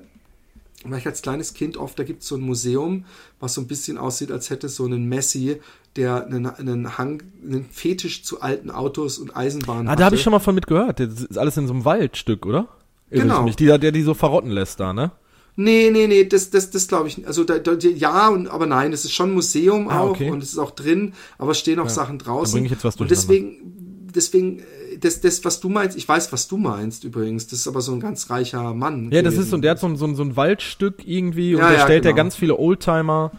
war 0.86 0.98
ich 0.98 1.06
als 1.06 1.22
kleines 1.22 1.54
Kind 1.54 1.78
oft, 1.78 1.98
da 1.98 2.04
gibt 2.04 2.24
es 2.24 2.28
so 2.28 2.36
ein 2.36 2.42
Museum, 2.42 3.06
was 3.40 3.54
so 3.54 3.62
ein 3.62 3.68
bisschen 3.68 3.98
aussieht, 3.98 4.32
als 4.32 4.50
hätte 4.50 4.70
so 4.70 4.86
einen 4.86 5.08
Messi 5.08 5.60
der 5.96 6.26
einen, 6.26 6.48
einen 6.48 6.98
Hang, 6.98 7.24
einen 7.44 7.66
Fetisch 7.72 8.24
zu 8.24 8.42
alten 8.42 8.72
Autos 8.72 9.18
und 9.18 9.36
Eisenbahnen 9.36 9.88
Ah, 9.88 9.96
da 9.96 10.06
habe 10.06 10.16
ich 10.16 10.22
schon 10.22 10.32
mal 10.32 10.40
von 10.40 10.56
mit 10.56 10.68
gehört. 10.68 11.00
Das 11.00 11.22
ist 11.22 11.38
alles 11.38 11.58
in 11.58 11.68
so 11.68 11.74
einem 11.74 11.86
Waldstück, 11.86 12.46
oder? 12.46 12.68
Genau. 13.10 13.44
Mich. 13.44 13.56
Die, 13.56 13.66
der 13.66 13.92
die 13.92 14.02
so 14.02 14.14
verrotten 14.14 14.50
lässt 14.50 14.80
da, 14.80 14.94
ne? 14.94 15.12
Nee, 15.56 15.92
nee, 15.92 16.08
nee, 16.08 16.26
das, 16.26 16.50
das, 16.50 16.72
das 16.72 16.88
glaube 16.88 17.08
ich 17.08 17.18
nicht. 17.18 17.28
Also 17.28 17.44
da, 17.44 17.60
da, 17.60 17.74
ja, 17.74 18.30
und, 18.30 18.48
aber 18.48 18.66
nein, 18.66 18.92
es 18.92 19.06
ist 19.06 19.12
schon 19.12 19.30
ein 19.30 19.34
Museum 19.36 19.88
ah, 19.88 20.00
auch 20.00 20.10
okay. 20.12 20.32
und 20.32 20.42
es 20.42 20.52
ist 20.52 20.58
auch 20.58 20.72
drin, 20.72 21.14
aber 21.38 21.52
es 21.52 21.60
stehen 21.60 21.80
auch 21.80 21.86
ja, 21.86 21.92
Sachen 21.92 22.18
draußen. 22.18 22.54
bringe 22.54 22.66
ich 22.66 22.72
jetzt 22.72 22.84
was 22.84 22.96
Und 22.96 23.12
deswegen, 23.12 24.08
deswegen, 24.16 24.64
das, 25.00 25.22
das, 25.22 25.46
was 25.46 25.60
du 25.60 25.70
meinst, 25.70 25.96
ich 25.96 26.08
weiß, 26.08 26.34
was 26.34 26.48
du 26.48 26.58
meinst 26.58 27.04
übrigens, 27.04 27.46
das 27.48 27.60
ist 27.60 27.68
aber 27.68 27.82
so 27.82 27.92
ein 27.94 28.00
ganz 28.00 28.32
reicher 28.32 28.74
Mann. 28.74 29.12
Ja, 29.12 29.22
das 29.22 29.38
ist 29.38 29.52
so, 29.52 29.58
der 29.58 29.72
hat 29.72 29.80
so 29.80 29.86
ein, 29.88 29.96
so 29.96 30.06
ein, 30.06 30.16
so 30.16 30.24
ein 30.24 30.36
Waldstück 30.36 31.08
irgendwie 31.08 31.54
und 31.54 31.62
ja, 31.62 31.68
da 31.70 31.74
ja, 31.76 31.84
stellt 31.84 32.04
genau. 32.04 32.14
er 32.14 32.18
ganz 32.18 32.36
viele 32.36 32.58
Oldtimer 32.58 33.32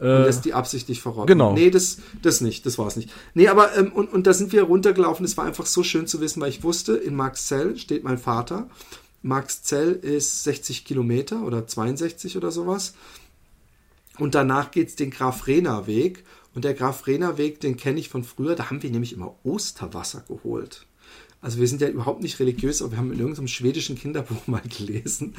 und 0.00 0.06
äh, 0.06 0.24
lässt 0.24 0.44
die 0.44 0.54
absichtlich 0.54 1.00
verrotten. 1.00 1.28
Genau. 1.28 1.52
Nee, 1.52 1.70
das, 1.70 1.98
das 2.22 2.40
nicht, 2.40 2.66
das 2.66 2.78
war 2.78 2.86
es 2.86 2.96
nicht. 2.96 3.10
Nee, 3.34 3.48
aber, 3.48 3.76
ähm, 3.76 3.92
und, 3.92 4.12
und 4.12 4.26
da 4.26 4.32
sind 4.32 4.52
wir 4.52 4.64
runtergelaufen, 4.64 5.24
es 5.24 5.36
war 5.36 5.44
einfach 5.44 5.66
so 5.66 5.82
schön 5.82 6.06
zu 6.06 6.20
wissen, 6.20 6.40
weil 6.40 6.50
ich 6.50 6.62
wusste, 6.62 6.96
in 6.96 7.14
Marxell 7.14 7.76
steht 7.76 8.02
mein 8.02 8.18
Vater 8.18 8.68
Marxzell 9.22 9.92
ist 9.92 10.44
60 10.44 10.84
Kilometer 10.84 11.42
oder 11.42 11.66
62 11.66 12.36
oder 12.36 12.50
sowas. 12.50 12.94
Und 14.18 14.34
danach 14.34 14.70
geht 14.70 14.88
es 14.88 14.96
den 14.96 15.10
Graf-Rehner-Weg. 15.10 16.24
Und 16.54 16.64
der 16.64 16.74
Graf-Rehner-Weg, 16.74 17.60
den 17.60 17.76
kenne 17.76 18.00
ich 18.00 18.08
von 18.08 18.24
früher. 18.24 18.54
Da 18.54 18.70
haben 18.70 18.82
wir 18.82 18.90
nämlich 18.90 19.12
immer 19.12 19.34
Osterwasser 19.44 20.24
geholt. 20.26 20.86
Also 21.42 21.58
wir 21.58 21.66
sind 21.66 21.80
ja 21.80 21.88
überhaupt 21.88 22.22
nicht 22.22 22.38
religiös, 22.38 22.82
aber 22.82 22.92
wir 22.92 22.98
haben 22.98 23.12
in 23.12 23.18
irgendeinem 23.18 23.48
schwedischen 23.48 23.96
Kinderbuch 23.96 24.42
mal 24.46 24.60
gelesen, 24.60 25.34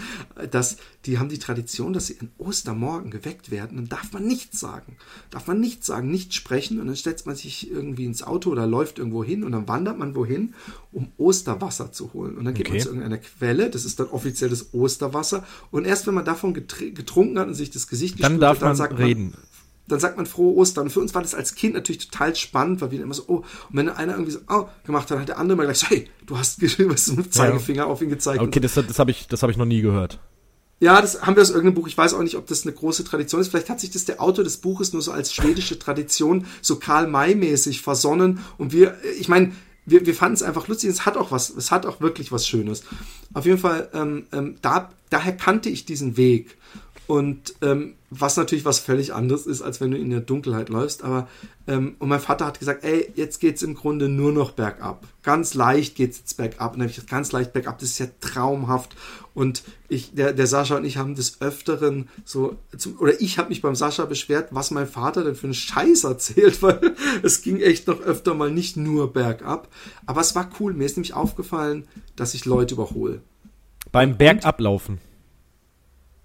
dass 0.50 0.78
die 1.06 1.20
haben 1.20 1.30
die 1.30 1.38
Tradition, 1.38 1.94
dass 1.94 2.08
sie 2.08 2.20
an 2.20 2.30
Ostermorgen 2.38 3.12
geweckt 3.12 3.52
werden. 3.52 3.78
Dann 3.78 3.90
darf 3.90 4.12
man 4.12 4.26
nichts 4.26 4.60
sagen. 4.60 4.98
Darf 5.30 5.48
man 5.48 5.60
nichts 5.60 5.86
sagen, 5.86 6.10
nicht 6.10 6.34
sprechen. 6.34 6.80
Und 6.80 6.88
dann 6.88 6.96
stellt 6.96 7.26
man 7.26 7.36
sich 7.36 7.70
irgendwie 7.70 8.06
ins 8.06 8.24
Auto 8.24 8.50
oder 8.50 8.66
läuft 8.66 8.98
irgendwo 8.98 9.24
hin 9.24 9.44
und 9.44 9.52
dann 9.52 9.68
wandert 9.68 10.00
man 10.00 10.16
wohin, 10.16 10.56
um 10.92 11.12
Osterwasser 11.18 11.92
zu 11.92 12.14
holen. 12.14 12.38
Und 12.38 12.46
dann 12.46 12.54
geht 12.56 12.68
okay. 12.68 12.78
man 12.78 12.82
zu 12.82 12.90
irgendeiner 12.90 13.18
Quelle, 13.20 13.70
das 13.70 13.86
ist 13.86 14.00
dann 14.00 14.08
offizielles 14.08 14.74
Osterwasser. 14.74 15.46
Und 15.70 15.86
erst 15.86 16.08
wenn 16.08 16.16
man 16.16 16.26
davon 16.26 16.54
getrunken 16.54 17.38
hat 17.38 17.48
und 17.48 17.54
sich 17.54 17.70
das 17.70 17.88
Gesicht 17.88 18.24
dann 18.24 18.40
darf 18.40 18.58
hat, 18.58 18.62
dann 18.64 18.70
man 18.70 18.76
sagt 18.76 18.98
reden. 18.98 19.34
Dann 19.88 20.00
sagt 20.00 20.18
man 20.18 20.26
frohe 20.26 20.56
Ostern. 20.56 20.86
Und 20.86 20.90
für 20.92 21.00
uns 21.00 21.14
war 21.14 21.22
das 21.22 21.36
als 21.36 21.56
Kind 21.56 21.74
natürlich 21.74 22.08
total 22.08 22.36
spannend, 22.36 22.82
weil 22.82 22.92
wir 22.92 23.02
immer 23.02 23.14
so, 23.14 23.24
oh, 23.28 23.36
und 23.36 23.46
wenn 23.72 23.90
einer 23.90 24.14
irgendwie 24.14 24.32
so, 24.32 24.40
oh, 24.50 24.68
gemacht 24.86 25.04
hat, 25.04 25.12
dann 25.12 25.20
hat 25.22 25.30
der 25.30 25.38
andere 25.38 25.58
mal 25.58 25.64
gleich 25.64 25.80
so, 25.80 25.88
hey, 25.88 26.10
du 26.26 26.38
hast 26.38 26.60
geschrieben, 26.60 26.92
hast 26.92 27.16
mit 27.16 27.34
Zeigefinger 27.34 27.84
ja. 27.84 27.86
auf 27.86 28.02
ihn 28.02 28.10
gezeigt. 28.10 28.42
Okay, 28.42 28.60
das, 28.60 28.76
das 28.76 29.00
habe 29.00 29.12
ich, 29.12 29.28
das 29.28 29.44
hab 29.44 29.50
ich 29.50 29.58
noch 29.58 29.66
nie 29.66 29.82
gehört. 29.82 30.20
Ja, 30.82 31.00
das 31.00 31.22
haben 31.22 31.36
wir 31.36 31.44
aus 31.44 31.52
irgendeinem 31.52 31.76
Buch. 31.76 31.88
Ich 31.88 31.98
weiß 31.98 32.16
auch 32.16 32.24
nicht, 32.24 32.38
ob 32.38 32.48
das 32.48 32.64
eine 32.64 32.74
große 32.74 33.04
Tradition 33.04 33.40
ist. 33.40 33.50
Vielleicht 33.50 33.70
hat 33.70 33.80
sich 33.80 33.92
das 33.92 34.06
der 34.06 34.20
Autor 34.20 34.44
des 34.44 34.58
Buches 34.58 34.94
nur 34.94 35.04
so 35.04 35.12
als 35.12 35.32
schwedische 35.32 35.78
Tradition 35.78 36.48
so 36.64 36.78
Karl-May-mäßig 36.78 37.82
versonnen. 37.82 38.40
Und 38.58 38.74
wir, 38.74 38.98
ich 39.20 39.28
meine, 39.28 39.52
wir, 39.86 40.08
wir 40.08 40.16
fanden 40.16 40.34
es 40.34 40.42
einfach 40.42 40.68
lustig. 40.68 40.90
Es 40.90 41.06
hat 41.06 41.18
auch 41.18 41.32
was, 41.32 41.52
es 41.52 41.70
hat 41.70 41.86
auch 41.86 42.02
wirklich 42.02 42.32
was 42.32 42.48
Schönes. 42.48 42.82
Auf 43.34 43.46
jeden 43.46 43.60
Fall, 43.60 43.90
ähm, 43.94 44.26
ähm, 44.32 44.56
da, 44.64 44.90
daher 45.12 45.38
kannte 45.38 45.70
ich 45.70 45.86
diesen 45.86 46.18
Weg. 46.18 46.58
Und 47.08 47.56
ähm, 47.62 47.96
was 48.10 48.38
natürlich 48.38 48.66
was 48.66 48.80
völlig 48.80 49.14
anderes 49.14 49.46
ist, 49.46 49.62
als 49.62 49.82
wenn 49.82 49.92
du 49.92 49.98
in 49.98 50.10
der 50.10 50.20
Dunkelheit 50.22 50.70
läufst. 50.70 51.04
Aber 51.04 51.28
ähm, 51.68 51.96
und 52.00 52.10
mein 52.10 52.20
Vater 52.20 52.46
hat 52.46 52.60
gesagt, 52.60 52.84
ey, 52.84 53.12
jetzt 53.16 53.40
geht's 53.40 53.64
im 53.64 53.74
Grunde 53.74 54.08
nur 54.08 54.32
noch 54.32 54.52
bergab. 54.52 55.08
Ganz 55.24 55.54
leicht 55.54 55.96
geht's 55.96 56.20
jetzt 56.20 56.38
bergab. 56.38 56.74
Und 56.74 56.80
dann 56.80 56.84
habe 56.84 56.90
ich 56.90 56.96
gesagt, 56.96 57.12
ganz 57.12 57.32
leicht 57.32 57.54
bergab, 57.54 57.80
das 57.80 57.90
ist 57.90 58.00
ja 58.00 58.08
traumhaft. 58.20 58.96
Und 59.34 59.64
ich, 59.88 60.14
der, 60.14 60.34
der 60.34 60.48
Sascha 60.48 60.78
und 60.78 60.86
ich 60.86 60.98
haben 60.98 61.16
des 61.16 61.42
Öfteren 61.42 62.10
so, 62.24 62.58
zum, 62.78 63.00
oder 63.00 63.20
ich 63.20 63.38
habe 63.38 63.50
mich 63.50 63.62
beim 63.62 63.76
Sascha 63.76 64.06
beschwert, 64.06 64.50
was 64.52 64.72
mein 64.72 64.88
Vater 64.88 65.24
denn 65.24 65.36
für 65.36 65.48
einen 65.48 65.54
Scheiß 65.54 66.04
erzählt, 66.04 66.62
weil 66.62 66.96
es 67.24 67.42
ging 67.42 67.60
echt 67.60 67.88
noch 67.88 68.02
öfter 68.02 68.34
mal 68.34 68.52
nicht 68.52 68.78
nur 68.78 69.12
bergab. 69.12 69.68
Aber 70.06 70.22
es 70.22 70.36
war 70.36 70.50
cool. 70.60 70.74
Mir 70.74 70.86
ist 70.86 70.98
nämlich 70.98 71.14
aufgefallen, 71.14 71.88
dass 72.16 72.34
ich 72.34 72.46
Leute 72.46 72.76
überhole. 72.76 73.22
Beim 73.92 74.18
Bergablaufen. 74.18 75.00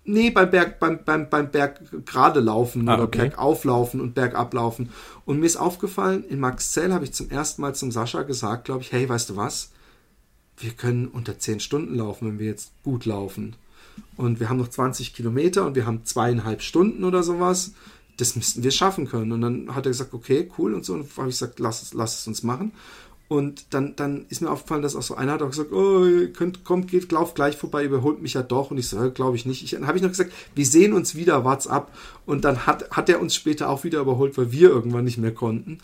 Nee, 0.08 0.30
beim 0.30 0.50
Berg, 0.50 0.78
beim, 0.78 1.00
beim, 1.04 1.28
beim 1.28 1.50
Berg 1.50 1.80
gerade 2.06 2.38
laufen 2.38 2.88
ah, 2.88 2.94
oder 2.94 3.04
okay. 3.04 3.18
Bergauflaufen 3.28 4.00
und 4.00 4.14
Bergablaufen. 4.14 4.90
Und 5.24 5.40
mir 5.40 5.46
ist 5.46 5.56
aufgefallen, 5.56 6.24
in 6.28 6.38
Maxell 6.38 6.92
habe 6.92 7.04
ich 7.04 7.12
zum 7.12 7.28
ersten 7.28 7.60
Mal 7.60 7.74
zum 7.74 7.90
Sascha 7.90 8.22
gesagt, 8.22 8.66
glaube 8.66 8.82
ich, 8.82 8.92
hey, 8.92 9.08
weißt 9.08 9.30
du 9.30 9.36
was? 9.36 9.72
Wir 10.58 10.70
können 10.70 11.08
unter 11.08 11.38
10 11.38 11.58
Stunden 11.58 11.96
laufen, 11.96 12.28
wenn 12.28 12.38
wir 12.38 12.46
jetzt 12.46 12.70
gut 12.84 13.04
laufen. 13.04 13.56
Und 14.16 14.38
wir 14.38 14.48
haben 14.48 14.58
noch 14.58 14.68
20 14.68 15.12
Kilometer 15.12 15.66
und 15.66 15.74
wir 15.74 15.86
haben 15.86 16.04
zweieinhalb 16.04 16.62
Stunden 16.62 17.02
oder 17.02 17.24
sowas. 17.24 17.72
Das 18.16 18.36
müssten 18.36 18.62
wir 18.62 18.70
schaffen 18.70 19.08
können. 19.08 19.32
Und 19.32 19.40
dann 19.40 19.74
hat 19.74 19.86
er 19.86 19.90
gesagt, 19.90 20.14
okay, 20.14 20.48
cool 20.56 20.72
und 20.72 20.84
so. 20.84 20.94
Und 20.94 21.08
habe 21.16 21.28
ich 21.28 21.34
gesagt, 21.34 21.58
lass, 21.58 21.92
lass 21.94 22.20
es 22.20 22.26
uns 22.28 22.44
machen. 22.44 22.72
Und 23.28 23.74
dann, 23.74 23.96
dann 23.96 24.26
ist 24.28 24.40
mir 24.40 24.50
aufgefallen, 24.50 24.82
dass 24.82 24.94
auch 24.94 25.02
so 25.02 25.16
einer 25.16 25.32
hat 25.32 25.42
auch 25.42 25.50
gesagt, 25.50 25.72
oh, 25.72 26.04
könnt, 26.32 26.64
kommt, 26.64 26.88
geht, 26.88 27.10
lauft 27.10 27.34
gleich 27.34 27.56
vorbei, 27.56 27.84
überholt 27.84 28.22
mich 28.22 28.34
ja 28.34 28.42
doch. 28.42 28.70
Und 28.70 28.78
ich 28.78 28.88
so, 28.88 29.10
glaube 29.10 29.36
ich 29.36 29.46
nicht. 29.46 29.64
Ich, 29.64 29.72
dann 29.72 29.88
habe 29.88 29.98
ich 29.98 30.02
noch 30.02 30.10
gesagt, 30.10 30.32
wir 30.54 30.66
sehen 30.66 30.92
uns 30.92 31.16
wieder, 31.16 31.44
wart's 31.44 31.66
ab. 31.66 31.92
Und 32.24 32.44
dann 32.44 32.66
hat, 32.66 32.90
hat 32.92 33.08
er 33.08 33.20
uns 33.20 33.34
später 33.34 33.68
auch 33.68 33.82
wieder 33.82 34.00
überholt, 34.00 34.38
weil 34.38 34.52
wir 34.52 34.68
irgendwann 34.68 35.04
nicht 35.04 35.18
mehr 35.18 35.34
konnten. 35.34 35.78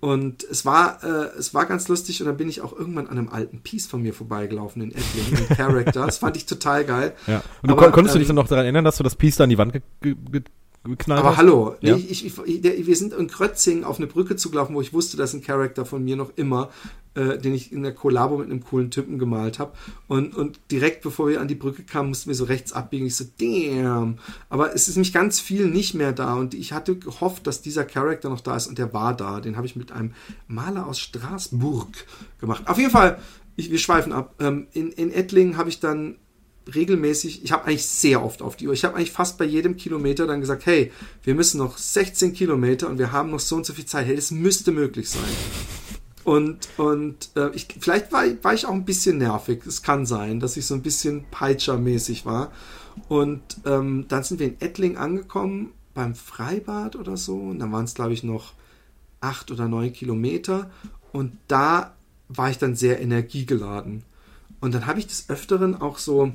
Und 0.00 0.44
es 0.44 0.64
war, 0.64 1.04
äh, 1.04 1.38
es 1.38 1.52
war 1.52 1.66
ganz 1.66 1.86
lustig 1.88 2.22
und 2.22 2.26
dann 2.26 2.38
bin 2.38 2.48
ich 2.48 2.62
auch 2.62 2.72
irgendwann 2.72 3.06
an 3.06 3.18
einem 3.18 3.28
alten 3.28 3.60
Piece 3.60 3.86
von 3.86 4.00
mir 4.00 4.14
vorbeigelaufen 4.14 4.80
in 4.80 4.92
Edling, 4.92 5.46
in 5.46 5.56
Character. 5.56 6.06
Das 6.06 6.16
fand 6.16 6.38
ich 6.38 6.46
total 6.46 6.86
geil. 6.86 7.12
Ja. 7.26 7.42
Und 7.60 7.70
du 7.70 7.76
Aber, 7.76 7.90
konntest 7.90 8.14
ähm, 8.14 8.18
du 8.18 8.18
dich 8.20 8.28
dann 8.28 8.36
noch 8.36 8.48
daran 8.48 8.64
erinnern, 8.64 8.86
dass 8.86 8.96
du 8.96 9.02
das 9.02 9.14
Piece 9.14 9.36
da 9.36 9.44
an 9.44 9.50
die 9.50 9.58
Wand 9.58 9.74
ge 9.74 9.82
ge 10.00 10.42
geknallt 10.84 11.20
Aber 11.20 11.30
hast. 11.30 11.36
hallo, 11.36 11.76
ja? 11.80 11.94
ich, 11.94 12.24
ich, 12.24 12.38
ich, 12.44 12.60
der, 12.62 12.86
wir 12.86 12.96
sind 12.96 13.12
in 13.12 13.26
Krötzing 13.26 13.84
auf 13.84 13.98
eine 13.98 14.06
Brücke 14.06 14.36
zugelaufen, 14.36 14.74
wo 14.74 14.80
ich 14.80 14.92
wusste, 14.92 15.16
dass 15.16 15.34
ein 15.34 15.42
Charakter 15.42 15.84
von 15.84 16.02
mir 16.02 16.16
noch 16.16 16.32
immer, 16.36 16.70
äh, 17.14 17.36
den 17.36 17.54
ich 17.54 17.70
in 17.70 17.82
der 17.82 17.92
Kollabo 17.92 18.38
mit 18.38 18.46
einem 18.46 18.64
coolen 18.64 18.90
Typen 18.90 19.18
gemalt 19.18 19.58
habe. 19.58 19.72
Und, 20.08 20.34
und 20.34 20.58
direkt 20.70 21.02
bevor 21.02 21.28
wir 21.28 21.40
an 21.40 21.48
die 21.48 21.54
Brücke 21.54 21.82
kamen, 21.82 22.08
mussten 22.08 22.30
wir 22.30 22.34
so 22.34 22.44
rechts 22.44 22.72
abbiegen. 22.72 23.06
Ich 23.06 23.16
so, 23.16 23.24
damn. 23.38 24.18
Aber 24.48 24.74
es 24.74 24.88
ist 24.88 24.96
nämlich 24.96 25.12
ganz 25.12 25.38
viel 25.38 25.66
nicht 25.66 25.94
mehr 25.94 26.12
da. 26.12 26.34
Und 26.34 26.54
ich 26.54 26.72
hatte 26.72 26.96
gehofft, 26.96 27.46
dass 27.46 27.60
dieser 27.60 27.84
Charakter 27.84 28.30
noch 28.30 28.40
da 28.40 28.56
ist. 28.56 28.66
Und 28.66 28.78
der 28.78 28.94
war 28.94 29.14
da. 29.14 29.40
Den 29.40 29.56
habe 29.56 29.66
ich 29.66 29.76
mit 29.76 29.92
einem 29.92 30.14
Maler 30.46 30.86
aus 30.86 30.98
Straßburg 30.98 31.88
gemacht. 32.38 32.62
Auf 32.66 32.78
jeden 32.78 32.90
Fall, 32.90 33.18
ich, 33.56 33.70
wir 33.70 33.78
schweifen 33.78 34.12
ab. 34.12 34.34
Ähm, 34.38 34.68
in, 34.72 34.90
in 34.92 35.12
Ettlingen 35.12 35.58
habe 35.58 35.68
ich 35.68 35.80
dann 35.80 36.16
regelmäßig, 36.74 37.44
ich 37.44 37.52
habe 37.52 37.66
eigentlich 37.66 37.86
sehr 37.86 38.24
oft 38.24 38.42
auf 38.42 38.56
die 38.56 38.66
Uhr, 38.66 38.72
ich 38.72 38.84
habe 38.84 38.96
eigentlich 38.96 39.12
fast 39.12 39.38
bei 39.38 39.44
jedem 39.44 39.76
Kilometer 39.76 40.26
dann 40.26 40.40
gesagt, 40.40 40.66
hey, 40.66 40.92
wir 41.22 41.34
müssen 41.34 41.58
noch 41.58 41.78
16 41.78 42.32
Kilometer 42.32 42.88
und 42.88 42.98
wir 42.98 43.12
haben 43.12 43.30
noch 43.30 43.40
so 43.40 43.56
und 43.56 43.66
so 43.66 43.72
viel 43.72 43.86
Zeit, 43.86 44.06
hey, 44.06 44.16
das 44.16 44.30
müsste 44.30 44.72
möglich 44.72 45.08
sein. 45.08 45.22
Und, 46.24 46.68
und 46.76 47.30
äh, 47.34 47.50
ich, 47.54 47.66
vielleicht 47.80 48.12
war, 48.12 48.24
war 48.42 48.54
ich 48.54 48.66
auch 48.66 48.72
ein 48.72 48.84
bisschen 48.84 49.18
nervig, 49.18 49.64
es 49.66 49.82
kann 49.82 50.06
sein, 50.06 50.38
dass 50.40 50.56
ich 50.56 50.66
so 50.66 50.74
ein 50.74 50.82
bisschen 50.82 51.24
Peitscher-mäßig 51.30 52.26
war. 52.26 52.52
Und 53.08 53.42
ähm, 53.64 54.06
dann 54.08 54.22
sind 54.22 54.40
wir 54.40 54.48
in 54.48 54.60
Ettling 54.60 54.96
angekommen, 54.96 55.72
beim 55.94 56.14
Freibad 56.14 56.96
oder 56.96 57.16
so, 57.16 57.36
und 57.36 57.58
dann 57.58 57.72
waren 57.72 57.84
es, 57.84 57.94
glaube 57.94 58.12
ich, 58.12 58.22
noch 58.22 58.52
acht 59.20 59.50
oder 59.50 59.68
neun 59.68 59.92
Kilometer. 59.92 60.70
Und 61.12 61.36
da 61.48 61.94
war 62.28 62.50
ich 62.50 62.58
dann 62.58 62.76
sehr 62.76 63.00
energiegeladen. 63.00 64.04
Und 64.60 64.74
dann 64.74 64.86
habe 64.86 64.98
ich 64.98 65.06
des 65.06 65.28
Öfteren 65.30 65.80
auch 65.80 65.98
so 65.98 66.32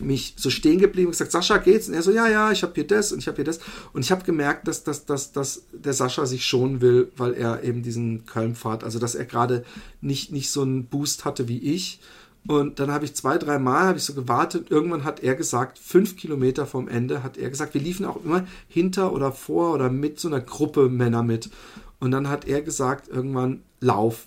mich 0.00 0.34
so 0.36 0.50
stehen 0.50 0.78
geblieben 0.78 1.06
und 1.06 1.12
gesagt, 1.12 1.32
Sascha, 1.32 1.58
geht's? 1.58 1.88
Und 1.88 1.94
er 1.94 2.02
so, 2.02 2.10
ja, 2.10 2.28
ja, 2.28 2.52
ich 2.52 2.62
habe 2.62 2.72
hier 2.74 2.86
das 2.86 3.12
und 3.12 3.18
ich 3.18 3.28
habe 3.28 3.36
hier 3.36 3.44
das. 3.44 3.60
Und 3.92 4.04
ich 4.04 4.10
habe 4.10 4.24
gemerkt, 4.24 4.68
dass, 4.68 4.84
dass, 4.84 5.06
dass, 5.06 5.32
dass 5.32 5.64
der 5.72 5.92
Sascha 5.92 6.26
sich 6.26 6.44
schonen 6.44 6.80
will, 6.80 7.10
weil 7.16 7.34
er 7.34 7.62
eben 7.62 7.82
diesen 7.82 8.26
Köln 8.26 8.54
fährt. 8.54 8.84
Also, 8.84 8.98
dass 8.98 9.14
er 9.14 9.24
gerade 9.24 9.64
nicht, 10.00 10.32
nicht 10.32 10.50
so 10.50 10.62
einen 10.62 10.86
Boost 10.86 11.24
hatte 11.24 11.48
wie 11.48 11.58
ich. 11.58 12.00
Und 12.46 12.78
dann 12.78 12.92
habe 12.92 13.04
ich 13.04 13.14
zwei, 13.14 13.38
drei 13.38 13.58
Mal 13.58 13.86
habe 13.86 13.98
ich 13.98 14.04
so 14.04 14.14
gewartet. 14.14 14.70
Irgendwann 14.70 15.04
hat 15.04 15.20
er 15.20 15.34
gesagt, 15.34 15.78
fünf 15.78 16.16
Kilometer 16.16 16.66
vom 16.66 16.86
Ende 16.86 17.22
hat 17.22 17.36
er 17.36 17.50
gesagt, 17.50 17.74
wir 17.74 17.80
liefen 17.80 18.06
auch 18.06 18.24
immer 18.24 18.46
hinter 18.68 19.12
oder 19.12 19.32
vor 19.32 19.74
oder 19.74 19.90
mit 19.90 20.20
so 20.20 20.28
einer 20.28 20.40
Gruppe 20.40 20.88
Männer 20.88 21.22
mit. 21.22 21.50
Und 21.98 22.12
dann 22.12 22.28
hat 22.28 22.46
er 22.46 22.62
gesagt, 22.62 23.08
irgendwann, 23.08 23.62
lauf 23.80 24.26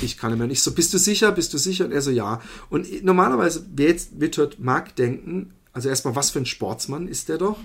ich 0.00 0.16
kann 0.16 0.30
nicht 0.30 0.38
mehr. 0.38 0.48
nicht 0.48 0.62
so, 0.62 0.72
bist 0.72 0.92
du 0.92 0.98
sicher, 0.98 1.32
bist 1.32 1.52
du 1.54 1.58
sicher? 1.58 1.84
Und 1.84 1.92
er 1.92 2.02
so, 2.02 2.10
ja. 2.10 2.40
Und 2.70 3.04
normalerweise, 3.04 3.66
wer 3.74 3.88
jetzt 3.88 4.20
wird 4.20 4.58
mag 4.58 4.96
denken, 4.96 5.52
also 5.72 5.88
erstmal, 5.88 6.16
was 6.16 6.30
für 6.30 6.40
ein 6.40 6.46
Sportsmann 6.46 7.06
ist 7.06 7.28
der 7.28 7.38
doch? 7.38 7.58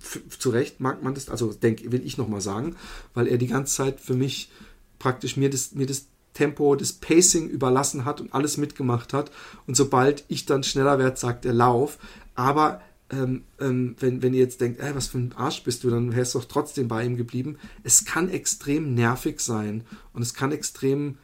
F 0.00 0.38
zu 0.38 0.50
Recht 0.50 0.80
mag 0.80 1.02
man 1.02 1.14
das, 1.14 1.28
also 1.28 1.52
denk, 1.52 1.92
will 1.92 2.04
ich 2.04 2.18
nochmal 2.18 2.40
sagen, 2.40 2.76
weil 3.14 3.28
er 3.28 3.38
die 3.38 3.46
ganze 3.46 3.74
Zeit 3.74 4.00
für 4.00 4.14
mich 4.14 4.50
praktisch 4.98 5.36
mir 5.36 5.50
das, 5.50 5.72
mir 5.72 5.86
das 5.86 6.06
Tempo, 6.34 6.74
das 6.74 6.92
Pacing 6.92 7.48
überlassen 7.48 8.04
hat 8.04 8.20
und 8.20 8.34
alles 8.34 8.56
mitgemacht 8.56 9.12
hat. 9.12 9.30
Und 9.66 9.76
sobald 9.76 10.24
ich 10.28 10.46
dann 10.46 10.62
schneller 10.62 10.98
werde, 10.98 11.16
sagt 11.16 11.44
er 11.44 11.52
Lauf. 11.52 11.98
Aber 12.34 12.80
ähm, 13.10 13.44
ähm, 13.60 13.96
wenn, 14.00 14.22
wenn 14.22 14.34
ihr 14.34 14.40
jetzt 14.40 14.60
denkt, 14.60 14.80
ey, 14.80 14.94
was 14.94 15.08
für 15.08 15.18
ein 15.18 15.34
Arsch 15.36 15.62
bist 15.62 15.84
du, 15.84 15.90
dann 15.90 16.16
wärst 16.16 16.34
du 16.34 16.38
doch 16.38 16.46
trotzdem 16.46 16.88
bei 16.88 17.04
ihm 17.04 17.16
geblieben. 17.16 17.58
Es 17.84 18.04
kann 18.04 18.30
extrem 18.30 18.94
nervig 18.94 19.40
sein 19.40 19.84
und 20.14 20.22
es 20.22 20.34
kann 20.34 20.50
extrem 20.50 21.18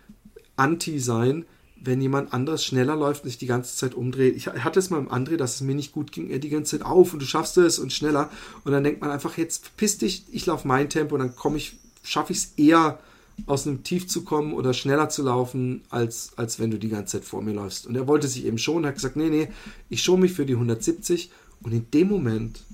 anti 0.59 0.99
sein, 0.99 1.45
wenn 1.81 2.01
jemand 2.01 2.33
anders 2.33 2.65
schneller 2.65 2.97
läuft 2.97 3.23
und 3.23 3.31
sich 3.31 3.39
die 3.39 3.47
ganze 3.47 3.77
Zeit 3.77 3.95
umdreht. 3.95 4.37
Ich 4.37 4.49
hatte 4.49 4.79
es 4.79 4.91
mal 4.91 4.99
im 4.99 5.11
André, 5.11 5.37
dass 5.37 5.57
es 5.57 5.61
mir 5.61 5.75
nicht 5.75 5.93
gut 5.93 6.13
ging, 6.13 6.29
er 6.29 6.39
die 6.39 6.49
ganze 6.49 6.79
Zeit 6.79 6.87
auf 6.87 7.13
und 7.13 7.21
du 7.21 7.27
schaffst 7.27 7.57
es 7.59 7.79
und 7.79 7.93
schneller. 7.93 8.31
Und 8.65 8.73
dann 8.73 8.85
denkt 8.85 9.01
man 9.01 9.11
einfach, 9.11 9.39
jetzt 9.39 9.67
verpiss 9.67 9.99
dich, 9.99 10.25
ich 10.33 10.47
laufe 10.47 10.67
mein 10.67 10.91
Tempo 10.91 11.15
und 11.15 11.21
dann 11.21 11.37
komme 11.37 11.57
ich, 11.57 11.77
schaffe 12.03 12.33
ich 12.33 12.39
es 12.39 12.53
eher 12.57 12.99
aus 13.47 13.67
einem 13.67 13.85
Tief 13.85 14.09
zu 14.09 14.25
kommen 14.25 14.53
oder 14.53 14.75
schneller 14.75 15.09
zu 15.09 15.23
laufen, 15.23 15.83
als, 15.91 16.33
als 16.37 16.59
wenn 16.59 16.71
du 16.71 16.79
die 16.79 16.89
ganze 16.89 17.19
Zeit 17.19 17.25
vor 17.25 17.43
mir 17.43 17.53
läufst. 17.53 17.87
Und 17.87 17.95
er 17.95 18.09
wollte 18.09 18.27
sich 18.27 18.45
eben 18.45 18.59
schon, 18.59 18.85
hat 18.85 18.95
gesagt, 18.95 19.17
nee, 19.17 19.31
nee, 19.31 19.49
ich 19.89 20.03
schone 20.03 20.23
mich 20.23 20.33
für 20.33 20.47
die 20.47 20.55
170. 20.55 21.31
Und 21.63 21.73
in 21.73 21.91
dem 21.93 22.09
Moment, 22.09 22.65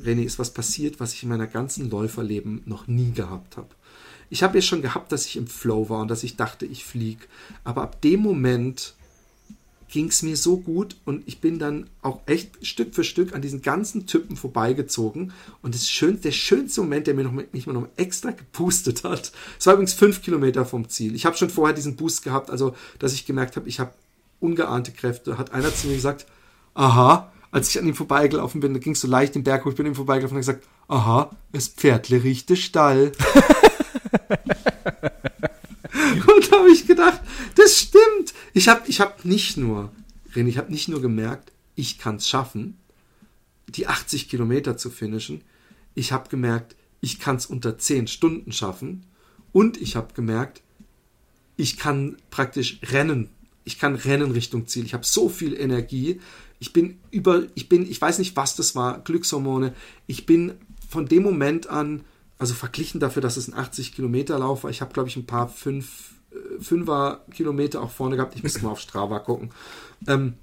René, 0.00 0.22
ist 0.22 0.38
was 0.38 0.54
passiert, 0.54 1.00
was 1.00 1.14
ich 1.14 1.24
in 1.24 1.28
meiner 1.28 1.46
ganzen 1.46 1.90
Läuferleben 1.90 2.62
noch 2.66 2.86
nie 2.86 3.10
gehabt 3.12 3.56
habe. 3.56 3.68
Ich 4.32 4.42
habe 4.42 4.56
ja 4.56 4.62
schon 4.62 4.80
gehabt, 4.80 5.12
dass 5.12 5.26
ich 5.26 5.36
im 5.36 5.46
Flow 5.46 5.90
war 5.90 6.00
und 6.00 6.08
dass 6.08 6.22
ich 6.22 6.36
dachte, 6.36 6.64
ich 6.64 6.86
fliege. 6.86 7.26
Aber 7.64 7.82
ab 7.82 8.00
dem 8.00 8.20
Moment 8.20 8.94
ging 9.90 10.08
es 10.08 10.22
mir 10.22 10.38
so 10.38 10.56
gut 10.56 10.96
und 11.04 11.22
ich 11.28 11.42
bin 11.42 11.58
dann 11.58 11.90
auch 12.00 12.22
echt 12.24 12.66
Stück 12.66 12.94
für 12.94 13.04
Stück 13.04 13.34
an 13.34 13.42
diesen 13.42 13.60
ganzen 13.60 14.06
Typen 14.06 14.36
vorbeigezogen. 14.36 15.34
Und 15.60 15.74
das 15.74 15.90
schön, 15.90 16.18
der 16.22 16.30
schönste 16.30 16.80
Moment, 16.80 17.08
der 17.08 17.12
mir 17.12 17.24
noch, 17.24 17.32
mich 17.52 17.66
noch 17.66 17.88
extra 17.96 18.30
gepustet 18.30 19.04
hat, 19.04 19.32
es 19.58 19.66
war 19.66 19.74
übrigens 19.74 19.92
fünf 19.92 20.22
Kilometer 20.22 20.64
vom 20.64 20.88
Ziel. 20.88 21.14
Ich 21.14 21.26
habe 21.26 21.36
schon 21.36 21.50
vorher 21.50 21.74
diesen 21.74 21.96
Boost 21.96 22.24
gehabt, 22.24 22.48
also 22.48 22.74
dass 22.98 23.12
ich 23.12 23.26
gemerkt 23.26 23.56
habe, 23.56 23.68
ich 23.68 23.80
habe 23.80 23.92
ungeahnte 24.40 24.92
Kräfte. 24.92 25.36
Hat 25.36 25.52
einer 25.52 25.74
zu 25.74 25.88
mir 25.88 25.96
gesagt, 25.96 26.24
aha. 26.72 27.30
Als 27.50 27.68
ich 27.68 27.78
an 27.78 27.86
ihm 27.86 27.94
vorbeigelaufen 27.94 28.62
bin, 28.62 28.72
da 28.72 28.80
ging 28.80 28.94
es 28.94 29.02
so 29.02 29.08
leicht 29.08 29.34
den 29.34 29.44
Berg 29.44 29.66
hoch, 29.66 29.72
ich 29.72 29.76
bin 29.76 29.84
ihm 29.84 29.94
vorbeigelaufen 29.94 30.36
und 30.36 30.40
gesagt, 30.40 30.64
aha, 30.88 31.36
es 31.52 31.68
Pferdle 31.68 32.24
riecht 32.24 32.48
der 32.48 32.56
Stall. 32.56 33.12
und 36.26 36.52
habe 36.52 36.70
ich 36.70 36.86
gedacht, 36.86 37.20
das 37.56 37.78
stimmt. 37.78 38.34
Ich 38.52 38.68
habe 38.68 38.82
ich 38.86 39.00
hab 39.00 39.24
nicht 39.24 39.56
nur, 39.56 39.92
René, 40.34 40.48
ich 40.48 40.58
habe 40.58 40.70
nicht 40.70 40.88
nur 40.88 41.00
gemerkt, 41.00 41.52
ich 41.74 41.98
kann 41.98 42.16
es 42.16 42.28
schaffen, 42.28 42.76
die 43.68 43.86
80 43.86 44.28
Kilometer 44.28 44.76
zu 44.76 44.90
finishen. 44.90 45.42
Ich 45.94 46.12
habe 46.12 46.28
gemerkt, 46.28 46.76
ich 47.00 47.18
kann 47.18 47.36
es 47.36 47.46
unter 47.46 47.78
10 47.78 48.06
Stunden 48.06 48.52
schaffen. 48.52 49.06
Und 49.52 49.80
ich 49.80 49.96
habe 49.96 50.14
gemerkt, 50.14 50.62
ich 51.56 51.76
kann 51.76 52.16
praktisch 52.30 52.78
rennen. 52.82 53.28
Ich 53.64 53.78
kann 53.78 53.94
rennen 53.94 54.32
Richtung 54.32 54.66
Ziel. 54.66 54.84
Ich 54.84 54.94
habe 54.94 55.04
so 55.04 55.28
viel 55.28 55.54
Energie. 55.54 56.20
Ich 56.58 56.72
bin 56.72 56.98
über, 57.10 57.44
ich 57.54 57.68
bin, 57.68 57.88
ich 57.88 58.00
weiß 58.00 58.18
nicht, 58.18 58.36
was 58.36 58.56
das 58.56 58.74
war, 58.74 59.00
Glückshormone. 59.00 59.74
Ich 60.06 60.26
bin 60.26 60.54
von 60.88 61.06
dem 61.06 61.22
Moment 61.22 61.68
an, 61.68 62.02
also 62.42 62.54
verglichen 62.54 62.98
dafür, 62.98 63.22
dass 63.22 63.36
es 63.36 63.46
ein 63.46 63.54
80 63.54 63.94
Kilometer 63.94 64.36
Lauf 64.36 64.64
war, 64.64 64.70
ich 64.72 64.80
habe, 64.80 64.92
glaube 64.92 65.08
ich, 65.08 65.14
ein 65.14 65.26
paar 65.26 65.48
5, 65.48 66.10
5er 66.60 67.20
Kilometer 67.30 67.80
auch 67.80 67.92
vorne 67.92 68.16
gehabt. 68.16 68.34
Ich 68.34 68.42
müsste 68.42 68.64
mal 68.64 68.72
auf 68.72 68.80
Strava 68.80 69.20
gucken. 69.20 69.50
Ähm, 70.08 70.34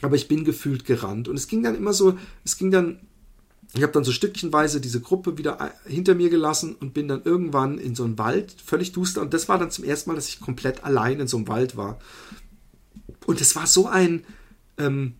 aber 0.00 0.16
ich 0.16 0.26
bin 0.26 0.44
gefühlt 0.44 0.86
gerannt. 0.86 1.28
Und 1.28 1.36
es 1.36 1.46
ging 1.46 1.62
dann 1.62 1.74
immer 1.74 1.92
so, 1.92 2.16
es 2.46 2.56
ging 2.56 2.70
dann 2.70 3.00
ich 3.74 3.82
habe 3.82 3.92
dann 3.92 4.04
so 4.04 4.12
stückchenweise 4.12 4.80
diese 4.80 5.02
Gruppe 5.02 5.36
wieder 5.36 5.74
hinter 5.84 6.14
mir 6.14 6.30
gelassen 6.30 6.74
und 6.76 6.94
bin 6.94 7.08
dann 7.08 7.24
irgendwann 7.24 7.76
in 7.76 7.94
so 7.94 8.04
einen 8.04 8.16
Wald, 8.16 8.56
völlig 8.64 8.92
duster. 8.92 9.20
Und 9.20 9.34
das 9.34 9.50
war 9.50 9.58
dann 9.58 9.70
zum 9.70 9.84
ersten 9.84 10.08
Mal, 10.08 10.16
dass 10.16 10.30
ich 10.30 10.40
komplett 10.40 10.82
allein 10.82 11.20
in 11.20 11.28
so 11.28 11.36
einem 11.36 11.48
Wald 11.48 11.76
war. 11.76 11.98
Und 13.26 13.42
es 13.42 13.54
war 13.54 13.66
so 13.66 13.86
ein 13.86 14.24
ähm, 14.78 15.16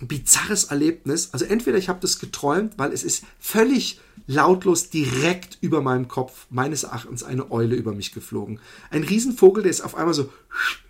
bizarres 0.00 0.64
Erlebnis. 0.64 1.30
Also 1.32 1.44
entweder 1.44 1.78
ich 1.78 1.88
habe 1.88 2.00
das 2.00 2.18
geträumt, 2.18 2.74
weil 2.76 2.92
es 2.92 3.02
ist 3.02 3.24
völlig 3.40 4.00
lautlos 4.26 4.90
direkt 4.90 5.58
über 5.60 5.80
meinem 5.80 6.06
Kopf, 6.08 6.46
meines 6.50 6.84
Erachtens, 6.84 7.24
eine 7.24 7.50
Eule 7.50 7.74
über 7.74 7.92
mich 7.92 8.12
geflogen. 8.12 8.60
Ein 8.90 9.02
Riesenvogel, 9.02 9.62
der 9.62 9.70
ist 9.70 9.80
auf 9.80 9.96
einmal 9.96 10.14
so 10.14 10.30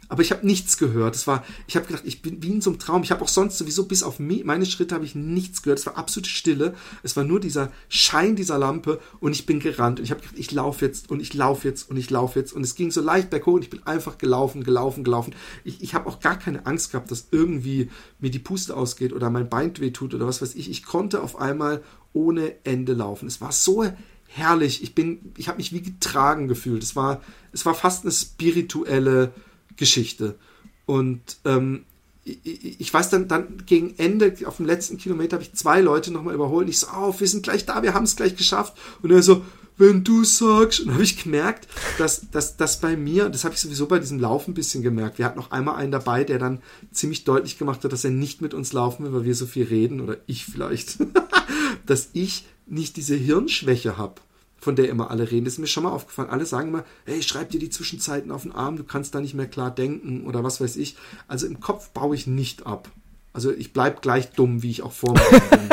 aber 0.08 0.22
ich 0.22 0.30
habe 0.30 0.46
nichts 0.46 0.78
gehört. 0.78 1.14
Es 1.14 1.26
war, 1.26 1.44
ich 1.66 1.76
habe 1.76 1.86
gedacht, 1.86 2.04
ich 2.06 2.22
bin 2.22 2.42
wie 2.42 2.52
in 2.52 2.60
so 2.60 2.70
einem 2.70 2.78
Traum. 2.78 3.02
Ich 3.02 3.10
habe 3.10 3.22
auch 3.22 3.28
sonst 3.28 3.58
sowieso 3.58 3.84
bis 3.84 4.02
auf 4.02 4.18
meine 4.18 4.66
Schritte 4.66 4.94
habe 4.94 5.04
ich 5.04 5.14
nichts 5.14 5.62
gehört. 5.62 5.78
Es 5.78 5.86
war 5.86 5.98
absolute 5.98 6.30
Stille. 6.30 6.74
Es 7.02 7.16
war 7.16 7.24
nur 7.24 7.40
dieser 7.40 7.70
Schein 7.88 8.34
dieser 8.34 8.58
Lampe 8.58 9.00
und 9.20 9.32
ich 9.32 9.44
bin 9.44 9.60
gerannt 9.60 9.98
und 9.98 10.04
ich 10.04 10.10
habe 10.10 10.20
gedacht, 10.20 10.38
ich 10.38 10.50
laufe 10.52 10.84
jetzt 10.84 11.10
und 11.10 11.20
ich 11.20 11.34
laufe 11.34 11.68
jetzt 11.68 11.90
und 11.90 11.96
ich 11.98 12.08
laufe 12.08 12.38
jetzt 12.38 12.52
und 12.52 12.62
es 12.62 12.74
ging 12.74 12.90
so 12.90 13.02
leicht 13.02 13.28
berghoch 13.30 13.54
und 13.54 13.64
ich 13.64 13.70
bin 13.70 13.86
einfach 13.86 14.16
gelaufen, 14.16 14.64
gelaufen, 14.64 15.04
gelaufen. 15.04 15.34
Ich, 15.64 15.82
ich 15.82 15.94
habe 15.94 16.08
auch 16.08 16.20
gar 16.20 16.38
keine 16.38 16.64
Angst 16.64 16.90
gehabt, 16.90 17.10
dass 17.10 17.28
irgendwie 17.30 17.90
mir 18.18 18.30
die 18.30 18.38
Puste 18.38 18.76
ausgeht 18.76 19.12
oder 19.12 19.28
mein 19.28 19.48
Bein 19.48 19.68
wehtut 19.78 20.14
oder 20.14 20.26
was 20.26 20.40
weiß 20.40 20.54
ich. 20.54 20.70
Ich 20.70 20.84
konnte 20.84 21.22
auf 21.22 21.38
einmal 21.38 21.82
ohne 22.14 22.64
Ende 22.64 22.94
laufen. 22.94 23.26
Es 23.26 23.42
war 23.42 23.52
so 23.52 23.84
herrlich. 24.26 24.82
Ich 24.82 24.94
bin, 24.94 25.32
ich 25.36 25.48
habe 25.48 25.58
mich 25.58 25.72
wie 25.72 25.82
getragen 25.82 26.48
gefühlt. 26.48 26.82
Es 26.82 26.96
war, 26.96 27.20
es 27.52 27.66
war 27.66 27.74
fast 27.74 28.04
eine 28.04 28.12
spirituelle 28.12 29.32
Geschichte. 29.78 30.38
Und 30.84 31.38
ähm, 31.46 31.84
ich, 32.24 32.92
weiß 32.92 33.08
dann, 33.10 33.28
dann 33.28 33.62
gegen 33.64 33.94
Ende, 33.96 34.34
auf 34.44 34.58
dem 34.58 34.66
letzten 34.66 34.98
Kilometer, 34.98 35.36
habe 35.36 35.44
ich 35.44 35.54
zwei 35.54 35.80
Leute 35.80 36.12
nochmal 36.12 36.34
überholt. 36.34 36.68
Ich 36.68 36.80
so, 36.80 36.88
auf, 36.88 37.20
wir 37.20 37.28
sind 37.28 37.42
gleich 37.42 37.64
da, 37.64 37.82
wir 37.82 37.94
haben 37.94 38.04
es 38.04 38.16
gleich 38.16 38.36
geschafft. 38.36 38.76
Und 39.00 39.10
er 39.10 39.22
so, 39.22 39.42
wenn 39.78 40.04
du 40.04 40.24
sagst. 40.24 40.80
Und 40.80 40.92
habe 40.92 41.02
ich 41.02 41.22
gemerkt, 41.22 41.68
dass, 41.96 42.30
dass, 42.30 42.56
dass 42.56 42.80
bei 42.80 42.96
mir, 42.96 43.30
das 43.30 43.44
habe 43.44 43.54
ich 43.54 43.60
sowieso 43.60 43.86
bei 43.86 43.98
diesem 43.98 44.18
Laufen 44.18 44.50
ein 44.50 44.54
bisschen 44.54 44.82
gemerkt, 44.82 45.18
wir 45.18 45.24
hatten 45.24 45.38
noch 45.38 45.52
einmal 45.52 45.76
einen 45.76 45.92
dabei, 45.92 46.24
der 46.24 46.38
dann 46.38 46.60
ziemlich 46.92 47.24
deutlich 47.24 47.58
gemacht 47.58 47.82
hat, 47.84 47.92
dass 47.92 48.04
er 48.04 48.10
nicht 48.10 48.42
mit 48.42 48.52
uns 48.52 48.72
laufen 48.72 49.04
will, 49.04 49.12
weil 49.12 49.24
wir 49.24 49.34
so 49.34 49.46
viel 49.46 49.64
reden, 49.64 50.00
oder 50.00 50.18
ich 50.26 50.44
vielleicht, 50.44 50.98
dass 51.86 52.10
ich 52.12 52.46
nicht 52.66 52.96
diese 52.96 53.14
Hirnschwäche 53.14 53.96
habe 53.96 54.20
von 54.68 54.76
der 54.76 54.90
immer 54.90 55.10
alle 55.10 55.30
reden. 55.30 55.46
Das 55.46 55.54
ist 55.54 55.60
mir 55.60 55.66
schon 55.66 55.84
mal 55.84 55.92
aufgefallen. 55.92 56.28
Alle 56.28 56.44
sagen 56.44 56.68
immer, 56.68 56.84
hey, 57.06 57.22
schreib 57.22 57.48
dir 57.48 57.58
die 57.58 57.70
Zwischenzeiten 57.70 58.30
auf 58.30 58.42
den 58.42 58.52
Arm, 58.52 58.76
du 58.76 58.84
kannst 58.84 59.14
da 59.14 59.20
nicht 59.22 59.32
mehr 59.32 59.46
klar 59.46 59.70
denken 59.70 60.26
oder 60.26 60.44
was 60.44 60.60
weiß 60.60 60.76
ich. 60.76 60.94
Also 61.26 61.46
im 61.46 61.58
Kopf 61.58 61.88
baue 61.92 62.14
ich 62.14 62.26
nicht 62.26 62.66
ab. 62.66 62.90
Also 63.32 63.50
ich 63.50 63.72
bleibe 63.72 64.02
gleich 64.02 64.32
dumm, 64.32 64.62
wie 64.62 64.70
ich 64.70 64.82
auch 64.82 64.92
vor 64.92 65.14
mir 65.14 65.40
bin. 65.48 65.70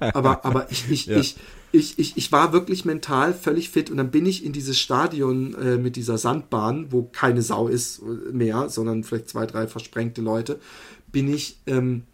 aber, 0.14 0.44
aber 0.44 0.70
ich, 0.70 0.88
ich, 0.88 1.06
ja. 1.06 1.16
ich, 1.16 1.38
ich, 1.72 1.98
ich, 1.98 2.16
ich 2.16 2.30
war 2.30 2.52
wirklich 2.52 2.84
mental 2.84 3.34
völlig 3.34 3.68
fit 3.70 3.90
und 3.90 3.96
dann 3.96 4.12
bin 4.12 4.26
ich 4.26 4.44
in 4.44 4.52
dieses 4.52 4.78
Stadion 4.78 5.56
äh, 5.56 5.76
mit 5.76 5.96
dieser 5.96 6.16
Sandbahn, 6.16 6.92
wo 6.92 7.02
keine 7.02 7.42
Sau 7.42 7.66
ist 7.66 8.00
mehr, 8.30 8.68
sondern 8.68 9.02
vielleicht 9.02 9.28
zwei, 9.28 9.44
drei 9.46 9.66
versprengte 9.66 10.20
Leute, 10.20 10.60
bin 11.10 11.34
ich 11.34 11.58
ähm, 11.66 12.04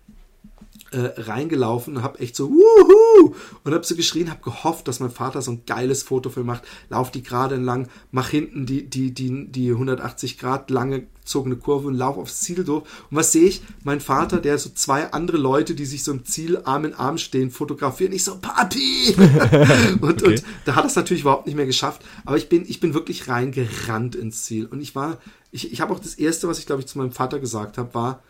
äh, 0.97 1.21
reingelaufen 1.21 1.97
und 1.97 2.03
habe 2.03 2.21
echt 2.21 2.35
so 2.37 2.51
Wuhu! 2.51 3.35
und 3.65 3.75
habe 3.75 3.85
so 3.85 3.95
geschrien, 3.97 4.31
habe 4.31 4.43
gehofft, 4.43 4.89
dass 4.89 5.01
mein 5.01 5.11
Vater 5.11 5.43
so 5.43 5.51
ein 5.51 5.63
geiles 5.67 6.03
Foto 6.03 6.31
für 6.31 6.43
macht. 6.43 6.63
Lauf 6.89 7.11
die 7.11 7.23
gerade 7.23 7.57
entlang, 7.57 7.89
mach 8.11 8.31
hinten 8.31 8.65
die 8.65 8.89
die 8.89 9.13
die 9.13 9.49
die 9.49 9.71
180 9.71 10.39
Grad 10.39 10.71
lange 10.71 11.07
gezogene 11.21 11.57
Kurve 11.57 11.89
und 11.89 11.95
lauf 11.95 12.17
aufs 12.17 12.41
Ziel 12.41 12.65
durch. 12.65 12.85
Und 13.11 13.17
was 13.17 13.33
sehe 13.33 13.47
ich? 13.49 13.61
Mein 13.83 14.01
Vater, 14.01 14.39
der 14.39 14.59
so 14.59 14.71
zwei 14.71 15.13
andere 15.13 15.37
Leute, 15.37 15.75
die 15.75 15.85
sich 15.85 16.05
so 16.05 16.13
im 16.13 16.25
Ziel 16.25 16.63
Arm 16.65 16.85
in 16.85 16.95
Arm 16.95 17.19
stehen, 17.19 17.51
fotografieren. 17.51 18.13
Ich 18.13 18.23
so 18.25 18.39
Papi 18.39 19.15
und, 20.01 20.23
okay. 20.23 20.37
und 20.37 20.45
da 20.65 20.77
hat 20.77 20.87
es 20.87 20.95
natürlich 20.95 21.23
überhaupt 21.23 21.47
nicht 21.47 21.57
mehr 21.57 21.67
geschafft. 21.67 22.03
Aber 22.25 22.37
ich 22.37 22.49
bin 22.49 22.65
ich 22.67 22.81
bin 22.81 22.95
wirklich 22.95 23.29
reingerannt 23.29 24.15
ins 24.15 24.45
Ziel 24.45 24.67
und 24.67 24.81
ich 24.81 24.95
war 24.95 25.19
ich 25.51 25.73
ich 25.73 25.81
habe 25.81 25.93
auch 25.93 25.99
das 25.99 26.15
erste, 26.15 26.49
was 26.49 26.59
ich 26.59 26.67
glaube 26.67 26.81
ich 26.81 26.87
zu 26.87 26.97
meinem 26.97 27.13
Vater 27.13 27.41
gesagt 27.41 27.77
habe, 27.77 27.93
war 27.93 28.23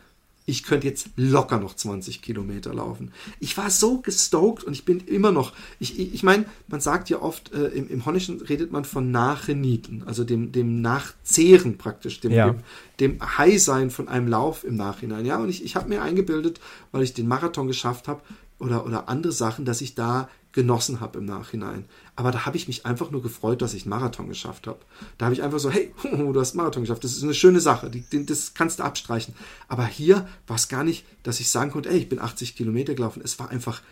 ich 0.46 0.62
könnte 0.62 0.86
jetzt 0.86 1.08
locker 1.16 1.58
noch 1.58 1.74
20 1.74 2.22
Kilometer 2.22 2.72
laufen. 2.72 3.12
Ich 3.40 3.56
war 3.58 3.68
so 3.68 3.98
gestoked 3.98 4.62
und 4.62 4.72
ich 4.72 4.84
bin 4.84 5.00
immer 5.00 5.32
noch, 5.32 5.52
ich, 5.80 5.98
ich, 5.98 6.14
ich 6.14 6.22
meine, 6.22 6.46
man 6.68 6.80
sagt 6.80 7.10
ja 7.10 7.20
oft, 7.20 7.52
äh, 7.52 7.66
im, 7.66 7.90
im 7.90 8.06
Holländischen 8.06 8.40
redet 8.40 8.70
man 8.70 8.84
von 8.84 9.10
Nachrenieten, 9.10 10.04
also 10.06 10.22
dem, 10.22 10.52
dem 10.52 10.80
Nachzehren 10.80 11.78
praktisch, 11.78 12.20
dem, 12.20 12.32
ja. 12.32 12.50
dem, 12.50 12.60
dem 13.00 13.38
High-Sein 13.38 13.90
von 13.90 14.06
einem 14.06 14.28
Lauf 14.28 14.62
im 14.62 14.76
Nachhinein. 14.76 15.26
Ja, 15.26 15.38
und 15.38 15.48
ich, 15.48 15.64
ich 15.64 15.74
habe 15.74 15.88
mir 15.88 16.00
eingebildet, 16.00 16.60
weil 16.92 17.02
ich 17.02 17.12
den 17.12 17.26
Marathon 17.26 17.66
geschafft 17.66 18.06
habe 18.06 18.22
oder, 18.60 18.86
oder 18.86 19.08
andere 19.08 19.32
Sachen, 19.32 19.64
dass 19.64 19.80
ich 19.80 19.96
da 19.96 20.28
genossen 20.56 21.00
habe 21.00 21.18
im 21.18 21.26
Nachhinein. 21.26 21.84
Aber 22.16 22.32
da 22.32 22.46
habe 22.46 22.56
ich 22.56 22.66
mich 22.66 22.86
einfach 22.86 23.10
nur 23.10 23.22
gefreut, 23.22 23.60
dass 23.60 23.74
ich 23.74 23.82
einen 23.82 23.90
Marathon 23.90 24.26
geschafft 24.26 24.66
habe. 24.66 24.78
Da 25.18 25.26
habe 25.26 25.34
ich 25.34 25.42
einfach 25.42 25.58
so, 25.58 25.70
hey, 25.70 25.94
du 26.02 26.40
hast 26.40 26.52
einen 26.52 26.56
Marathon 26.56 26.82
geschafft, 26.82 27.04
das 27.04 27.12
ist 27.12 27.22
eine 27.22 27.34
schöne 27.34 27.60
Sache, 27.60 27.90
das 27.90 28.54
kannst 28.54 28.78
du 28.78 28.82
abstreichen. 28.82 29.34
Aber 29.68 29.86
hier 29.86 30.26
war 30.46 30.56
es 30.56 30.68
gar 30.68 30.82
nicht, 30.82 31.04
dass 31.22 31.40
ich 31.40 31.50
sagen 31.50 31.70
konnte, 31.70 31.90
ey, 31.90 31.98
ich 31.98 32.08
bin 32.08 32.18
80 32.18 32.56
Kilometer 32.56 32.94
gelaufen. 32.94 33.20
Es 33.22 33.38
war 33.38 33.50
einfach 33.50 33.82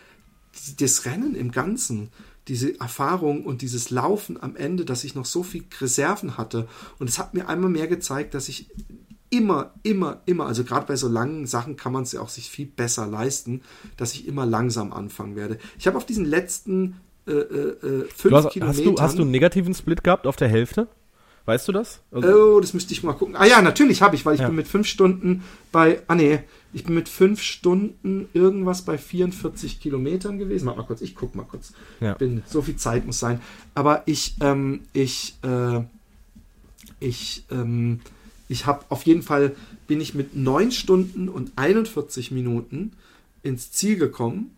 das 0.79 1.05
Rennen 1.05 1.35
im 1.35 1.51
Ganzen, 1.51 2.09
diese 2.47 2.79
Erfahrung 2.79 3.45
und 3.45 3.61
dieses 3.61 3.91
Laufen 3.91 4.41
am 4.41 4.55
Ende, 4.55 4.85
dass 4.85 5.03
ich 5.03 5.13
noch 5.13 5.25
so 5.25 5.43
viel 5.43 5.65
Reserven 5.79 6.35
hatte. 6.35 6.67
Und 6.97 7.07
es 7.07 7.19
hat 7.19 7.35
mir 7.35 7.47
einmal 7.47 7.69
mehr 7.69 7.87
gezeigt, 7.87 8.33
dass 8.33 8.49
ich 8.49 8.67
immer, 9.37 9.71
immer, 9.83 10.21
immer, 10.25 10.45
also 10.45 10.63
gerade 10.63 10.85
bei 10.85 10.95
so 10.95 11.07
langen 11.07 11.45
Sachen 11.45 11.75
kann 11.75 11.91
man 11.91 12.03
es 12.03 12.11
ja 12.13 12.21
auch 12.21 12.29
sich 12.29 12.49
viel 12.49 12.65
besser 12.65 13.05
leisten, 13.05 13.61
dass 13.97 14.13
ich 14.13 14.27
immer 14.27 14.45
langsam 14.45 14.93
anfangen 14.93 15.35
werde. 15.35 15.57
Ich 15.77 15.87
habe 15.87 15.97
auf 15.97 16.05
diesen 16.05 16.25
letzten 16.25 17.01
äh, 17.27 17.31
äh, 17.31 18.07
fünf 18.15 18.31
du 18.31 18.35
hast, 18.35 18.49
Kilometern. 18.51 18.67
Hast 18.67 18.97
du, 18.97 19.01
hast 19.01 19.17
du 19.17 19.21
einen 19.23 19.31
negativen 19.31 19.73
Split 19.73 20.03
gehabt 20.03 20.27
auf 20.27 20.35
der 20.35 20.47
Hälfte? 20.47 20.87
Weißt 21.45 21.67
du 21.67 21.71
das? 21.71 22.01
Also 22.11 22.27
oh, 22.27 22.59
das 22.59 22.73
müsste 22.73 22.93
ich 22.93 23.03
mal 23.03 23.13
gucken. 23.13 23.35
Ah 23.35 23.45
ja, 23.45 23.61
natürlich 23.61 24.01
habe 24.01 24.15
ich, 24.15 24.25
weil 24.25 24.33
ich 24.33 24.41
ja. 24.41 24.47
bin 24.47 24.55
mit 24.55 24.67
fünf 24.67 24.87
Stunden 24.87 25.43
bei, 25.71 26.01
ah 26.07 26.15
nee, 26.15 26.39
ich 26.73 26.85
bin 26.85 26.95
mit 26.95 27.07
fünf 27.07 27.41
Stunden 27.41 28.27
irgendwas 28.33 28.81
bei 28.81 28.97
44 28.97 29.79
Kilometern 29.79 30.39
gewesen. 30.39 30.65
Mach 30.65 30.75
mal 30.75 30.83
kurz, 30.83 31.01
ich 31.01 31.13
guck 31.13 31.35
mal 31.35 31.43
kurz. 31.43 31.73
Ja. 31.99 32.15
Bin, 32.15 32.41
so 32.47 32.63
viel 32.63 32.77
Zeit 32.77 33.05
muss 33.05 33.19
sein. 33.19 33.41
Aber 33.75 34.03
ich, 34.07 34.35
ähm, 34.41 34.81
ich, 34.93 35.35
äh, 35.43 35.81
ich, 36.99 37.45
ähm, 37.51 37.99
ich 38.47 38.65
habe 38.65 38.85
auf 38.89 39.03
jeden 39.03 39.21
Fall, 39.21 39.55
bin 39.87 40.01
ich 40.01 40.13
mit 40.13 40.35
9 40.35 40.71
Stunden 40.71 41.29
und 41.29 41.53
41 41.55 42.31
Minuten 42.31 42.91
ins 43.43 43.71
Ziel 43.71 43.97
gekommen. 43.97 44.55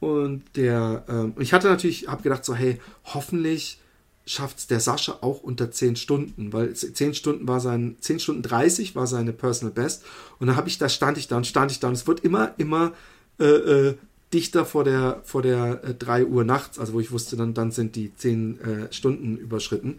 Und 0.00 0.42
der, 0.56 1.04
ähm, 1.08 1.34
ich 1.38 1.52
hatte 1.52 1.68
natürlich, 1.68 2.08
habe 2.08 2.22
gedacht 2.22 2.44
so, 2.44 2.54
hey, 2.54 2.80
hoffentlich 3.04 3.78
schafft 4.26 4.58
es 4.58 4.66
der 4.66 4.80
Sascha 4.80 5.18
auch 5.20 5.42
unter 5.42 5.70
10 5.70 5.96
Stunden, 5.96 6.52
weil 6.52 6.74
10 6.74 7.14
Stunden 7.14 7.48
war 7.48 7.60
sein, 7.60 7.96
10 8.00 8.20
Stunden 8.20 8.42
30 8.42 8.94
war 8.94 9.06
seine 9.06 9.32
Personal 9.32 9.72
Best. 9.72 10.04
Und 10.38 10.46
dann 10.46 10.56
habe 10.56 10.68
ich, 10.68 10.78
da 10.78 10.88
stand 10.88 11.18
ich 11.18 11.28
da 11.28 11.36
und 11.36 11.46
stand 11.46 11.70
ich 11.70 11.80
da 11.80 11.88
und 11.88 11.94
es 11.94 12.06
wird 12.06 12.20
immer, 12.20 12.54
immer 12.58 12.92
äh, 13.38 13.44
äh, 13.44 13.94
dichter 14.32 14.64
vor 14.64 14.84
der, 14.84 15.20
vor 15.24 15.42
der 15.42 15.82
äh, 15.84 15.94
3 15.94 16.26
Uhr 16.26 16.44
nachts, 16.44 16.78
also 16.78 16.94
wo 16.94 17.00
ich 17.00 17.10
wusste, 17.10 17.36
dann, 17.36 17.54
dann 17.54 17.70
sind 17.70 17.96
die 17.96 18.14
10 18.14 18.60
äh, 18.60 18.92
Stunden 18.92 19.36
überschritten. 19.36 19.98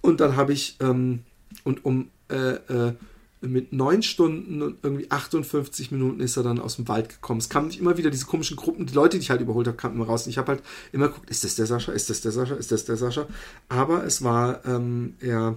Und 0.00 0.20
dann 0.20 0.36
habe 0.36 0.52
ich, 0.52 0.76
ähm, 0.80 1.20
und 1.64 1.84
um 1.84 2.10
äh, 2.28 2.54
äh, 2.54 2.94
mit 3.42 3.72
neun 3.72 4.02
Stunden 4.02 4.60
und 4.60 4.78
irgendwie 4.82 5.10
58 5.10 5.90
Minuten 5.90 6.20
ist 6.20 6.36
er 6.36 6.42
dann 6.42 6.60
aus 6.60 6.76
dem 6.76 6.88
Wald 6.88 7.08
gekommen. 7.08 7.40
Es 7.40 7.48
kamen 7.48 7.70
immer 7.70 7.96
wieder 7.96 8.10
diese 8.10 8.26
komischen 8.26 8.56
Gruppen, 8.56 8.84
die 8.84 8.94
Leute, 8.94 9.16
die 9.16 9.22
ich 9.22 9.30
halt 9.30 9.40
überholt 9.40 9.66
habe, 9.66 9.76
kamen 9.76 9.94
immer 9.94 10.06
raus. 10.06 10.26
Und 10.26 10.30
ich 10.30 10.38
habe 10.38 10.52
halt 10.52 10.62
immer 10.92 11.08
geguckt, 11.08 11.30
ist 11.30 11.44
das 11.44 11.54
der 11.54 11.66
Sascha, 11.66 11.92
ist 11.92 12.10
das 12.10 12.20
der 12.20 12.32
Sascha, 12.32 12.54
ist 12.54 12.70
das 12.70 12.84
der 12.84 12.96
Sascha? 12.96 13.26
Aber 13.68 14.04
es 14.04 14.22
war, 14.22 14.64
ähm, 14.66 15.14
er, 15.20 15.56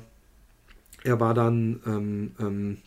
er 1.04 1.20
war 1.20 1.34
dann, 1.34 1.82
ähm, 1.86 2.32
ähm, 2.40 2.78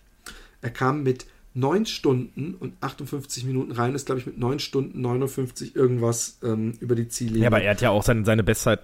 er 0.62 0.70
kam 0.70 1.02
mit 1.02 1.26
9 1.52 1.86
Stunden 1.86 2.54
und 2.54 2.74
58 2.80 3.44
Minuten 3.44 3.72
rein 3.72 3.94
ist, 3.94 4.07
glaube 4.07 4.20
ich, 4.20 4.26
mit 4.26 4.38
9 4.38 4.59
Stunden 4.61 5.00
59 5.00 5.76
irgendwas 5.76 6.38
ähm, 6.42 6.72
über 6.80 6.94
die 6.94 7.09
Ziellinie. 7.09 7.42
Ja, 7.42 7.48
aber 7.48 7.62
er 7.62 7.72
hat 7.72 7.80
ja 7.82 7.90
auch 7.90 8.02
seine, 8.02 8.24
seine 8.24 8.44
Bestzeit 8.44 8.80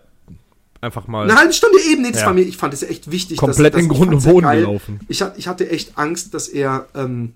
einfach 0.82 1.06
mal. 1.06 1.22
Eine 1.30 1.38
halbe 1.38 1.52
Stunde 1.52 1.78
eben, 1.90 2.02
nee, 2.02 2.10
das 2.10 2.20
ja. 2.20 2.26
war 2.26 2.34
mir, 2.34 2.42
ich 2.42 2.56
fand 2.56 2.74
es 2.74 2.82
ja 2.82 2.88
echt 2.88 3.10
wichtig. 3.10 3.38
Komplett 3.38 3.74
dass, 3.74 3.80
dass 3.80 3.82
in 3.82 3.88
Grund 3.88 4.12
und 4.12 4.24
Boden 4.24 4.50
gelaufen. 4.50 5.00
Ich, 5.08 5.24
ich 5.36 5.48
hatte 5.48 5.70
echt 5.70 5.96
Angst, 5.96 6.34
dass 6.34 6.48
er, 6.48 6.88
ähm, 6.94 7.32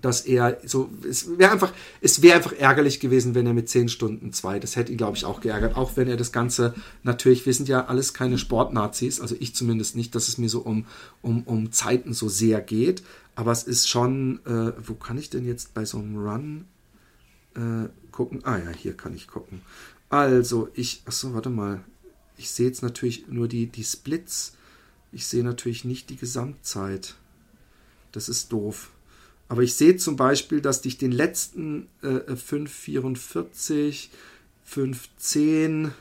dass 0.00 0.22
er 0.22 0.58
so, 0.64 0.90
es 1.08 1.38
wäre 1.38 1.52
einfach, 1.52 1.72
es 2.00 2.22
wäre 2.22 2.36
einfach 2.36 2.52
ärgerlich 2.52 3.00
gewesen, 3.00 3.34
wenn 3.34 3.46
er 3.46 3.52
mit 3.52 3.68
10 3.68 3.88
Stunden 3.88 4.32
zwei, 4.32 4.58
das 4.58 4.76
hätte 4.76 4.92
ihn, 4.92 4.98
glaube 4.98 5.16
ich, 5.16 5.24
auch 5.24 5.40
geärgert, 5.40 5.76
auch 5.76 5.96
wenn 5.96 6.08
er 6.08 6.16
das 6.16 6.32
Ganze, 6.32 6.74
natürlich, 7.02 7.44
wir 7.44 7.52
sind 7.52 7.68
ja 7.68 7.86
alles 7.86 8.14
keine 8.14 8.38
Sportnazis, 8.38 9.20
also 9.20 9.36
ich 9.38 9.54
zumindest 9.54 9.96
nicht, 9.96 10.14
dass 10.14 10.28
es 10.28 10.38
mir 10.38 10.48
so 10.48 10.60
um, 10.60 10.86
um, 11.20 11.42
um 11.42 11.72
Zeiten 11.72 12.14
so 12.14 12.28
sehr 12.28 12.60
geht, 12.60 13.02
aber 13.34 13.52
es 13.52 13.64
ist 13.64 13.88
schon, 13.88 14.40
äh, 14.46 14.72
wo 14.86 14.94
kann 14.94 15.18
ich 15.18 15.30
denn 15.30 15.44
jetzt 15.44 15.74
bei 15.74 15.84
so 15.84 15.98
einem 15.98 16.16
Run 16.16 16.64
äh, 17.54 17.88
gucken? 18.10 18.40
Ah 18.44 18.58
ja, 18.58 18.70
hier 18.70 18.96
kann 18.96 19.14
ich 19.14 19.26
gucken. 19.26 19.62
Also, 20.08 20.68
ich, 20.74 21.02
achso, 21.06 21.32
warte 21.32 21.48
mal, 21.48 21.82
ich 22.42 22.50
sehe 22.50 22.66
jetzt 22.66 22.82
natürlich 22.82 23.28
nur 23.28 23.48
die, 23.48 23.66
die 23.66 23.84
Splits, 23.84 24.54
ich 25.12 25.26
sehe 25.26 25.44
natürlich 25.44 25.84
nicht 25.84 26.10
die 26.10 26.16
Gesamtzeit. 26.16 27.14
Das 28.10 28.28
ist 28.28 28.52
doof. 28.52 28.90
Aber 29.48 29.62
ich 29.62 29.74
sehe 29.74 29.96
zum 29.96 30.16
Beispiel, 30.16 30.60
dass 30.60 30.80
dich 30.80 30.98
den 30.98 31.12
letzten 31.12 31.88
äh, 32.02 32.34
544, 32.34 34.10
510, 34.64 35.92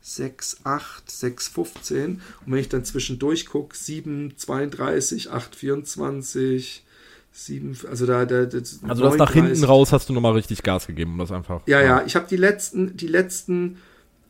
6, 0.00 0.60
8, 0.64 1.10
6, 1.10 1.48
15 1.48 2.22
und 2.46 2.52
wenn 2.52 2.60
ich 2.60 2.68
dann 2.68 2.84
zwischendurch 2.84 3.46
gucke, 3.46 3.76
7, 3.76 4.34
32, 4.36 5.30
8, 5.30 5.54
24, 5.54 6.84
7, 7.32 7.78
also 7.90 8.06
da, 8.06 8.24
da 8.24 8.46
das 8.46 8.80
Also 8.86 9.02
das 9.02 9.16
nach 9.16 9.32
hinten 9.32 9.64
raus 9.64 9.92
hast 9.92 10.08
du 10.08 10.12
nochmal 10.12 10.32
richtig 10.32 10.62
Gas 10.62 10.86
gegeben, 10.86 11.12
um 11.12 11.18
das 11.18 11.32
einfach. 11.32 11.60
Ja, 11.66 11.82
ja, 11.82 12.04
ich 12.06 12.16
habe 12.16 12.26
die 12.28 12.36
letzten, 12.36 12.96
die 12.96 13.06
letzten 13.06 13.78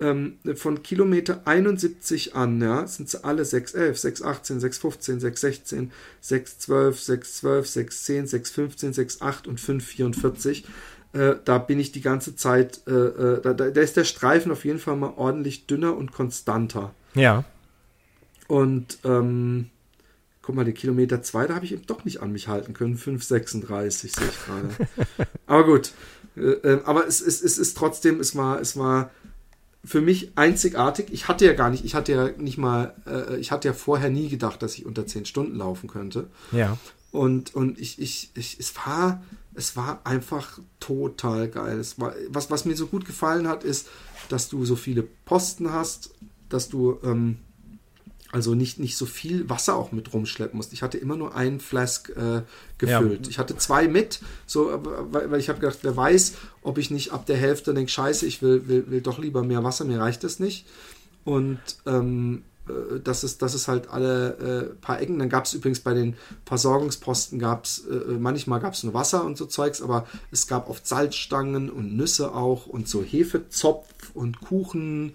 ähm, 0.00 0.38
von 0.54 0.82
Kilometer 0.82 1.42
71 1.44 2.34
an, 2.34 2.60
ja, 2.60 2.86
sind 2.86 3.08
sie 3.08 3.24
alle 3.24 3.44
611, 3.44 3.98
618, 3.98 4.60
615, 4.60 5.20
616, 5.20 5.92
612, 6.20 7.00
612, 7.00 7.68
610, 7.68 8.26
615, 8.26 8.90
68 8.90 9.48
und 9.48 9.60
544. 9.60 10.64
Äh, 11.12 11.36
da 11.44 11.58
bin 11.58 11.80
ich 11.80 11.92
die 11.92 12.02
ganze 12.02 12.36
Zeit, 12.36 12.82
äh, 12.86 12.92
äh, 12.92 13.40
da, 13.40 13.54
da, 13.54 13.80
ist 13.80 13.96
der 13.96 14.04
Streifen 14.04 14.52
auf 14.52 14.64
jeden 14.64 14.78
Fall 14.78 14.96
mal 14.96 15.14
ordentlich 15.16 15.66
dünner 15.66 15.96
und 15.96 16.12
konstanter. 16.12 16.94
Ja. 17.14 17.44
Und 18.46 18.98
ähm, 19.04 19.70
guck 20.42 20.54
mal, 20.54 20.64
die 20.64 20.72
Kilometer 20.72 21.22
2, 21.22 21.46
da 21.46 21.54
habe 21.54 21.64
ich 21.64 21.72
eben 21.72 21.86
doch 21.86 22.04
nicht 22.04 22.22
an 22.22 22.32
mich 22.32 22.48
halten 22.48 22.72
können. 22.72 22.96
5,36 22.96 23.90
sehe 23.90 24.08
ich 24.10 24.46
gerade. 24.46 25.28
aber 25.46 25.64
gut. 25.64 25.92
Äh, 26.36 26.40
äh, 26.40 26.82
aber 26.84 27.06
es, 27.06 27.20
es, 27.20 27.42
es 27.42 27.58
ist 27.58 27.76
trotzdem, 27.76 28.20
es 28.20 28.36
war, 28.36 28.60
es 28.60 28.76
war 28.76 29.10
für 29.88 30.02
mich 30.02 30.32
einzigartig. 30.36 31.06
Ich 31.12 31.28
hatte 31.28 31.46
ja 31.46 31.54
gar 31.54 31.70
nicht, 31.70 31.82
ich 31.82 31.94
hatte 31.94 32.12
ja 32.12 32.28
nicht 32.36 32.58
mal, 32.58 32.94
äh, 33.06 33.36
ich 33.38 33.50
hatte 33.50 33.68
ja 33.68 33.74
vorher 33.74 34.10
nie 34.10 34.28
gedacht, 34.28 34.62
dass 34.62 34.74
ich 34.74 34.84
unter 34.84 35.06
10 35.06 35.24
Stunden 35.24 35.56
laufen 35.56 35.88
könnte. 35.88 36.28
Ja. 36.52 36.76
Und, 37.10 37.54
und 37.54 37.78
ich, 37.78 37.98
ich, 37.98 38.30
ich, 38.34 38.60
es 38.60 38.76
war, 38.76 39.22
es 39.54 39.76
war 39.76 40.02
einfach 40.04 40.58
total 40.78 41.48
geil. 41.48 41.78
Es 41.78 41.98
war, 41.98 42.12
was, 42.28 42.50
was 42.50 42.66
mir 42.66 42.76
so 42.76 42.86
gut 42.86 43.06
gefallen 43.06 43.48
hat, 43.48 43.64
ist, 43.64 43.88
dass 44.28 44.50
du 44.50 44.66
so 44.66 44.76
viele 44.76 45.02
Posten 45.02 45.72
hast, 45.72 46.10
dass 46.50 46.68
du 46.68 46.98
ähm, 47.02 47.38
also 48.30 48.54
nicht, 48.54 48.78
nicht 48.78 48.96
so 48.96 49.06
viel 49.06 49.48
Wasser 49.48 49.76
auch 49.76 49.90
mit 49.90 50.12
rumschleppen 50.12 50.56
musst. 50.56 50.72
Ich 50.72 50.82
hatte 50.82 50.98
immer 50.98 51.16
nur 51.16 51.34
einen 51.34 51.60
Flask 51.60 52.10
äh, 52.10 52.42
gefüllt. 52.76 53.26
Ja. 53.26 53.30
Ich 53.30 53.38
hatte 53.38 53.56
zwei 53.56 53.88
mit, 53.88 54.20
so, 54.46 54.70
weil, 55.10 55.30
weil 55.30 55.40
ich 55.40 55.48
habe 55.48 55.60
gedacht, 55.60 55.78
wer 55.82 55.96
weiß, 55.96 56.34
ob 56.62 56.78
ich 56.78 56.90
nicht 56.90 57.12
ab 57.12 57.24
der 57.26 57.36
Hälfte 57.36 57.72
denke, 57.72 57.90
scheiße, 57.90 58.26
ich 58.26 58.42
will, 58.42 58.68
will, 58.68 58.90
will 58.90 59.00
doch 59.00 59.18
lieber 59.18 59.42
mehr 59.42 59.64
Wasser, 59.64 59.84
mir 59.84 60.00
reicht 60.00 60.24
das 60.24 60.40
nicht. 60.40 60.66
Und 61.24 61.58
ähm, 61.86 62.42
äh, 62.68 63.00
das 63.02 63.24
ist, 63.24 63.42
das 63.42 63.54
ist 63.54 63.68
halt 63.68 63.88
alle 63.90 64.70
äh, 64.70 64.74
paar 64.80 65.00
Ecken. 65.00 65.18
Dann 65.18 65.28
gab 65.28 65.44
es 65.44 65.54
übrigens 65.54 65.80
bei 65.80 65.94
den 65.94 66.16
Versorgungsposten 66.44 67.38
gab 67.38 67.64
es, 67.64 67.86
äh, 67.86 67.94
äh, 67.94 68.18
manchmal 68.18 68.60
gab 68.60 68.74
es 68.74 68.82
nur 68.84 68.94
Wasser 68.94 69.24
und 69.24 69.36
so 69.36 69.46
Zeugs, 69.46 69.82
aber 69.82 70.06
es 70.30 70.46
gab 70.46 70.68
oft 70.68 70.86
Salzstangen 70.86 71.70
und 71.70 71.96
Nüsse 71.96 72.34
auch 72.34 72.66
und 72.66 72.88
so 72.88 73.02
Hefezopf 73.02 73.86
und 74.14 74.40
Kuchen 74.40 75.14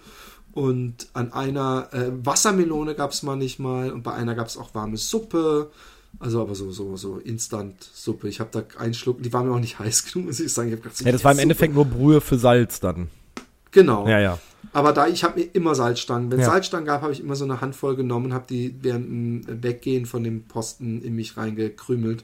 und 0.53 1.07
an 1.13 1.33
einer 1.33 1.89
äh, 1.91 2.11
Wassermelone 2.23 2.95
gab 2.95 3.11
es 3.11 3.23
manchmal 3.23 3.91
und 3.91 4.03
bei 4.03 4.13
einer 4.13 4.35
gab 4.35 4.47
es 4.47 4.57
auch 4.57 4.73
warme 4.75 4.97
Suppe. 4.97 5.71
Also 6.19 6.41
aber 6.41 6.53
so, 6.53 6.71
so, 6.71 6.95
so 6.95 7.17
Instant-Suppe. 7.17 8.27
Ich 8.29 8.39
habe 8.39 8.49
da 8.51 8.63
einen 8.79 8.93
Schluck, 8.93 9.23
die 9.23 9.33
war 9.33 9.43
mir 9.43 9.51
auch 9.51 9.59
nicht 9.59 9.79
heiß 9.79 10.05
genug, 10.05 10.27
muss 10.27 10.39
ich 10.39 10.53
sagen. 10.53 10.71
Ich 10.71 10.81
gedacht, 10.81 11.01
ja, 11.01 11.11
das 11.11 11.23
war 11.23 11.31
im 11.31 11.37
Suppe. 11.37 11.41
Endeffekt 11.41 11.73
nur 11.73 11.85
Brühe 11.85 12.21
für 12.21 12.37
Salz 12.37 12.79
dann. 12.79 13.09
Genau. 13.71 14.07
Ja, 14.07 14.19
ja. 14.19 14.39
Aber 14.71 14.93
da, 14.93 15.07
ich 15.07 15.23
habe 15.23 15.39
mir 15.39 15.45
immer 15.53 15.75
Salzstangen. 15.75 16.31
Wenn 16.31 16.39
es 16.39 16.45
ja. 16.45 16.51
Salzstangen 16.51 16.85
gab, 16.85 17.01
habe 17.01 17.11
ich 17.11 17.19
immer 17.19 17.35
so 17.35 17.43
eine 17.43 17.59
Handvoll 17.59 17.95
genommen 17.95 18.27
und 18.27 18.33
habe 18.33 18.45
die 18.47 18.75
während 18.81 19.07
dem 19.07 19.63
Weggehen 19.63 20.05
von 20.05 20.23
dem 20.23 20.43
Posten 20.43 21.01
in 21.01 21.15
mich 21.15 21.35
reingekrümelt. 21.35 22.23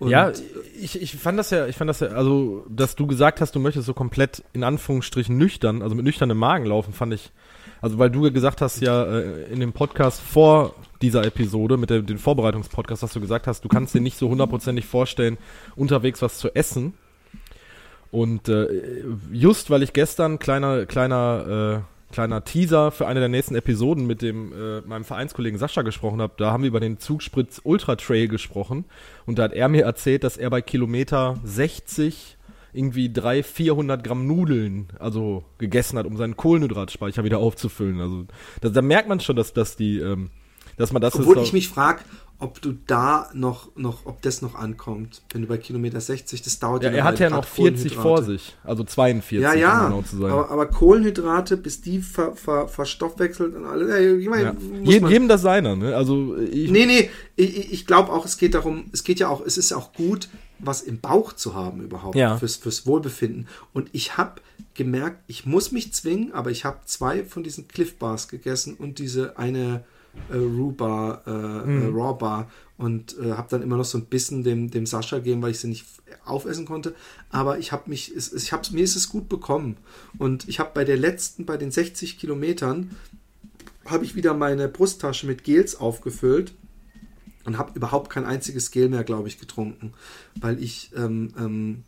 Und 0.00 0.10
ja, 0.10 0.32
ich, 0.80 1.00
ich 1.00 1.16
fand 1.16 1.38
das 1.38 1.50
ja, 1.50 1.66
ich 1.66 1.76
fand 1.76 1.88
das 1.88 2.00
ja, 2.00 2.08
also, 2.08 2.64
dass 2.68 2.96
du 2.96 3.06
gesagt 3.06 3.40
hast, 3.40 3.54
du 3.54 3.60
möchtest 3.60 3.86
so 3.86 3.92
komplett 3.92 4.42
in 4.52 4.64
Anführungsstrichen 4.64 5.36
nüchtern, 5.36 5.82
also 5.82 5.94
mit 5.94 6.04
nüchternem 6.04 6.38
Magen 6.38 6.64
laufen, 6.64 6.94
fand 6.94 7.12
ich, 7.12 7.30
also 7.80 7.98
weil 7.98 8.10
du 8.10 8.30
gesagt 8.32 8.60
hast 8.60 8.80
ja 8.80 9.04
äh, 9.04 9.44
in 9.52 9.60
dem 9.60 9.72
Podcast 9.72 10.20
vor 10.20 10.74
dieser 11.02 11.24
Episode, 11.24 11.76
mit 11.76 11.90
dem, 11.90 12.06
dem 12.06 12.18
Vorbereitungspodcast, 12.18 13.02
dass 13.02 13.12
du 13.12 13.20
gesagt 13.20 13.46
hast, 13.46 13.64
du 13.64 13.68
kannst 13.68 13.94
dir 13.94 14.00
nicht 14.00 14.18
so 14.18 14.28
hundertprozentig 14.28 14.86
vorstellen, 14.86 15.38
unterwegs 15.76 16.20
was 16.22 16.38
zu 16.38 16.54
essen. 16.54 16.94
Und 18.10 18.48
äh, 18.48 18.66
just 19.32 19.70
weil 19.70 19.82
ich 19.82 19.92
gestern 19.92 20.38
kleiner 20.38 20.84
kleiner 20.86 21.84
äh, 21.86 22.12
kleiner 22.12 22.44
Teaser 22.44 22.90
für 22.90 23.06
eine 23.06 23.20
der 23.20 23.28
nächsten 23.28 23.54
Episoden 23.54 24.06
mit 24.06 24.20
dem 24.20 24.52
äh, 24.52 24.80
meinem 24.80 25.04
Vereinskollegen 25.04 25.58
Sascha 25.58 25.82
gesprochen 25.82 26.20
habe, 26.20 26.32
da 26.36 26.50
haben 26.50 26.64
wir 26.64 26.68
über 26.68 26.80
den 26.80 26.98
Zugspritz 26.98 27.60
Ultra 27.62 27.96
Trail 27.96 28.26
gesprochen 28.26 28.84
und 29.26 29.38
da 29.38 29.44
hat 29.44 29.52
er 29.52 29.68
mir 29.68 29.84
erzählt, 29.84 30.24
dass 30.24 30.36
er 30.36 30.50
bei 30.50 30.60
Kilometer 30.60 31.38
60 31.44 32.36
irgendwie 32.72 33.12
drei, 33.12 33.42
400 33.42 34.02
Gramm 34.04 34.26
Nudeln, 34.26 34.88
also 34.98 35.44
gegessen 35.58 35.98
hat, 35.98 36.06
um 36.06 36.16
seinen 36.16 36.36
Kohlenhydratspeicher 36.36 37.24
wieder 37.24 37.38
aufzufüllen. 37.38 38.00
Also 38.00 38.26
da, 38.60 38.68
da 38.68 38.82
merkt 38.82 39.08
man 39.08 39.20
schon, 39.20 39.36
dass, 39.36 39.52
dass 39.52 39.76
die, 39.76 39.98
ähm, 39.98 40.30
dass 40.80 40.92
man 40.92 41.02
das. 41.02 41.14
Obwohl 41.14 41.38
ich 41.38 41.52
mich 41.52 41.68
frage, 41.68 42.00
ob 42.40 42.62
du 42.62 42.72
da 42.86 43.28
noch, 43.34 43.76
noch, 43.76 44.06
ob 44.06 44.22
das 44.22 44.40
noch 44.40 44.54
ankommt, 44.54 45.20
wenn 45.32 45.42
du 45.42 45.48
bei 45.48 45.58
Kilometer 45.58 46.00
60, 46.00 46.40
das 46.40 46.58
dauert 46.58 46.82
ja. 46.82 46.90
Er 46.90 47.04
hat 47.04 47.18
ja 47.18 47.28
noch 47.28 47.44
40 47.44 47.94
vor 47.94 48.22
sich, 48.22 48.56
also 48.64 48.82
42, 48.82 49.40
ja, 49.40 49.52
ja, 49.52 49.84
um 49.84 49.90
genau 49.90 50.02
zu 50.02 50.16
sein. 50.16 50.30
Aber, 50.32 50.50
aber 50.50 50.66
Kohlenhydrate, 50.66 51.58
bis 51.58 51.82
die 51.82 51.98
ver, 51.98 52.34
ver, 52.34 52.66
verstoffwechselt 52.66 53.54
und 53.54 53.66
alles. 53.66 53.94
Ich 54.18 54.28
mein, 54.28 54.42
ja. 54.42 54.56
Jedem, 54.82 55.08
jedem 55.08 55.28
das 55.28 55.42
seiner, 55.42 55.76
ne? 55.76 55.94
Also 55.94 56.36
ich, 56.38 56.70
nee, 56.70 56.86
nee, 56.86 57.10
ich, 57.36 57.72
ich 57.72 57.86
glaube 57.86 58.10
auch, 58.10 58.24
es 58.24 58.38
geht 58.38 58.54
darum, 58.54 58.86
es 58.92 59.04
geht 59.04 59.20
ja 59.20 59.28
auch, 59.28 59.44
es 59.44 59.58
ist 59.58 59.72
auch 59.74 59.92
gut, 59.92 60.30
was 60.58 60.80
im 60.80 60.98
Bauch 60.98 61.34
zu 61.34 61.54
haben 61.54 61.82
überhaupt 61.82 62.16
ja. 62.16 62.38
fürs, 62.38 62.56
fürs 62.56 62.86
Wohlbefinden. 62.86 63.48
Und 63.74 63.90
ich 63.92 64.16
habe 64.16 64.40
gemerkt, 64.74 65.18
ich 65.26 65.44
muss 65.44 65.72
mich 65.72 65.92
zwingen, 65.92 66.32
aber 66.32 66.50
ich 66.50 66.64
habe 66.64 66.78
zwei 66.86 67.22
von 67.24 67.42
diesen 67.42 67.68
Cliff 67.68 67.98
Bars 67.98 68.28
gegessen 68.28 68.76
und 68.78 68.98
diese 68.98 69.36
eine 69.38 69.84
äh, 70.30 70.36
Raw 70.36 70.72
Bar, 70.72 71.22
äh, 71.26 71.66
mhm. 71.66 71.94
Raw 71.94 72.18
Bar 72.18 72.50
und 72.76 73.16
äh, 73.18 73.32
habe 73.32 73.48
dann 73.50 73.62
immer 73.62 73.76
noch 73.76 73.84
so 73.84 73.98
ein 73.98 74.06
bisschen 74.06 74.42
dem, 74.42 74.70
dem 74.70 74.86
Sascha 74.86 75.18
gegeben, 75.18 75.42
weil 75.42 75.50
ich 75.50 75.60
sie 75.60 75.68
nicht 75.68 75.86
aufessen 76.24 76.66
konnte. 76.66 76.94
Aber 77.30 77.58
ich 77.58 77.72
habe 77.72 77.90
mich, 77.90 78.10
es, 78.14 78.32
ich 78.32 78.52
hab, 78.52 78.70
mir 78.70 78.84
ist 78.84 78.96
es 78.96 79.08
gut 79.08 79.28
bekommen. 79.28 79.76
Und 80.18 80.48
ich 80.48 80.60
habe 80.60 80.70
bei 80.72 80.84
der 80.84 80.96
letzten, 80.96 81.44
bei 81.44 81.56
den 81.56 81.70
60 81.70 82.18
Kilometern, 82.18 82.96
habe 83.84 84.04
ich 84.04 84.14
wieder 84.14 84.34
meine 84.34 84.68
Brusttasche 84.68 85.26
mit 85.26 85.44
Gels 85.44 85.76
aufgefüllt 85.76 86.54
und 87.44 87.58
habe 87.58 87.72
überhaupt 87.74 88.10
kein 88.10 88.24
einziges 88.24 88.70
Gel 88.70 88.88
mehr, 88.88 89.04
glaube 89.04 89.28
ich, 89.28 89.38
getrunken, 89.38 89.92
weil 90.40 90.62
ich 90.62 90.90
ähm, 90.96 91.32
ähm, 91.38 91.84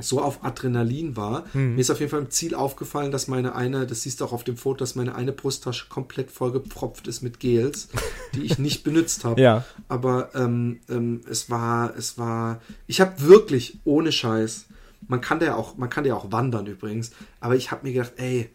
so 0.00 0.20
auf 0.20 0.44
Adrenalin 0.44 1.16
war. 1.16 1.44
Mhm. 1.52 1.74
Mir 1.74 1.80
ist 1.80 1.90
auf 1.90 2.00
jeden 2.00 2.10
Fall 2.10 2.20
im 2.20 2.30
Ziel 2.30 2.54
aufgefallen, 2.54 3.10
dass 3.10 3.28
meine 3.28 3.54
eine, 3.54 3.86
das 3.86 4.02
siehst 4.02 4.20
du 4.20 4.24
auch 4.24 4.32
auf 4.32 4.44
dem 4.44 4.56
Foto, 4.56 4.78
dass 4.78 4.94
meine 4.94 5.14
eine 5.14 5.32
Brusttasche 5.32 5.86
komplett 5.88 6.30
vollgepfropft 6.30 7.08
ist 7.08 7.22
mit 7.22 7.40
Gels, 7.40 7.88
die 8.34 8.42
ich 8.42 8.58
nicht 8.58 8.84
benutzt 8.84 9.24
habe. 9.24 9.40
Ja. 9.40 9.64
Aber 9.88 10.34
ähm, 10.34 10.80
ähm, 10.88 11.22
es 11.28 11.50
war, 11.50 11.96
es 11.96 12.18
war, 12.18 12.60
ich 12.86 13.00
habe 13.00 13.20
wirklich 13.22 13.78
ohne 13.84 14.12
Scheiß, 14.12 14.66
man 15.06 15.20
kann 15.20 15.40
ja 15.40 15.54
auch, 15.54 15.76
man 15.76 15.90
kann 15.90 16.04
ja 16.04 16.14
auch 16.14 16.32
wandern 16.32 16.66
übrigens, 16.66 17.12
aber 17.40 17.54
ich 17.56 17.70
habe 17.70 17.86
mir 17.86 17.92
gedacht, 17.92 18.14
ey, 18.16 18.50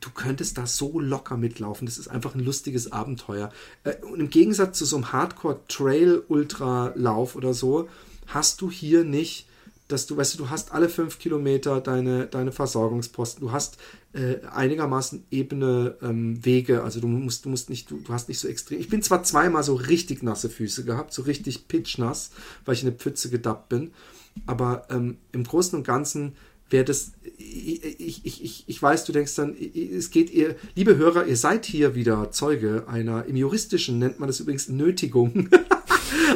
du 0.00 0.10
könntest 0.10 0.58
da 0.58 0.66
so 0.66 1.00
locker 1.00 1.36
mitlaufen. 1.36 1.86
Das 1.86 1.96
ist 1.96 2.08
einfach 2.08 2.34
ein 2.34 2.40
lustiges 2.40 2.90
Abenteuer. 2.92 3.50
Äh, 3.84 3.94
und 4.04 4.18
im 4.20 4.30
Gegensatz 4.30 4.78
zu 4.78 4.84
so 4.84 4.96
einem 4.96 5.12
Hardcore-Trail-Ultra-Lauf 5.12 7.36
oder 7.36 7.54
so, 7.54 7.88
hast 8.26 8.60
du 8.60 8.68
hier 8.70 9.04
nicht 9.04 9.46
dass 9.92 10.06
du, 10.06 10.16
weißt 10.16 10.34
du, 10.34 10.38
du 10.38 10.50
hast 10.50 10.72
alle 10.72 10.88
fünf 10.88 11.18
Kilometer 11.18 11.80
deine, 11.80 12.26
deine 12.26 12.50
Versorgungsposten, 12.50 13.40
du 13.40 13.52
hast 13.52 13.76
äh, 14.14 14.36
einigermaßen 14.50 15.24
ebene 15.30 15.96
ähm, 16.02 16.44
Wege, 16.44 16.82
also 16.82 17.00
du 17.00 17.08
musst, 17.08 17.44
du 17.44 17.50
musst 17.50 17.68
nicht, 17.68 17.90
du, 17.90 17.98
du 17.98 18.12
hast 18.12 18.28
nicht 18.28 18.38
so 18.38 18.48
extrem. 18.48 18.80
Ich 18.80 18.88
bin 18.88 19.02
zwar 19.02 19.22
zweimal 19.22 19.62
so 19.62 19.74
richtig 19.74 20.22
nasse 20.22 20.48
Füße 20.48 20.84
gehabt, 20.84 21.12
so 21.12 21.22
richtig 21.22 21.68
pitchnass, 21.68 22.30
weil 22.64 22.74
ich 22.74 22.82
in 22.82 22.88
eine 22.88 22.96
Pfütze 22.96 23.28
gedappt 23.28 23.68
bin, 23.68 23.92
aber 24.46 24.86
ähm, 24.90 25.18
im 25.32 25.44
Großen 25.44 25.78
und 25.78 25.86
Ganzen 25.86 26.32
wäre 26.70 26.84
das, 26.84 27.12
ich, 27.36 28.24
ich, 28.24 28.42
ich, 28.42 28.64
ich 28.66 28.82
weiß, 28.82 29.04
du 29.04 29.12
denkst 29.12 29.34
dann, 29.34 29.54
es 29.54 30.10
geht 30.10 30.30
ihr, 30.30 30.56
liebe 30.74 30.96
Hörer, 30.96 31.26
ihr 31.26 31.36
seid 31.36 31.66
hier 31.66 31.94
wieder 31.94 32.30
Zeuge 32.30 32.84
einer, 32.88 33.26
im 33.26 33.36
Juristischen 33.36 33.98
nennt 33.98 34.18
man 34.18 34.28
das 34.28 34.40
übrigens 34.40 34.68
Nötigung. 34.68 35.50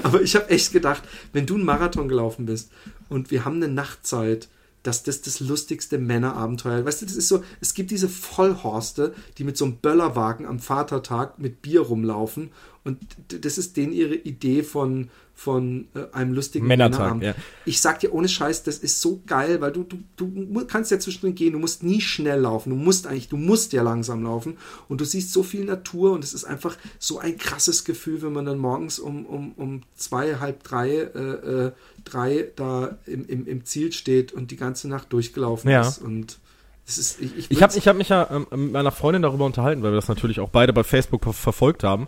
Aber 0.07 0.22
ich 0.22 0.36
habe 0.36 0.50
echt 0.50 0.72
gedacht, 0.72 1.02
wenn 1.32 1.46
du 1.46 1.57
einen 1.57 1.64
Marathon 1.64 2.07
gelaufen 2.07 2.46
bist 2.46 2.70
und 3.09 3.32
wir 3.32 3.44
haben 3.44 3.57
eine 3.57 3.66
Nachtzeit, 3.66 4.48
dass 4.84 5.02
das 5.02 5.20
das 5.20 5.40
lustigste 5.40 5.98
Männerabenteuer. 5.98 6.84
Weißt 6.84 7.02
du, 7.02 7.07
das 7.07 7.16
ist 7.16 7.26
so, 7.26 7.42
es 7.61 7.74
gibt 7.74 7.90
diese 7.90 8.09
Vollhorste, 8.09 9.16
die 9.36 9.42
mit 9.42 9.57
so 9.57 9.64
einem 9.64 9.78
Böllerwagen 9.78 10.46
am 10.46 10.61
Vatertag 10.61 11.40
mit 11.40 11.61
Bier 11.61 11.80
rumlaufen 11.80 12.52
und 12.87 12.99
das 13.43 13.59
ist 13.59 13.76
denen 13.76 13.93
ihre 13.93 14.14
Idee 14.14 14.62
von, 14.62 15.11
von 15.34 15.89
äh, 15.95 16.07
einem 16.12 16.32
lustigen 16.32 16.66
Männertag. 16.66 17.20
Ja. 17.20 17.34
Ich 17.64 17.80
sag 17.80 18.01
dir 18.01 18.14
ohne 18.14 18.28
Scheiß, 18.28 18.62
das 18.62 18.78
ist 18.78 19.01
so 19.01 19.20
geil, 19.26 19.61
weil 19.61 19.72
du, 19.72 19.82
du, 19.82 19.99
du 20.16 20.66
kannst 20.66 20.91
ja 20.93 20.99
zwischendrin 20.99 21.34
gehen, 21.34 21.53
du 21.53 21.59
musst 21.59 21.82
nie 21.82 22.01
schnell 22.01 22.41
laufen, 22.41 22.70
du 22.70 22.76
musst 22.76 23.07
eigentlich, 23.07 23.28
du 23.28 23.37
musst 23.37 23.72
ja 23.72 23.82
langsam 23.82 24.22
laufen 24.22 24.57
und 24.89 25.01
du 25.01 25.05
siehst 25.05 25.32
so 25.32 25.43
viel 25.43 25.64
Natur 25.64 26.12
und 26.12 26.22
es 26.22 26.32
ist 26.32 26.45
einfach 26.45 26.76
so 26.99 27.18
ein 27.18 27.37
krasses 27.39 27.84
Gefühl, 27.84 28.22
wenn 28.22 28.32
man 28.32 28.47
dann 28.47 28.59
morgens 28.59 28.99
um, 28.99 29.26
um, 29.26 29.53
um 29.57 29.82
zwei, 29.97 30.37
halb 30.37 30.62
drei, 30.62 30.91
äh, 30.91 31.66
äh, 31.66 31.72
drei 32.05 32.53
da 32.55 32.99
im, 33.05 33.26
im, 33.26 33.47
im 33.47 33.64
Ziel 33.64 33.93
steht 33.93 34.32
und 34.32 34.53
die 34.53 34.57
ganze 34.57 34.89
Nacht 34.89 35.12
durchgelaufen 35.12 35.70
ja. 35.70 35.82
ist 35.82 35.99
und 35.99 36.39
ist, 36.87 37.20
ich, 37.20 37.37
ich, 37.37 37.51
ich 37.51 37.62
habe 37.62 37.76
ich 37.76 37.89
hab 37.89 37.97
mich 37.97 38.11
ja 38.11 38.28
ähm, 38.30 38.47
mit 38.51 38.72
meiner 38.72 38.93
Freundin 38.93 39.22
darüber 39.22 39.45
unterhalten, 39.45 39.82
weil 39.82 39.91
wir 39.91 39.97
das 39.97 40.09
natürlich 40.09 40.39
auch 40.39 40.51
beide 40.51 40.72
bei 40.72 40.84
Facebook 40.84 41.24
verfolgt 41.34 41.82
haben. 41.82 42.07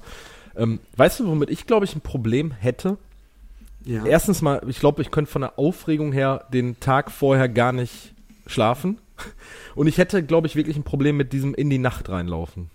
Ähm, 0.59 0.81
weißt 0.97 1.21
du, 1.21 1.27
womit 1.29 1.51
ich, 1.51 1.67
glaube 1.67 1.87
ich, 1.87 1.95
ein 1.95 2.01
Problem 2.01 2.51
hätte? 2.51 2.99
Ja. 3.85 4.05
Erstens 4.05 4.43
mal, 4.43 4.61
ich 4.69 4.81
glaube, 4.81 5.01
ich 5.01 5.11
könnte 5.11 5.31
von 5.31 5.43
der 5.43 5.59
Aufregung 5.59 6.13
her 6.13 6.45
den 6.53 6.79
Tag 6.81 7.11
vorher 7.11 7.49
gar 7.49 7.73
nicht 7.73 8.13
schlafen. 8.47 8.99
Und 9.75 9.87
ich 9.87 9.99
hätte, 9.99 10.23
glaube 10.23 10.47
ich, 10.47 10.57
wirklich 10.57 10.77
ein 10.77 10.83
Problem 10.83 11.17
mit 11.17 11.33
diesem 11.33 11.55
in 11.55 11.71
die 11.71 11.79
Nacht 11.79 12.09
reinlaufen. 12.09 12.71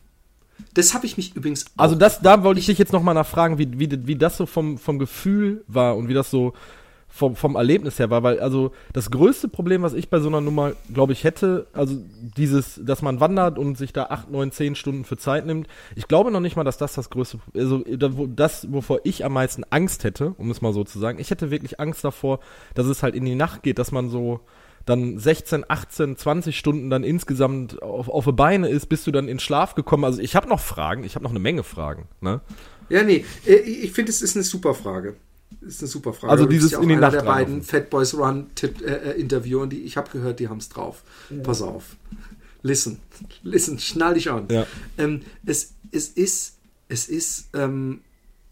Das 0.73 0.93
habe 0.93 1.05
ich 1.05 1.17
mich 1.17 1.35
übrigens. 1.35 1.65
Also 1.77 1.95
das, 1.95 2.21
da 2.21 2.43
wollte 2.43 2.59
ich 2.59 2.65
dich 2.65 2.77
jetzt 2.77 2.93
nochmal 2.93 3.13
nachfragen, 3.13 3.57
wie, 3.57 3.79
wie, 3.79 4.07
wie 4.07 4.15
das 4.15 4.37
so 4.37 4.45
vom, 4.45 4.77
vom 4.77 4.97
Gefühl 4.97 5.63
war 5.67 5.97
und 5.97 6.07
wie 6.07 6.13
das 6.13 6.31
so 6.31 6.53
vom, 7.13 7.35
vom 7.35 7.55
Erlebnis 7.55 7.99
her 7.99 8.09
war, 8.09 8.23
weil 8.23 8.39
also 8.39 8.71
das 8.91 9.11
größte 9.11 9.47
Problem, 9.47 9.83
was 9.83 9.93
ich 9.93 10.09
bei 10.09 10.19
so 10.19 10.29
einer 10.29 10.41
Nummer, 10.41 10.71
glaube 10.91 11.13
ich, 11.13 11.23
hätte, 11.23 11.67
also 11.71 11.95
dieses, 12.37 12.81
dass 12.83 13.03
man 13.03 13.19
wandert 13.19 13.59
und 13.59 13.77
sich 13.77 13.93
da 13.93 14.05
acht, 14.05 14.31
neun, 14.31 14.51
zehn 14.51 14.73
Stunden 14.73 15.03
für 15.05 15.15
Zeit 15.15 15.45
nimmt, 15.45 15.67
ich 15.95 16.07
glaube 16.07 16.31
noch 16.31 16.39
nicht 16.39 16.55
mal, 16.55 16.63
dass 16.63 16.79
das 16.79 16.93
das 16.93 17.11
größte, 17.11 17.37
also 17.55 17.83
das, 17.85 18.73
wovor 18.73 19.01
ich 19.03 19.23
am 19.23 19.33
meisten 19.33 19.63
Angst 19.69 20.03
hätte, 20.03 20.33
um 20.39 20.49
es 20.49 20.63
mal 20.63 20.73
so 20.73 20.83
zu 20.83 20.97
sagen, 20.97 21.19
ich 21.19 21.29
hätte 21.29 21.51
wirklich 21.51 21.79
Angst 21.79 22.03
davor, 22.03 22.39
dass 22.73 22.87
es 22.87 23.03
halt 23.03 23.13
in 23.13 23.25
die 23.25 23.35
Nacht 23.35 23.61
geht, 23.61 23.77
dass 23.77 23.91
man 23.91 24.09
so 24.09 24.39
dann 24.87 25.19
16, 25.19 25.65
18, 25.67 26.17
20 26.17 26.57
Stunden 26.57 26.89
dann 26.89 27.03
insgesamt 27.03 27.79
auf, 27.83 28.09
auf 28.09 28.25
die 28.25 28.31
Beine 28.31 28.69
ist, 28.69 28.87
bist 28.87 29.05
du 29.05 29.11
dann 29.11 29.27
in 29.27 29.37
Schlaf 29.37 29.75
gekommen. 29.75 30.03
Also 30.03 30.19
ich 30.19 30.35
habe 30.35 30.49
noch 30.49 30.59
Fragen, 30.59 31.03
ich 31.03 31.13
habe 31.13 31.23
noch 31.23 31.31
eine 31.31 31.39
Menge 31.39 31.61
Fragen. 31.61 32.07
Ne? 32.21 32.41
Ja, 32.89 33.03
nee, 33.03 33.23
äh, 33.45 33.53
ich 33.53 33.91
finde, 33.91 34.09
es 34.09 34.23
ist 34.23 34.35
eine 34.35 34.43
super 34.43 34.73
Frage 34.73 35.15
ist 35.61 35.81
eine 35.81 35.87
super 35.87 36.13
Frage. 36.13 36.31
Also 36.31 36.45
dieses 36.45 36.71
ja 36.71 36.79
in 36.81 36.89
die 36.89 36.95
Nacht 36.95 37.13
der 37.13 37.23
beiden 37.23 37.61
Fat 37.61 37.89
Boys 37.89 38.13
Run 38.13 38.47
Tipp, 38.55 38.81
äh, 38.81 39.11
äh, 39.11 39.19
Interview 39.19 39.61
und 39.61 39.71
die 39.71 39.83
ich 39.83 39.97
habe 39.97 40.09
gehört, 40.11 40.39
die 40.39 40.49
haben 40.49 40.57
es 40.57 40.69
drauf. 40.69 41.03
Ja. 41.29 41.41
Pass 41.43 41.61
auf. 41.61 41.95
Listen, 42.61 42.99
listen, 43.43 43.79
schnall 43.79 44.15
dich 44.15 44.29
an. 44.29 44.47
Ja. 44.49 44.65
Ähm, 44.97 45.21
es, 45.45 45.73
es 45.91 46.09
ist, 46.09 46.57
es 46.87 47.07
ist, 47.07 47.49
ähm, 47.53 48.01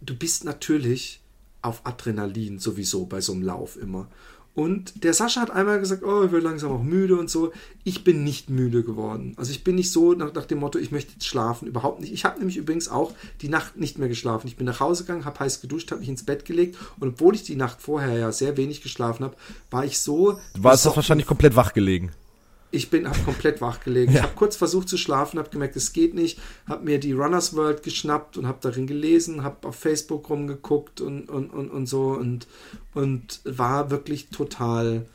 du 0.02 0.16
bist 0.16 0.44
natürlich 0.44 1.22
auf 1.62 1.86
Adrenalin 1.86 2.60
sowieso 2.60 3.06
bei 3.06 3.22
so 3.22 3.34
einem 3.34 3.44
Lauf 3.44 3.78
immer. 3.78 4.08
Und 4.54 5.04
der 5.04 5.14
Sascha 5.14 5.42
hat 5.42 5.52
einmal 5.52 5.80
gesagt, 5.80 6.04
oh, 6.04 6.26
ich 6.26 6.32
werde 6.32 6.46
langsam 6.46 6.72
auch 6.72 6.84
müde 6.84 7.18
und 7.18 7.30
so. 7.30 7.54
Ich 7.86 8.04
bin 8.04 8.24
nicht 8.24 8.50
müde 8.50 8.84
geworden. 8.84 9.34
Also 9.38 9.52
ich 9.52 9.64
bin 9.64 9.76
nicht 9.76 9.92
so 9.92 10.14
nach, 10.14 10.34
nach 10.34 10.46
dem 10.46 10.60
Motto, 10.60 10.78
ich 10.78 10.92
möchte 10.92 11.14
jetzt 11.14 11.26
schlafen, 11.26 11.68
überhaupt 11.68 12.02
nicht. 12.02 12.12
Ich 12.12 12.26
habe 12.26 12.40
nämlich 12.40 12.58
übrigens 12.58 12.90
auch 12.90 13.14
die 13.42 13.48
Nacht 13.48 13.78
nicht 13.78 13.98
mehr 13.98 14.10
geschlafen. 14.10 14.48
Ich 14.48 14.58
bin 14.58 14.66
nach 14.66 14.82
Hause 14.82 15.04
gegangen, 15.04 15.24
habe 15.24 15.40
heiß 15.40 15.62
geduscht, 15.62 15.92
habe 15.92 16.02
mich 16.02 16.10
ins 16.10 16.26
Bett 16.26 16.44
gelegt 16.44 16.78
und 17.00 17.10
obwohl 17.10 17.34
ich 17.34 17.44
die 17.44 17.56
Nacht 17.56 17.82
vorher 17.82 18.18
ja 18.18 18.32
sehr 18.32 18.58
wenig 18.58 18.82
geschlafen 18.82 19.24
habe, 19.24 19.36
war 19.70 19.86
ich 19.86 20.00
so... 20.00 20.34
Du 20.54 20.64
warst 20.64 20.86
doch 20.86 20.98
wahrscheinlich 20.98 21.28
komplett 21.28 21.56
wach 21.56 21.74
gelegen 21.74 22.12
ich 22.72 22.90
bin 22.90 23.08
hab 23.08 23.24
komplett 23.26 23.62
wach 23.62 23.82
gelegen. 23.82 24.12
Ja. 24.12 24.20
Ich 24.20 24.24
habe 24.24 24.36
kurz 24.36 24.56
versucht 24.56 24.90
zu 24.90 24.98
schlafen, 24.98 25.38
habe 25.38 25.50
gemerkt, 25.50 25.76
es 25.76 25.94
geht 25.94 26.14
nicht, 26.14 26.40
habe 26.68 26.86
mir 26.86 27.00
die 27.00 27.12
Runners 27.12 27.56
World 27.56 27.84
geschnappt 27.84 28.38
und 28.38 28.48
habe 28.48 28.60
darin 28.62 28.88
gelesen, 28.88 29.44
habe 29.44 29.68
auf 29.68 29.76
Facebook 29.76 30.30
rumgeguckt 30.30 31.02
und, 31.02 31.30
und, 31.30 31.50
und, 31.52 31.70
und 31.70 31.86
so 31.86 32.12
und, 32.12 32.48
und 32.94 33.42
war 33.44 33.92
wirklich 33.92 34.30
total 34.30 35.06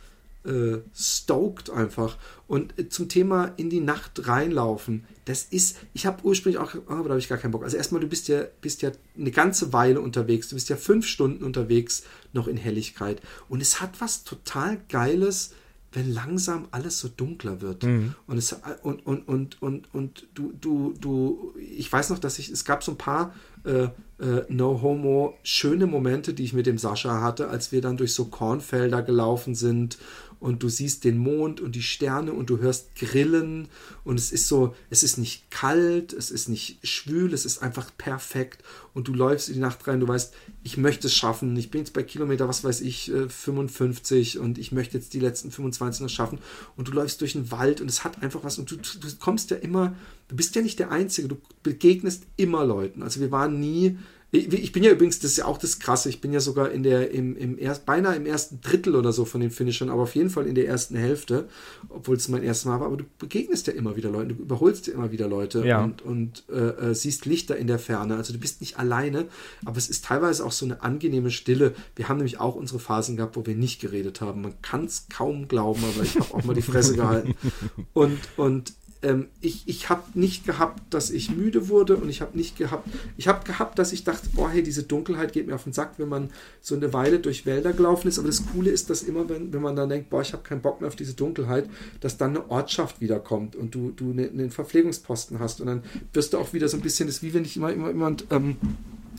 äh, 0.47 0.79
stoked 0.95 1.71
einfach. 1.71 2.17
Und 2.47 2.79
äh, 2.79 2.89
zum 2.89 3.09
Thema 3.09 3.53
in 3.57 3.71
die 3.71 3.81
Nacht 3.81 4.29
reinlaufen, 4.29 5.05
das 5.25 5.43
ist, 5.45 5.79
ich 5.93 6.07
habe 6.07 6.25
ursprünglich 6.25 6.61
auch, 6.61 6.75
oh, 6.75 6.93
aber 6.93 7.05
da 7.05 7.11
habe 7.11 7.19
ich 7.19 7.29
gar 7.29 7.39
keinen 7.39 7.51
Bock. 7.51 7.65
Also 7.65 7.77
erstmal, 7.77 8.01
du 8.01 8.07
bist 8.07 8.29
ja, 8.29 8.45
bist 8.61 8.83
ja 8.83 8.93
eine 9.19 9.33
ganze 9.33 9.73
Weile 9.73 10.01
unterwegs, 10.01 10.49
du 10.49 10.55
bist 10.55 10.69
ja 10.69 10.77
fünf 10.77 11.07
Stunden 11.07 11.43
unterwegs 11.43 12.05
noch 12.33 12.47
in 12.47 12.57
Helligkeit 12.57 13.21
und 13.49 13.61
es 13.61 13.81
hat 13.81 14.01
was 14.01 14.25
total 14.25 14.79
Geiles, 14.89 15.53
wenn 15.97 16.13
langsam 16.13 16.69
alles 16.73 16.99
so 16.99 17.09
dunkler 17.09 17.63
wird. 17.63 17.85
Mhm. 17.85 18.15
Und, 18.27 18.37
es, 18.37 18.55
und, 18.83 19.07
und, 19.07 19.27
und, 19.27 19.63
und, 19.63 19.95
und 19.95 20.27
du, 20.35 20.53
du, 20.61 20.93
du, 21.01 21.55
ich 21.59 21.91
weiß 21.91 22.11
noch, 22.11 22.19
dass 22.19 22.39
ich, 22.39 22.51
es 22.51 22.67
gab 22.67 22.85
so 22.85 22.93
ein 22.93 22.99
paar 22.99 23.33
äh, 23.65 23.85
äh, 24.23 24.45
No 24.51 24.83
Homo 24.83 25.39
schöne 25.43 25.87
Momente, 25.87 26.35
die 26.35 26.45
ich 26.45 26.53
mit 26.53 26.67
dem 26.67 26.77
Sascha 26.77 27.23
hatte, 27.23 27.49
als 27.49 27.73
wir 27.73 27.81
dann 27.81 27.97
durch 27.97 28.13
so 28.13 28.27
Kornfelder 28.27 29.01
gelaufen 29.01 29.55
sind 29.55 29.97
und 30.41 30.63
du 30.63 30.69
siehst 30.69 31.05
den 31.05 31.19
Mond 31.19 31.61
und 31.61 31.75
die 31.75 31.83
Sterne 31.83 32.33
und 32.33 32.51
du 32.51 32.59
hörst 32.59 32.95
Grillen 32.95 33.69
und 34.05 34.19
es 34.19 34.33
ist 34.33 34.49
so, 34.49 34.75
es 34.91 35.03
ist 35.03 35.19
nicht 35.19 35.51
kalt, 35.51 36.13
es 36.13 36.31
ist 36.31 36.49
nicht 36.49 36.79
schwül, 36.87 37.33
es 37.33 37.45
ist 37.45 37.63
einfach 37.63 37.91
perfekt 37.97 38.63
und 38.95 39.09
du 39.09 39.15
läufst 39.15 39.49
in 39.49 39.55
die 39.55 39.61
Nacht 39.61 39.87
rein, 39.87 40.01
du 40.01 40.09
weißt, 40.09 40.35
ich 40.63 40.77
möchte 40.77 41.07
es 41.07 41.15
schaffen, 41.15 41.57
ich 41.57 41.71
bin 41.71 41.81
jetzt 41.81 41.93
bei 41.93 42.03
Kilometer, 42.03 42.49
was 42.49 42.65
weiß 42.65 42.81
ich, 42.83 43.13
55 43.29 44.37
äh, 44.37 44.39
und 44.39 44.59
ich 44.59 44.73
möchte 44.73 44.99
jetzt 44.99 45.15
die 45.15 45.21
letzten 45.21 45.51
25 45.51 46.03
noch 46.03 46.09
schaffen 46.09 46.39
und 46.77 46.89
du 46.89 46.93
läufst 46.93 47.21
durch 47.21 47.33
den 47.33 47.51
Wald 47.51 47.81
und 47.81 47.89
es 47.89 48.05
hat 48.05 48.23
einfach 48.23 48.45
was 48.45 48.59
und 48.59 48.71
du, 48.71 48.77
du 48.77 49.09
kommst 49.19 49.51
ja 49.51 49.57
immer, 49.57 49.95
du 50.29 50.37
bist 50.37 50.55
ja 50.55 50.63
nicht 50.63 50.79
der 50.79 50.91
Einzige, 50.91 51.29
du 51.29 51.37
begegnest 51.63 52.25
immer 52.37 52.65
Leuten, 52.65 53.03
also 53.03 53.21
wir 53.21 53.31
waren 53.31 53.59
nie 53.61 53.99
ich 54.33 54.73
bin 54.73 54.83
ja 54.83 54.91
übrigens, 54.91 55.21
das 55.21 55.33
ist 55.33 55.37
ja 55.39 55.45
auch 55.45 55.59
das 55.59 55.79
Krasse, 55.79 56.09
ich 56.09 56.21
bin 56.21 56.33
ja 56.33 56.41
sogar 56.41 56.71
in 56.73 56.83
der, 56.83 57.13
im, 57.13 57.37
im 57.37 57.59
erst, 57.59 57.87
beinahe 57.87 58.17
im 58.17 58.27
ersten 58.27 58.61
Drittel 58.61 58.97
oder 58.97 59.13
so 59.13 59.25
von 59.25 59.41
den 59.41 59.51
Finishern, 59.51 59.89
aber 59.89 60.03
auf 60.03 60.17
jeden 60.17 60.31
Fall 60.31 60.47
in 60.47 60.57
der 60.57 60.67
ersten 60.67 60.97
Hälfte, 60.97 61.49
obwohl 61.89 62.17
es 62.17 62.29
mein 62.29 62.43
erstes 62.43 62.65
Mal 62.67 62.81
war, 62.81 62.89
aber 62.89 62.97
du 62.97 63.05
begegnest 63.19 63.69
ja 63.69 63.73
immer 63.73 63.97
wieder 63.97 64.11
Leute, 64.11 64.35
du 64.35 64.43
überholst 64.43 64.89
ja 64.89 64.95
immer 64.95 65.13
wieder 65.13 65.29
Leute 65.29 65.65
ja. 65.65 65.83
und, 65.83 66.03
und 66.03 66.45
äh, 66.51 66.91
äh, 66.91 66.95
siehst 66.95 67.25
Lichter 67.25 67.57
in 67.57 67.69
der 67.69 67.79
Ferne. 67.79 68.17
Also 68.17 68.33
du 68.33 68.41
bist 68.41 68.61
nicht 68.61 68.79
alleine, 68.79 69.27
aber 69.65 69.79
es 69.79 69.89
ist 69.89 70.05
teilweise 70.05 70.45
auch 70.45 70.53
so 70.53 70.65
eine 70.65 70.83
angenehme 70.83 71.31
Stille. 71.31 71.75
Wir 71.95 72.09
haben 72.09 72.17
nämlich 72.17 72.41
auch 72.41 72.57
unsere 72.57 72.81
Phasen 72.81 73.17
gehabt, 73.17 73.37
wo 73.37 73.47
wir 73.47 73.55
nicht 73.55 73.81
geredet 73.81 74.21
haben. 74.21 74.43
Man 74.43 74.61
kann 74.61 74.87
es 74.87 75.07
kaum 75.09 75.47
glauben, 75.47 75.83
aber 75.95 76.03
ich 76.03 76.19
habe 76.19 76.35
auch 76.35 76.45
mal 76.45 76.55
die 76.55 76.63
Fresse 76.63 76.97
gehalten. 76.97 77.35
Und, 77.93 78.19
und 78.37 78.73
ähm, 79.03 79.29
ich, 79.41 79.63
ich 79.67 79.89
habe 79.89 80.03
nicht 80.15 80.47
gehabt, 80.47 80.83
dass 80.93 81.11
ich 81.11 81.31
müde 81.31 81.69
wurde 81.69 81.97
und 81.97 82.09
ich 82.09 82.21
habe 82.21 82.37
nicht 82.37 82.57
gehabt, 82.57 82.89
ich 83.17 83.29
habe 83.29 83.45
gehabt, 83.45 83.79
dass 83.79 83.93
ich 83.93 84.05
dachte, 84.05 84.29
boah, 84.33 84.51
hey, 84.51 84.63
diese 84.63 84.83
Dunkelheit 84.83 85.33
geht 85.33 85.47
mir 85.47 85.55
auf 85.55 85.65
den 85.65 85.73
Sack, 85.73 85.95
wenn 85.99 86.09
man 86.09 86.31
so 86.61 86.75
eine 86.75 86.93
Weile 86.93 87.19
durch 87.19 87.47
Wälder 87.47 87.73
gelaufen 87.73 88.09
ist. 88.09 88.19
Aber 88.19 88.29
das 88.29 88.45
Coole 88.53 88.71
ist, 88.71 88.91
dass 88.91 89.03
immer, 89.03 89.29
wenn, 89.29 89.53
wenn 89.53 89.63
man 89.63 89.77
dann 89.77 89.89
denkt, 89.89 90.11
boah, 90.11 90.23
ich 90.23 90.33
habe 90.33 90.43
keinen 90.43 90.63
Bock 90.63 90.81
mehr 90.81 90.89
auf 90.89 90.97
diese 90.97 91.15
Dunkelheit, 91.15 91.69
dass 92.01 92.17
dann 92.17 92.31
eine 92.31 92.51
Ortschaft 92.51 93.01
wiederkommt 93.01 93.57
und 93.57 93.75
du, 93.75 93.91
du 93.91 94.13
ne, 94.13 94.29
einen 94.29 94.51
Verpflegungsposten 94.51 95.39
hast 95.39 95.61
und 95.61 95.67
dann 95.67 95.83
wirst 96.13 96.33
du 96.33 96.39
auch 96.39 96.53
wieder 96.53 96.69
so 96.69 96.77
ein 96.77 96.83
bisschen, 96.83 97.07
das 97.07 97.17
ist 97.17 97.23
wie 97.23 97.35
wenn 97.35 97.45
dich 97.45 97.57
immer, 97.57 97.73
immer 97.73 97.89
jemand 97.89 98.27
ähm, 98.31 98.57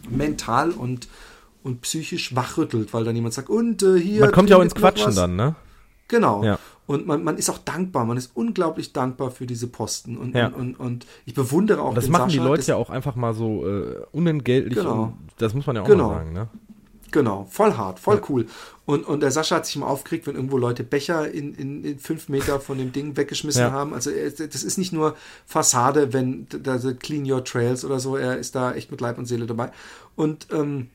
mental 0.10 0.72
und 0.72 1.08
und 1.64 1.82
psychisch 1.82 2.34
wachrüttelt, 2.34 2.94
weil 2.94 3.04
dann 3.04 3.16
jemand 3.16 3.34
sagt, 3.34 3.50
und 3.50 3.84
äh, 3.84 4.00
hier. 4.00 4.22
Man 4.22 4.32
kommt 4.32 4.50
ja 4.50 4.58
auch 4.58 4.62
ins 4.62 4.74
Quatschen 4.74 5.14
dann, 5.14 5.36
ne? 5.36 5.56
Genau. 6.08 6.44
Ja. 6.44 6.60
Und 6.88 7.06
man, 7.06 7.24
man 7.24 7.38
ist 7.38 7.50
auch 7.50 7.58
dankbar, 7.58 8.06
man 8.06 8.18
ist 8.18 8.32
unglaublich 8.34 8.94
dankbar 8.94 9.30
für 9.30 9.46
diese 9.46 9.68
Posten. 9.68 10.18
Und, 10.18 10.34
ja. 10.34 10.48
und, 10.48 10.56
und, 10.56 10.80
und, 10.80 11.06
ich 11.26 11.34
bewundere 11.34 11.82
auch 11.82 11.94
Das 11.94 12.08
machen 12.08 12.30
Sascha, 12.30 12.42
die 12.42 12.48
Leute 12.48 12.64
ja 12.64 12.76
auch 12.78 12.90
einfach 12.90 13.16
mal 13.16 13.34
so 13.34 13.68
äh, 13.68 14.06
unentgeltlich. 14.14 14.76
Genau. 14.76 15.14
das 15.38 15.54
muss 15.54 15.68
man 15.68 15.76
ja 15.76 15.82
auch 15.84 15.88
genau. 15.88 16.10
mal 16.10 16.16
sagen, 16.16 16.34
ne? 16.34 16.48
Genau, 17.12 17.48
voll 17.50 17.74
hart, 17.74 18.00
voll 18.00 18.18
ja. 18.18 18.22
cool. 18.30 18.48
Und, 18.86 19.06
und 19.06 19.22
der 19.22 19.32
Sascha 19.32 19.58
hat 19.58 19.66
sich 19.66 19.76
mal 19.78 19.88
aufgeregt, 19.88 20.28
wenn 20.28 20.36
irgendwo 20.36 20.58
Leute 20.58 20.84
Becher 20.84 21.30
in, 21.30 21.54
in, 21.56 21.84
in 21.84 22.00
fünf 22.00 22.30
Meter 22.30 22.60
von 22.60 22.78
dem 22.78 22.92
Ding 22.92 23.16
weggeschmissen 23.18 23.62
ja. 23.62 23.72
haben. 23.72 23.94
Also 23.94 24.12
das 24.12 24.64
ist 24.64 24.78
nicht 24.78 24.94
nur 24.94 25.16
Fassade, 25.46 26.14
wenn 26.14 26.48
da 26.50 26.78
Clean 26.78 27.30
Your 27.30 27.44
Trails 27.44 27.86
oder 27.86 28.00
so, 28.00 28.16
er 28.16 28.38
ist 28.38 28.56
da 28.56 28.74
echt 28.74 28.92
mit 28.92 29.02
Leib 29.02 29.18
und 29.18 29.26
Seele 29.26 29.46
dabei. 29.46 29.72
Und 30.16 30.48
ähm, 30.52 30.88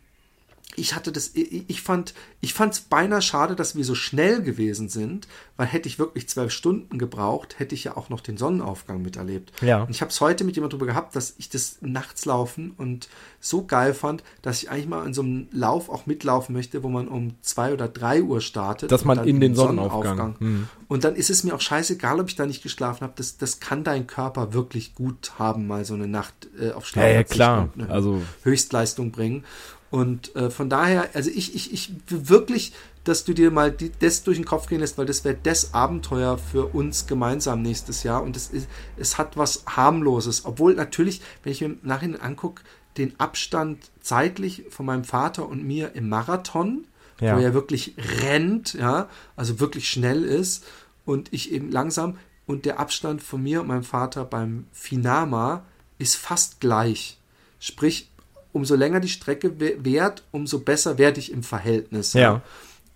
ich 0.77 0.95
hatte 0.95 1.12
das, 1.12 1.33
ich 1.35 1.83
fand, 1.83 2.14
ich 2.41 2.55
fand 2.55 2.73
es 2.73 2.81
beinahe 2.81 3.20
schade, 3.20 3.55
dass 3.55 3.77
wir 3.77 3.85
so 3.85 3.95
schnell 3.95 4.43
gewesen 4.43 4.89
sind, 4.89 5.29
weil 5.57 5.66
hätte 5.66 5.89
ich 5.89 5.99
wirklich 5.99 6.29
zwölf 6.29 6.51
Stunden 6.51 6.99
gebraucht, 6.99 7.59
hätte 7.59 7.75
ich 7.75 7.85
ja 7.85 7.97
auch 7.97 8.09
noch 8.09 8.20
den 8.20 8.37
Sonnenaufgang 8.37 9.03
miterlebt. 9.03 9.53
Ja. 9.61 9.83
Und 9.83 9.91
ich 9.91 10.01
habe 10.01 10.11
es 10.11 10.20
heute 10.20 10.45
mit 10.45 10.57
jemand 10.57 10.73
drüber 10.73 10.87
gehabt, 10.87 11.14
dass 11.14 11.35
ich 11.39 11.51
das 11.51 11.79
nachts 11.83 12.25
laufen 12.25 12.73
und 12.79 13.09
so 13.41 13.64
geil 13.64 13.93
fand, 13.93 14.23
dass 14.41 14.62
ich 14.62 14.70
eigentlich 14.70 14.89
mal 14.89 15.05
in 15.05 15.12
so 15.12 15.23
einem 15.23 15.49
Lauf 15.53 15.89
auch 15.91 16.07
mitlaufen 16.07 16.55
möchte, 16.55 16.83
wo 16.83 16.89
man 16.89 17.09
um 17.09 17.35
zwei 17.43 17.73
oder 17.73 17.89
drei 17.89 18.23
Uhr 18.23 18.41
startet. 18.41 18.91
Dass 18.91 19.05
man 19.05 19.27
in 19.27 19.41
den 19.41 19.55
Sonnenaufgang. 19.55 20.03
Sonnenaufgang. 20.03 20.41
Hm. 20.41 20.68
Und 20.89 21.05
dann 21.05 21.16
ist 21.16 21.31
es 21.31 21.45
mir 21.45 21.55
auch 21.55 21.61
scheißegal, 21.61 22.20
ob 22.20 22.29
ich 22.29 22.37
da 22.37 22.47
nicht 22.47 22.62
geschlafen 22.62 23.03
habe. 23.03 23.12
Das, 23.16 23.37
das 23.37 23.61
kann 23.61 23.85
dein 23.85 24.07
Körper 24.07 24.53
wirklich 24.53 24.95
gut 24.95 25.33
haben, 25.39 25.66
mal 25.66 25.85
so 25.85 25.95
eine 25.95 26.09
Nacht 26.09 26.49
äh, 26.59 26.73
auf 26.73 26.87
Schlaf. 26.87 27.05
Ja, 27.05 27.11
ja 27.11 27.25
klar. 27.25 27.68
Also 27.89 28.23
Höchstleistung 28.43 29.11
bringen. 29.11 29.45
Und 29.93 30.34
äh, 30.36 30.49
von 30.49 30.70
daher, 30.70 31.11
also 31.12 31.28
ich, 31.28 31.55
ich, 31.55 31.70
ich 31.70 31.93
wirklich, 32.09 32.72
dass 33.05 33.24
du 33.24 33.34
dir 33.34 33.51
mal 33.51 33.70
die, 33.70 33.93
das 33.99 34.24
durch 34.24 34.38
den 34.38 34.47
Kopf 34.47 34.66
gehen 34.66 34.80
lässt, 34.80 34.97
weil 34.97 35.05
das 35.05 35.22
wäre 35.22 35.36
das 35.43 35.74
Abenteuer 35.74 36.38
für 36.38 36.74
uns 36.74 37.07
gemeinsam 37.07 37.61
nächstes 37.61 38.03
Jahr. 38.03 38.22
Und 38.22 38.34
es, 38.34 38.49
ist, 38.49 38.68
es 38.97 39.18
hat 39.18 39.36
was 39.36 39.64
harmloses. 39.66 40.47
Obwohl 40.47 40.74
natürlich, 40.74 41.20
wenn 41.43 41.53
ich 41.53 41.61
mir 41.61 41.66
im 41.66 41.78
Nachhinein 41.82 42.22
angucke, 42.22 42.62
den 42.97 43.20
Abstand 43.20 43.90
zeitlich 44.01 44.64
von 44.70 44.86
meinem 44.86 45.05
Vater 45.05 45.47
und 45.47 45.62
mir 45.62 45.95
im 45.95 46.09
Marathon, 46.09 46.86
ja. 47.20 47.36
wo 47.36 47.43
er 47.43 47.53
wirklich 47.53 47.95
rennt, 48.22 48.72
ja, 48.72 49.11
also 49.36 49.61
wirklich 49.61 49.90
schnell 49.90 50.24
ist 50.24 50.64
und 51.05 51.30
ich 51.34 51.53
eben 51.53 51.70
langsam 51.70 52.16
und 52.47 52.64
der 52.64 52.80
Abstand 52.80 53.22
von 53.22 53.43
mir 53.43 53.61
und 53.61 53.66
meinem 53.66 53.84
Vater 53.84 54.24
beim 54.24 54.64
Finama 54.72 55.64
ist 55.99 56.16
fast 56.16 56.61
gleich. 56.61 57.18
Sprich, 57.59 58.09
umso 58.53 58.75
länger 58.75 59.01
die 59.01 59.09
Strecke 59.09 59.53
währt, 59.59 60.23
umso 60.31 60.61
besser 60.61 60.99
werde 60.99 61.21
ich 61.21 61.33
im 61.33 61.43
Verhältnis. 61.43 62.13
Ja. 62.13 62.43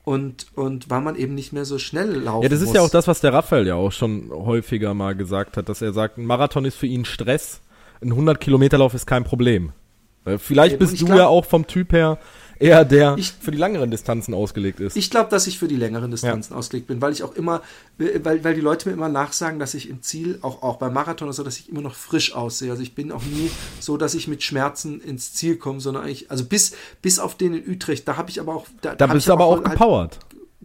Und, 0.04 0.46
und 0.54 0.88
weil 0.88 1.00
man 1.00 1.16
eben 1.16 1.34
nicht 1.34 1.52
mehr 1.52 1.64
so 1.64 1.78
schnell 1.78 2.12
laufen 2.12 2.44
Ja, 2.44 2.48
das 2.48 2.60
ist 2.60 2.68
muss. 2.68 2.76
ja 2.76 2.82
auch 2.82 2.90
das, 2.90 3.08
was 3.08 3.20
der 3.20 3.32
Raphael 3.32 3.66
ja 3.66 3.74
auch 3.74 3.90
schon 3.90 4.30
häufiger 4.30 4.94
mal 4.94 5.16
gesagt 5.16 5.56
hat, 5.56 5.68
dass 5.68 5.82
er 5.82 5.92
sagt, 5.92 6.18
ein 6.18 6.26
Marathon 6.26 6.64
ist 6.64 6.76
für 6.76 6.86
ihn 6.86 7.04
Stress, 7.04 7.60
ein 8.00 8.12
100-Kilometer-Lauf 8.12 8.94
ist 8.94 9.06
kein 9.06 9.24
Problem. 9.24 9.72
Vielleicht 10.38 10.72
ja, 10.72 10.78
bist 10.78 11.00
du 11.00 11.06
glaub, 11.06 11.18
ja 11.18 11.26
auch 11.26 11.44
vom 11.44 11.66
Typ 11.66 11.92
her 11.92 12.18
eher 12.58 12.84
der 12.84 13.16
ich, 13.18 13.32
für 13.32 13.50
die 13.50 13.58
längeren 13.58 13.90
Distanzen 13.90 14.34
ausgelegt 14.34 14.80
ist. 14.80 14.96
Ich 14.96 15.10
glaube, 15.10 15.30
dass 15.30 15.46
ich 15.46 15.58
für 15.58 15.68
die 15.68 15.76
längeren 15.76 16.10
Distanzen 16.10 16.52
ja. 16.52 16.58
ausgelegt 16.58 16.86
bin, 16.86 17.00
weil 17.00 17.12
ich 17.12 17.22
auch 17.22 17.34
immer, 17.34 17.62
weil, 17.98 18.44
weil 18.44 18.54
die 18.54 18.60
Leute 18.60 18.88
mir 18.88 18.94
immer 18.94 19.08
nachsagen, 19.08 19.58
dass 19.58 19.74
ich 19.74 19.88
im 19.88 20.02
Ziel, 20.02 20.38
auch, 20.42 20.62
auch 20.62 20.76
beim 20.76 20.92
Marathon 20.92 21.28
oder 21.28 21.34
so, 21.34 21.42
dass 21.42 21.58
ich 21.58 21.68
immer 21.68 21.82
noch 21.82 21.94
frisch 21.94 22.34
aussehe. 22.34 22.70
Also 22.70 22.82
ich 22.82 22.94
bin 22.94 23.12
auch 23.12 23.22
nie 23.22 23.50
so, 23.80 23.96
dass 23.96 24.14
ich 24.14 24.28
mit 24.28 24.42
Schmerzen 24.42 25.00
ins 25.00 25.34
Ziel 25.34 25.56
komme, 25.56 25.80
sondern 25.80 26.04
eigentlich, 26.04 26.30
also 26.30 26.44
bis, 26.44 26.72
bis 27.02 27.18
auf 27.18 27.34
den 27.34 27.54
in 27.54 27.70
Utrecht, 27.70 28.06
da 28.06 28.16
habe 28.16 28.30
ich 28.30 28.40
aber 28.40 28.54
auch. 28.54 28.66
Da, 28.80 28.94
da 28.94 29.06
bist 29.06 29.28
du 29.28 29.32
aber 29.32 29.46
auch 29.46 29.56
halt 29.56 29.70
gepowert. 29.72 30.18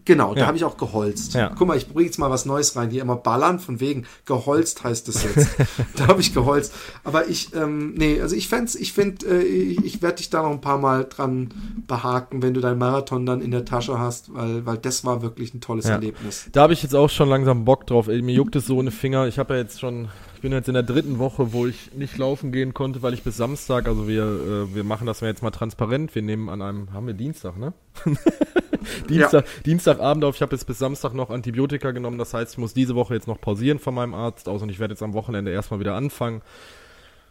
Genau, 0.05 0.29
ja. 0.29 0.41
da 0.41 0.47
habe 0.47 0.57
ich 0.57 0.63
auch 0.63 0.77
geholzt. 0.77 1.33
Ja. 1.33 1.53
Guck 1.55 1.67
mal, 1.67 1.77
ich 1.77 1.87
bringe 1.87 2.05
jetzt 2.05 2.17
mal 2.17 2.29
was 2.29 2.45
Neues 2.45 2.75
rein. 2.75 2.89
Hier 2.89 3.01
immer 3.01 3.17
ballern, 3.17 3.59
von 3.59 3.79
wegen 3.79 4.05
geholzt 4.25 4.83
heißt 4.83 5.07
es 5.09 5.23
jetzt. 5.23 5.49
da 5.95 6.07
habe 6.07 6.21
ich 6.21 6.33
geholzt. 6.33 6.73
Aber 7.03 7.27
ich, 7.27 7.53
ähm, 7.53 7.93
nee, 7.95 8.19
also 8.19 8.35
ich 8.35 8.47
fände 8.47 8.71
ich 8.79 8.93
finde, 8.93 9.25
äh, 9.27 9.43
ich, 9.43 9.83
ich 9.83 10.01
werde 10.01 10.17
dich 10.17 10.29
da 10.29 10.43
noch 10.43 10.51
ein 10.51 10.61
paar 10.61 10.77
Mal 10.77 11.05
dran 11.05 11.53
behaken, 11.87 12.41
wenn 12.41 12.53
du 12.53 12.61
deinen 12.61 12.79
Marathon 12.79 13.25
dann 13.25 13.41
in 13.41 13.51
der 13.51 13.65
Tasche 13.65 13.99
hast, 13.99 14.33
weil, 14.33 14.65
weil 14.65 14.77
das 14.77 15.05
war 15.05 15.21
wirklich 15.21 15.53
ein 15.53 15.61
tolles 15.61 15.85
ja. 15.85 15.95
Erlebnis. 15.95 16.47
Da 16.51 16.61
habe 16.63 16.73
ich 16.73 16.81
jetzt 16.83 16.95
auch 16.95 17.09
schon 17.09 17.29
langsam 17.29 17.65
Bock 17.65 17.85
drauf. 17.85 18.07
Ey, 18.07 18.21
mir 18.21 18.33
juckt 18.33 18.55
es 18.55 18.65
so 18.65 18.79
eine 18.79 18.91
Finger. 18.91 19.27
Ich 19.27 19.37
habe 19.37 19.53
ja 19.53 19.59
jetzt 19.59 19.79
schon 19.79 20.07
ich 20.41 20.43
bin 20.43 20.53
jetzt 20.53 20.67
in 20.67 20.73
der 20.73 20.81
dritten 20.81 21.19
Woche, 21.19 21.53
wo 21.53 21.67
ich 21.67 21.93
nicht 21.93 22.17
laufen 22.17 22.51
gehen 22.51 22.73
konnte, 22.73 23.03
weil 23.03 23.13
ich 23.13 23.21
bis 23.21 23.37
Samstag, 23.37 23.87
also 23.87 24.07
wir, 24.07 24.23
äh, 24.23 24.75
wir 24.75 24.83
machen 24.83 25.05
das 25.05 25.19
jetzt 25.19 25.43
mal 25.43 25.51
transparent. 25.51 26.15
Wir 26.15 26.23
nehmen 26.23 26.49
an 26.49 26.63
einem, 26.63 26.93
haben 26.93 27.05
wir 27.05 27.13
Dienstag, 27.13 27.59
ne? 27.59 27.73
Dienstag, 29.07 29.45
ja. 29.45 29.61
Dienstagabend 29.67 30.25
auf. 30.25 30.33
Ich 30.33 30.41
habe 30.41 30.55
jetzt 30.55 30.65
bis 30.65 30.79
Samstag 30.79 31.13
noch 31.13 31.29
Antibiotika 31.29 31.91
genommen. 31.91 32.17
Das 32.17 32.33
heißt, 32.33 32.53
ich 32.53 32.57
muss 32.57 32.73
diese 32.73 32.95
Woche 32.95 33.13
jetzt 33.13 33.27
noch 33.27 33.39
pausieren 33.39 33.77
von 33.77 33.93
meinem 33.93 34.15
Arzt 34.15 34.49
aus 34.49 34.63
und 34.63 34.69
ich 34.69 34.79
werde 34.79 34.95
jetzt 34.95 35.03
am 35.03 35.13
Wochenende 35.13 35.51
erstmal 35.51 35.79
wieder 35.79 35.93
anfangen. 35.93 36.41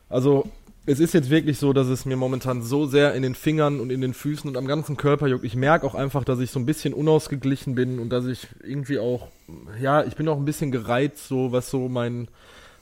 Also, 0.08 0.48
es 0.86 1.00
ist 1.00 1.12
jetzt 1.12 1.30
wirklich 1.30 1.58
so, 1.58 1.72
dass 1.72 1.88
es 1.88 2.04
mir 2.04 2.16
momentan 2.16 2.62
so 2.62 2.86
sehr 2.86 3.14
in 3.14 3.24
den 3.24 3.34
Fingern 3.34 3.80
und 3.80 3.90
in 3.90 4.02
den 4.02 4.14
Füßen 4.14 4.48
und 4.48 4.56
am 4.56 4.68
ganzen 4.68 4.96
Körper 4.96 5.26
juckt. 5.26 5.44
Ich 5.44 5.56
merke 5.56 5.84
auch 5.84 5.96
einfach, 5.96 6.22
dass 6.22 6.38
ich 6.38 6.52
so 6.52 6.60
ein 6.60 6.66
bisschen 6.66 6.94
unausgeglichen 6.94 7.74
bin 7.74 7.98
und 7.98 8.10
dass 8.10 8.26
ich 8.26 8.46
irgendwie 8.62 9.00
auch, 9.00 9.26
ja, 9.82 10.04
ich 10.04 10.14
bin 10.14 10.28
auch 10.28 10.36
ein 10.36 10.44
bisschen 10.44 10.70
gereizt, 10.70 11.26
so 11.26 11.50
was 11.50 11.70
so 11.70 11.88
mein, 11.88 12.28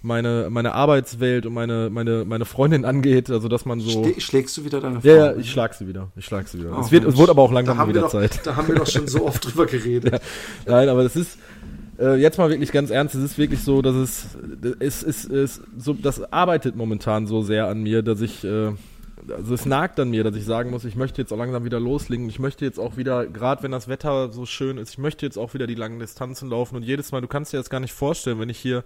meine, 0.09 0.49
meine 0.51 0.75
Arbeitswelt 0.75 1.47
und 1.47 1.55
meine, 1.55 1.91
meine, 1.91 2.25
meine 2.25 2.45
Freundin 2.45 2.85
angeht, 2.85 3.31
also 3.31 3.47
dass 3.47 3.65
man 3.65 3.79
so. 3.79 4.05
Schlägst 4.19 4.57
du 4.57 4.65
wieder 4.65 4.81
deine 4.81 5.01
Frau? 5.01 5.09
Ja, 5.09 5.17
ja, 5.17 5.37
ich 5.37 5.53
schlag 5.53 5.75
sie 5.75 5.87
wieder. 5.87 6.09
Ich 6.17 6.25
schlag 6.25 6.49
sie 6.49 6.59
wieder. 6.59 6.77
Oh, 6.77 6.81
es, 6.81 6.91
wird, 6.91 7.05
es 7.05 7.17
wurde 7.17 7.31
aber 7.31 7.43
auch 7.43 7.53
langsam 7.53 7.89
wieder 7.89 8.01
doch, 8.01 8.11
Zeit. 8.11 8.41
Da 8.45 8.57
haben 8.57 8.67
wir 8.67 8.75
doch 8.75 8.89
schon 8.89 9.07
so 9.07 9.25
oft 9.25 9.45
drüber 9.45 9.67
geredet. 9.67 10.09
Ja. 10.09 10.19
Nein, 10.67 10.89
aber 10.89 11.03
das 11.03 11.17
ist, 11.17 11.39
äh, 11.99 12.17
jetzt 12.17 12.39
mal 12.39 12.49
wirklich 12.49 12.73
ganz 12.73 12.91
ernst, 12.91 13.15
es 13.15 13.23
ist 13.23 13.39
wirklich 13.39 13.61
so, 13.61 13.83
dass 13.83 13.95
es, 13.95 14.39
es, 14.79 15.03
es, 15.03 15.25
es 15.25 15.61
so, 15.77 15.93
das 15.93 16.33
arbeitet 16.33 16.77
momentan 16.77 17.27
so 17.27 17.43
sehr 17.43 17.67
an 17.67 17.83
mir, 17.83 18.03
dass 18.03 18.21
ich, 18.21 18.45
äh, 18.45 18.73
also 19.29 19.55
es 19.55 19.67
nagt 19.67 20.01
an 20.01 20.11
mir, 20.11 20.25
dass 20.25 20.37
ich 20.37 20.45
sagen 20.45 20.71
muss, 20.71 20.85
ich 20.85 20.97
möchte 20.97 21.21
jetzt 21.21 21.33
auch 21.33 21.37
langsam 21.37 21.65
wieder 21.65 21.81
loslegen. 21.81 22.29
Ich 22.29 22.39
möchte 22.39 22.65
jetzt 22.65 22.79
auch 22.79 22.97
wieder, 22.97 23.27
gerade 23.27 23.63
wenn 23.63 23.73
das 23.73 23.89
Wetter 23.89 24.33
so 24.33 24.47
schön 24.47 24.79
ist, 24.79 24.91
ich 24.91 24.99
möchte 24.99 25.27
jetzt 25.27 25.37
auch 25.37 25.55
wieder 25.55 25.67
die 25.67 25.75
langen 25.75 25.99
Distanzen 25.99 26.49
laufen. 26.49 26.77
Und 26.77 26.85
jedes 26.85 27.13
Mal, 27.13 27.21
du 27.21 27.29
kannst 27.29 27.53
dir 27.53 27.59
das 27.59 27.69
gar 27.69 27.81
nicht 27.81 27.93
vorstellen, 27.93 28.39
wenn 28.39 28.49
ich 28.49 28.59
hier 28.59 28.85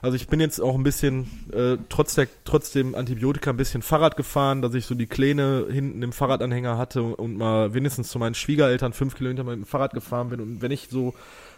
also 0.00 0.16
ich 0.16 0.28
bin 0.28 0.40
jetzt 0.40 0.60
auch 0.60 0.74
ein 0.74 0.82
bisschen, 0.82 1.28
äh, 1.52 1.76
trotz, 1.88 2.14
der, 2.14 2.28
trotz 2.44 2.72
dem 2.72 2.94
Antibiotika 2.94 3.50
ein 3.50 3.56
bisschen 3.56 3.82
Fahrrad 3.82 4.16
gefahren, 4.16 4.62
dass 4.62 4.74
ich 4.74 4.86
so 4.86 4.94
die 4.94 5.06
Kläne 5.06 5.66
hinten 5.70 6.02
im 6.02 6.12
Fahrradanhänger 6.12 6.78
hatte 6.78 7.02
und 7.02 7.36
mal 7.36 7.74
wenigstens 7.74 8.08
zu 8.08 8.18
meinen 8.18 8.34
Schwiegereltern 8.34 8.92
fünf 8.92 9.16
Kilometer 9.16 9.44
mit 9.44 9.54
dem 9.54 9.66
Fahrrad 9.66 9.92
gefahren 9.92 10.28
bin. 10.28 10.40
Und 10.40 10.62
wenn 10.62 10.70
ich 10.70 10.88
so 10.90 11.14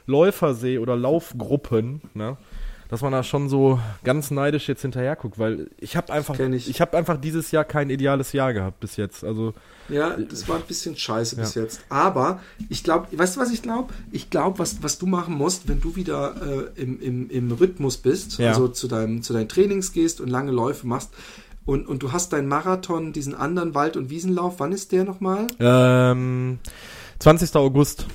Läufer 0.06 0.54
sehe 0.54 0.80
oder 0.80 0.96
Laufgruppen, 0.96 2.00
ne, 2.14 2.36
dass 2.90 3.02
man 3.02 3.12
da 3.12 3.22
schon 3.22 3.48
so 3.48 3.78
ganz 4.02 4.32
neidisch 4.32 4.68
jetzt 4.68 4.82
hinterher 4.82 5.14
guckt, 5.14 5.38
weil 5.38 5.70
ich 5.78 5.96
habe 5.96 6.12
einfach, 6.12 6.38
ich, 6.38 6.68
ich 6.68 6.80
habe 6.80 6.96
einfach 6.96 7.20
dieses 7.20 7.52
Jahr 7.52 7.64
kein 7.64 7.88
ideales 7.88 8.32
Jahr 8.32 8.52
gehabt 8.52 8.80
bis 8.80 8.96
jetzt. 8.96 9.22
Also 9.22 9.54
ja, 9.88 10.16
das 10.16 10.48
war 10.48 10.56
ein 10.56 10.62
bisschen 10.62 10.96
scheiße 10.96 11.36
ja. 11.36 11.42
bis 11.42 11.54
jetzt. 11.54 11.82
Aber 11.88 12.40
ich 12.68 12.82
glaube, 12.82 13.06
weißt 13.16 13.36
du, 13.36 13.40
was 13.40 13.52
ich 13.52 13.62
glaube? 13.62 13.94
Ich 14.10 14.28
glaube, 14.28 14.58
was, 14.58 14.82
was 14.82 14.98
du 14.98 15.06
machen 15.06 15.34
musst, 15.34 15.68
wenn 15.68 15.80
du 15.80 15.94
wieder 15.94 16.34
äh, 16.76 16.82
im, 16.82 17.00
im, 17.00 17.30
im 17.30 17.52
Rhythmus 17.52 17.96
bist, 17.96 18.38
ja. 18.38 18.48
also 18.48 18.66
zu, 18.68 18.88
deinem, 18.88 19.22
zu 19.22 19.32
deinen 19.32 19.48
Trainings 19.48 19.92
gehst 19.92 20.20
und 20.20 20.28
lange 20.28 20.50
Läufe 20.50 20.86
machst, 20.86 21.10
und, 21.66 21.86
und 21.86 22.02
du 22.02 22.10
hast 22.10 22.32
deinen 22.32 22.48
Marathon, 22.48 23.12
diesen 23.12 23.34
anderen 23.34 23.74
Wald- 23.74 23.96
und 23.96 24.10
Wiesenlauf, 24.10 24.54
wann 24.58 24.72
ist 24.72 24.90
der 24.90 25.04
nochmal? 25.04 25.46
Ähm, 25.60 26.58
20. 27.20 27.54
August. 27.54 28.06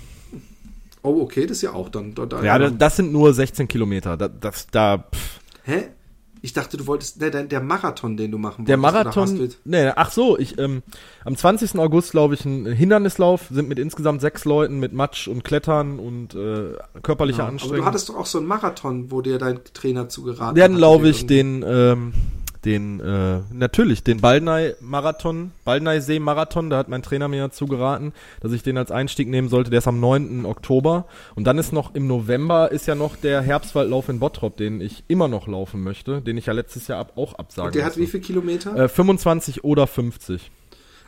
Oh, 1.05 1.21
okay, 1.21 1.45
das 1.45 1.57
ist 1.57 1.61
ja 1.61 1.73
auch 1.73 1.89
dann. 1.89 2.13
Da, 2.15 2.43
ja, 2.43 2.57
das, 2.57 2.73
das 2.77 2.95
sind 2.97 3.11
nur 3.11 3.33
16 3.33 3.67
Kilometer. 3.67 4.17
Da, 4.17 4.27
das, 4.27 4.67
da, 4.67 4.97
pff. 4.97 5.39
Hä? 5.63 5.89
Ich 6.41 6.53
dachte, 6.53 6.77
du 6.77 6.85
wolltest, 6.85 7.19
der, 7.19 7.31
der 7.31 7.59
Marathon, 7.59 8.17
den 8.17 8.29
du 8.29 8.37
machen 8.37 8.59
wolltest. 8.59 8.69
Der 8.69 8.77
Marathon, 8.77 9.49
nee, 9.63 9.91
ach 9.95 10.11
so, 10.11 10.37
ich, 10.37 10.59
ähm, 10.59 10.83
am 11.23 11.35
20. 11.35 11.79
August, 11.79 12.11
glaube 12.11 12.35
ich, 12.35 12.45
ein 12.45 12.67
Hindernislauf, 12.67 13.47
sind 13.49 13.67
mit 13.67 13.79
insgesamt 13.79 14.21
sechs 14.21 14.45
Leuten 14.45 14.79
mit 14.79 14.93
Matsch 14.93 15.27
und 15.27 15.43
Klettern 15.43 15.97
und 15.97 16.35
äh, 16.35 16.73
körperlicher 17.01 17.39
ja, 17.39 17.47
Anstrengung. 17.47 17.77
Aber 17.77 17.85
du 17.85 17.87
hattest 17.87 18.09
doch 18.09 18.17
auch 18.17 18.27
so 18.27 18.37
einen 18.37 18.45
Marathon, 18.45 19.09
wo 19.09 19.21
dir 19.21 19.39
dein 19.39 19.59
Trainer 19.73 20.07
zugeraten 20.07 20.49
hat. 20.49 20.57
Dann 20.57 20.75
laufe 20.75 21.07
ich 21.07 21.25
den, 21.25 21.65
ähm, 21.67 22.13
den, 22.65 22.99
äh, 22.99 23.41
natürlich, 23.53 24.03
den 24.03 24.19
Baldnei-Marathon, 24.19 25.51
Baldnei-See-Marathon, 25.63 26.69
da 26.69 26.77
hat 26.77 26.89
mein 26.89 27.03
Trainer 27.03 27.27
mir 27.27 27.43
dazu 27.43 27.67
geraten, 27.67 28.13
dass 28.41 28.51
ich 28.51 28.63
den 28.63 28.77
als 28.77 28.91
Einstieg 28.91 29.29
nehmen 29.29 29.49
sollte, 29.49 29.69
der 29.69 29.79
ist 29.79 29.87
am 29.87 29.99
9. 29.99 30.45
Oktober. 30.45 31.05
Und 31.35 31.45
dann 31.45 31.57
ist 31.57 31.71
noch 31.71 31.93
im 31.93 32.07
November 32.07 32.71
ist 32.71 32.87
ja 32.87 32.95
noch 32.95 33.15
der 33.15 33.41
Herbstwaldlauf 33.41 34.09
in 34.09 34.19
Bottrop, 34.19 34.57
den 34.57 34.81
ich 34.81 35.03
immer 35.07 35.27
noch 35.27 35.47
laufen 35.47 35.83
möchte, 35.83 36.21
den 36.21 36.37
ich 36.37 36.47
ja 36.47 36.53
letztes 36.53 36.87
Jahr 36.87 36.99
ab, 36.99 37.13
auch 37.15 37.35
absagen 37.35 37.67
Und 37.67 37.75
der 37.75 37.85
musste. 37.85 38.01
hat 38.01 38.07
wie 38.07 38.11
viele 38.11 38.23
Kilometer? 38.23 38.75
Äh, 38.75 38.89
25 38.89 39.63
oder 39.63 39.87
50. 39.87 40.51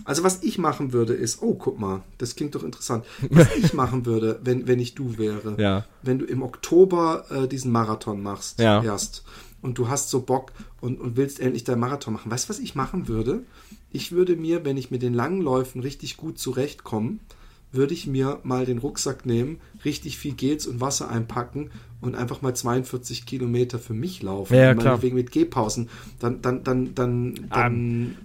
Also 0.05 0.24
was 0.24 0.43
ich 0.43 0.58
machen 0.58 0.93
würde 0.93 1.14
ist, 1.14 1.41
oh 1.41 1.55
guck 1.55 1.80
mal, 1.80 2.01
das 2.18 2.36
klingt 2.36 2.55
doch 2.55 2.64
interessant. 2.64 3.05
Was 3.30 3.47
ich 3.55 3.74
machen 3.74 4.05
würde, 4.05 4.39
wenn, 4.43 4.68
wenn 4.68 4.80
ich 4.80 4.95
du 4.95 5.18
wäre, 5.18 5.55
ja. 5.58 5.86
wenn 6.03 6.20
du 6.20 6.26
im 6.26 6.43
Oktober 6.43 7.26
äh, 7.30 7.47
diesen 7.47 7.72
Marathon 7.72 8.22
machst 8.22 8.60
ja. 8.60 8.84
erst 8.84 9.24
und 9.68 9.78
du 9.78 9.89
hast 9.89 10.09
so 10.09 10.22
Bock 10.22 10.53
und, 10.80 10.99
und 10.99 11.18
willst 11.18 11.41
endlich 11.41 11.65
deinen 11.65 11.82
Marathon 11.82 12.13
machen. 12.13 12.32
Weißt 12.32 12.45
du, 12.45 12.49
was 12.49 12.59
ich 12.59 12.74
machen 12.74 13.09
würde? 13.09 13.43
Ich 13.91 14.13
würde 14.13 14.38
mir, 14.38 14.63
wenn 14.63 14.78
ich 14.78 14.91
mit 14.91 15.01
den 15.01 15.13
langen 15.13 15.41
Läufen 15.41 15.82
richtig 15.82 16.15
gut 16.15 16.39
zurechtkomme, 16.39 17.18
würde 17.74 17.93
ich 17.93 18.07
mir 18.07 18.39
mal 18.43 18.65
den 18.65 18.78
Rucksack 18.78 19.26
nehmen, 19.26 19.59
richtig 19.84 20.18
viel 20.18 20.34
Gels 20.34 20.68
und 20.68 20.80
Wasser 20.80 21.09
einpacken 21.09 21.70
und 21.99 22.15
einfach 22.15 22.41
mal 22.41 22.55
42 22.55 23.26
Kilometer 23.26 23.78
für 23.78 23.93
mich 23.93 24.24
laufen. 24.24 24.55
Ja, 24.55 24.74
klar. 24.74 25.01
Wegen 25.01 25.15
mit 25.15 25.32
Gehpausen. 25.32 25.89
Dann, 26.20 26.41
dann, 26.41 26.63
dann, 26.63 26.95
dann, 26.95 27.47
dann. 27.49 27.74
Um, 27.74 28.15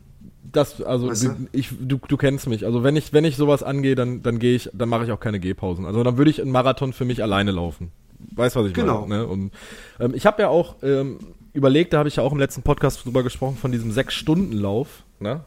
das, 0.53 0.81
also 0.81 1.09
weißt 1.09 1.25
du? 1.25 1.37
ich, 1.51 1.71
du, 1.81 1.99
du 2.07 2.17
kennst 2.17 2.47
mich. 2.47 2.65
Also 2.67 2.85
wenn 2.85 2.95
ich, 2.95 3.13
wenn 3.13 3.25
ich 3.25 3.37
sowas 3.37 3.65
angehe, 3.65 3.97
dann, 3.97 4.23
dann 4.23 4.39
gehe 4.39 4.55
ich, 4.55 4.71
dann 4.73 4.89
mache 4.89 5.05
ich 5.05 5.11
auch 5.11 5.21
keine 5.21 5.41
Gehpausen. 5.41 5.87
Also 5.87 6.05
dann 6.05 6.19
würde 6.19 6.31
ich 6.31 6.41
einen 6.41 6.53
Marathon 6.53 6.93
für 6.93 7.05
mich 7.05 7.21
alleine 7.21 7.51
laufen. 7.51 7.91
Weißt 8.35 8.57
was 8.57 8.67
ich 8.67 8.75
genau. 8.75 9.07
meine? 9.07 9.23
Ne? 9.23 9.27
Und 9.27 9.53
ähm, 10.01 10.15
ich 10.15 10.27
habe 10.27 10.43
ja 10.43 10.49
auch 10.49 10.77
ähm, 10.83 11.19
überlegt, 11.53 11.93
da 11.93 11.99
habe 11.99 12.09
ich 12.09 12.17
ja 12.17 12.23
auch 12.23 12.33
im 12.33 12.39
letzten 12.39 12.63
Podcast 12.63 13.05
drüber 13.05 13.23
gesprochen, 13.23 13.57
von 13.57 13.73
diesem 13.73 13.93
Sechs-Stunden-Lauf, 13.93 15.05
ne? 15.21 15.45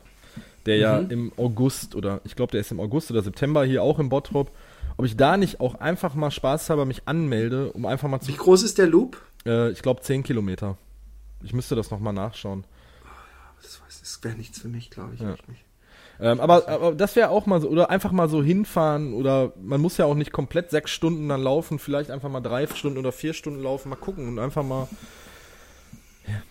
der 0.65 0.75
mhm. 0.75 0.81
ja 0.81 0.97
im 0.99 1.31
August 1.37 1.95
oder 1.95 2.21
ich 2.23 2.35
glaube, 2.35 2.51
der 2.51 2.61
ist 2.61 2.71
im 2.71 2.79
August 2.79 3.11
oder 3.11 3.21
September 3.21 3.63
hier 3.65 3.83
auch 3.83 3.99
im 3.99 4.09
Bottrop, 4.09 4.51
ob 4.97 5.05
ich 5.05 5.17
da 5.17 5.37
nicht 5.37 5.59
auch 5.59 5.75
einfach 5.75 6.15
mal 6.15 6.31
spaßhalber 6.31 6.85
mich 6.85 7.03
anmelde, 7.05 7.71
um 7.71 7.85
einfach 7.85 8.07
mal 8.07 8.19
zu. 8.19 8.29
Wie 8.29 8.37
groß 8.37 8.63
ist 8.63 8.77
der 8.77 8.87
Loop? 8.87 9.21
Äh, 9.45 9.71
ich 9.71 9.81
glaube 9.81 10.01
10 10.01 10.23
Kilometer. 10.23 10.77
Ich 11.43 11.53
müsste 11.53 11.75
das 11.75 11.91
nochmal 11.91 12.13
nachschauen. 12.13 12.63
Ja, 13.03 13.09
das, 13.61 13.81
das 13.99 14.23
wäre 14.23 14.35
nichts 14.35 14.59
für 14.59 14.67
mich, 14.67 14.89
glaube 14.89 15.15
ich. 15.15 15.21
Ja. 15.21 15.35
Nicht. 15.47 15.64
Ähm, 16.19 16.39
aber, 16.39 16.67
aber 16.67 16.93
das 16.93 17.15
wäre 17.15 17.29
auch 17.29 17.45
mal 17.45 17.61
so, 17.61 17.69
oder 17.69 17.89
einfach 17.89 18.11
mal 18.11 18.29
so 18.29 18.41
hinfahren, 18.41 19.13
oder 19.13 19.53
man 19.61 19.81
muss 19.81 19.97
ja 19.97 20.05
auch 20.05 20.15
nicht 20.15 20.31
komplett 20.31 20.71
sechs 20.71 20.91
Stunden 20.91 21.27
dann 21.27 21.41
laufen, 21.41 21.79
vielleicht 21.79 22.11
einfach 22.11 22.29
mal 22.29 22.41
drei 22.41 22.67
Stunden 22.67 22.97
oder 22.97 23.11
vier 23.11 23.33
Stunden 23.33 23.61
laufen, 23.61 23.89
mal 23.89 23.95
gucken 23.95 24.27
und 24.27 24.39
einfach 24.39 24.63
mal. 24.63 24.87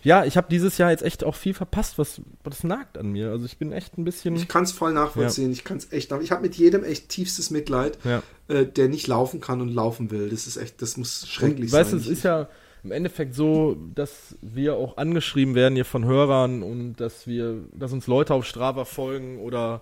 Ja, 0.03 0.23
ich 0.23 0.37
habe 0.37 0.47
dieses 0.49 0.77
Jahr 0.77 0.91
jetzt 0.91 1.03
echt 1.03 1.23
auch 1.23 1.35
viel 1.35 1.53
verpasst, 1.53 1.97
was 1.97 2.21
das 2.43 2.63
nagt 2.63 2.97
an 2.97 3.11
mir. 3.11 3.31
Also 3.31 3.45
ich 3.45 3.57
bin 3.57 3.73
echt 3.73 3.97
ein 3.97 4.05
bisschen. 4.05 4.35
Ich 4.35 4.47
kann 4.47 4.63
es 4.63 4.71
voll 4.71 4.93
nachvollziehen. 4.93 5.47
Ja. 5.47 5.51
Ich 5.51 5.63
kann 5.65 5.77
es 5.77 5.91
echt. 5.91 6.13
Ich 6.21 6.31
habe 6.31 6.41
mit 6.41 6.55
jedem 6.55 6.85
echt 6.85 7.09
tiefstes 7.09 7.49
Mitleid, 7.49 7.97
ja. 8.05 8.23
äh, 8.47 8.65
der 8.65 8.87
nicht 8.87 9.07
laufen 9.07 9.41
kann 9.41 9.59
und 9.59 9.69
laufen 9.69 10.11
will. 10.11 10.29
Das 10.29 10.47
ist 10.47 10.55
echt, 10.55 10.81
das 10.81 10.95
muss 10.95 11.27
schrecklich 11.27 11.65
und, 11.65 11.69
sein. 11.69 11.81
Weißt 11.81 11.93
du, 11.93 11.97
es 11.97 12.07
ist 12.07 12.23
ja 12.23 12.47
im 12.85 12.91
Endeffekt 12.91 13.33
so, 13.33 13.75
dass 13.95 14.35
wir 14.41 14.75
auch 14.75 14.97
angeschrieben 14.97 15.55
werden 15.55 15.73
hier 15.73 15.85
von 15.85 16.05
Hörern 16.05 16.61
und 16.61 16.97
dass 16.97 17.25
wir, 17.25 17.55
dass 17.73 17.91
uns 17.91 18.05
Leute 18.05 18.35
auf 18.35 18.45
Strava 18.45 18.85
folgen 18.85 19.39
oder 19.39 19.81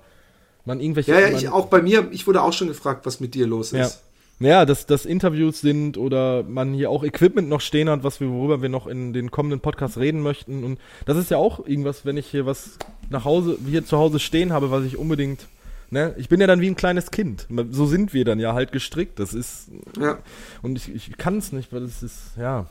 man 0.64 0.80
irgendwelche. 0.80 1.12
Ja, 1.12 1.20
ja, 1.20 1.38
ich 1.38 1.50
auch 1.50 1.66
bei 1.66 1.82
mir, 1.82 2.08
ich 2.12 2.26
wurde 2.28 2.42
auch 2.42 2.54
schon 2.54 2.70
gefragt, 2.70 3.06
was 3.06 3.20
mit 3.20 3.36
dir 3.36 3.46
los 3.46 3.74
ist. 3.74 4.02
Ja. 4.40 4.48
Ja, 4.48 4.66
dass 4.66 4.88
das 4.88 5.06
Interviews 5.06 5.62
sind 5.62 5.98
oder 5.98 6.44
man 6.44 6.74
hier 6.74 6.90
auch 6.90 7.04
Equipment 7.04 7.48
noch 7.50 7.62
stehen 7.62 7.90
hat, 7.90 8.04
was 8.04 8.20
wir, 8.20 8.30
worüber 8.30 8.62
wir 8.62 8.70
noch 8.70 8.88
in 8.88 9.14
den 9.14 9.32
kommenden 9.32 9.60
Podcasts 9.60 9.98
reden 9.98 10.22
möchten. 10.22 10.64
Und 10.64 10.80
das 11.06 11.18
ist 11.18 11.30
ja 11.30 11.38
auch 11.38 11.66
irgendwas, 11.66 12.04
wenn 12.04 12.18
ich 12.18 12.28
hier 12.28 12.46
was 12.46 12.78
nach 13.10 13.26
Hause, 13.26 13.58
hier 13.70 13.86
zu 13.86 13.98
Hause 13.98 14.20
stehen 14.20 14.52
habe, 14.52 14.72
was 14.72 14.86
ich 14.86 14.98
unbedingt 14.98 15.48
Ne? 15.94 16.16
Ich 16.18 16.28
bin 16.28 16.42
ja 16.42 16.48
dann 16.48 16.60
wie 16.60 16.68
ein 16.68 16.76
kleines 16.76 17.12
Kind. 17.12 17.46
So 17.70 17.86
sind 17.86 18.16
wir 18.16 18.26
dann 18.26 18.40
ja 18.40 18.54
halt 18.56 18.72
gestrickt. 18.72 19.20
Das 19.20 19.36
ist. 19.36 19.70
Ja. 20.00 20.18
Und 20.64 20.76
ich, 20.76 20.94
ich 20.94 21.18
kann 21.18 21.38
es 21.38 21.52
nicht, 21.52 21.72
weil 21.72 21.84
es 21.84 22.02
ist, 22.02 22.36
ja. 22.36 22.66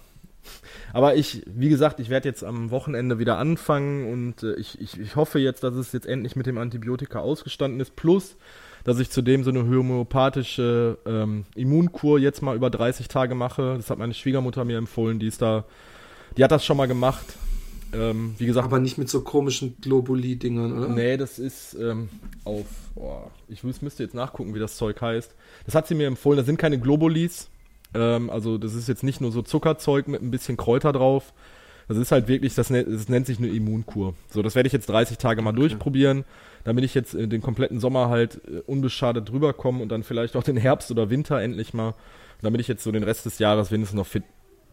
Aber 0.93 1.15
ich, 1.15 1.43
wie 1.47 1.69
gesagt, 1.69 2.01
ich 2.01 2.11
werde 2.11 2.29
jetzt 2.29 2.45
am 2.45 2.71
Wochenende 2.71 3.19
wieder 3.19 3.39
anfangen 3.39 4.13
und 4.13 4.43
äh, 4.43 4.55
ich, 4.55 4.81
ich, 4.81 5.01
ich 5.01 5.17
hoffe 5.17 5.39
jetzt, 5.39 5.63
dass 5.63 5.75
es 5.75 5.93
jetzt 5.93 6.07
endlich 6.07 6.37
mit 6.37 6.47
dem 6.47 6.59
Antibiotika 6.59 7.21
ausgestanden 7.21 7.81
ist. 7.81 7.97
Plus, 7.97 8.37
dass 8.85 8.99
ich 8.99 9.11
zudem 9.11 9.45
so 9.45 9.51
eine 9.51 9.65
homöopathische 9.65 10.99
ähm, 11.07 11.45
Immunkur 11.55 12.19
jetzt 12.19 12.43
mal 12.43 12.57
über 12.57 12.71
30 12.71 13.09
Tage 13.09 13.35
mache. 13.35 13.75
Das 13.77 13.91
hat 13.91 13.99
meine 13.99 14.15
Schwiegermutter 14.15 14.65
mir 14.65 14.79
empfohlen, 14.79 15.19
die 15.19 15.29
ist 15.29 15.41
da, 15.41 15.65
die 16.37 16.45
hat 16.45 16.51
das 16.51 16.65
schon 16.65 16.77
mal 16.77 16.89
gemacht. 16.89 17.37
Ähm, 17.95 18.35
wie 18.39 18.47
gesagt. 18.47 18.65
Aber 18.65 18.79
nicht 18.79 18.97
mit 18.97 19.11
so 19.11 19.21
komischen 19.21 19.77
Globuli-Dingern, 19.81 20.79
oder? 20.79 20.89
Nee, 20.89 21.17
das 21.19 21.39
ist 21.39 21.75
ähm, 21.75 22.09
auf, 22.45 22.65
oh, 22.95 23.25
ich 23.49 23.63
müsste 23.63 24.03
jetzt 24.03 24.15
nachgucken, 24.15 24.55
wie 24.55 24.59
das 24.59 24.77
Zeug 24.77 25.01
heißt. 25.01 25.35
Das 25.67 25.75
hat 25.75 25.87
sie 25.87 25.95
mir 25.95 26.07
empfohlen, 26.07 26.39
das 26.39 26.47
sind 26.47 26.59
keine 26.59 26.79
Globulis, 26.79 27.51
ähm, 27.95 28.31
also 28.31 28.59
das 28.59 28.75
ist 28.75 28.89
jetzt 28.89 29.03
nicht 29.03 29.21
nur 29.21 29.33
so 29.33 29.43
Zuckerzeug 29.43 30.09
mit 30.09 30.23
ein 30.23 30.31
bisschen 30.31 30.57
Kräuter 30.57 30.93
drauf. 30.93 31.33
Das 31.89 31.99
ist 31.99 32.13
halt 32.13 32.29
wirklich, 32.29 32.55
das, 32.55 32.71
nennt, 32.71 32.89
das 32.89 33.09
nennt 33.09 33.27
sich 33.27 33.39
eine 33.39 33.49
Immunkur. 33.49 34.15
So, 34.31 34.43
das 34.43 34.55
werde 34.55 34.67
ich 34.67 34.73
jetzt 34.73 34.89
30 34.89 35.19
Tage 35.19 35.43
mal 35.43 35.51
okay. 35.51 35.61
durchprobieren, 35.61 36.25
damit 36.65 36.85
ich 36.85 36.95
jetzt 36.95 37.13
den 37.15 37.43
kompletten 37.43 37.81
Sommer 37.81 38.09
halt 38.09 38.41
äh, 38.47 38.61
unbeschadet 38.67 39.29
drüber 39.29 39.53
komme 39.53 39.83
und 39.83 39.91
dann 39.91 40.03
vielleicht 40.03 40.37
auch 40.37 40.45
den 40.45 40.57
Herbst 40.57 40.91
oder 40.91 41.11
Winter 41.11 41.41
endlich 41.41 41.75
mal, 41.75 41.95
damit 42.41 42.61
ich 42.61 42.69
jetzt 42.69 42.85
so 42.85 42.93
den 42.93 43.03
Rest 43.03 43.27
des 43.27 43.39
Jahres 43.39 43.71
wenigstens 43.71 43.97
noch 43.97 44.07
fit 44.07 44.25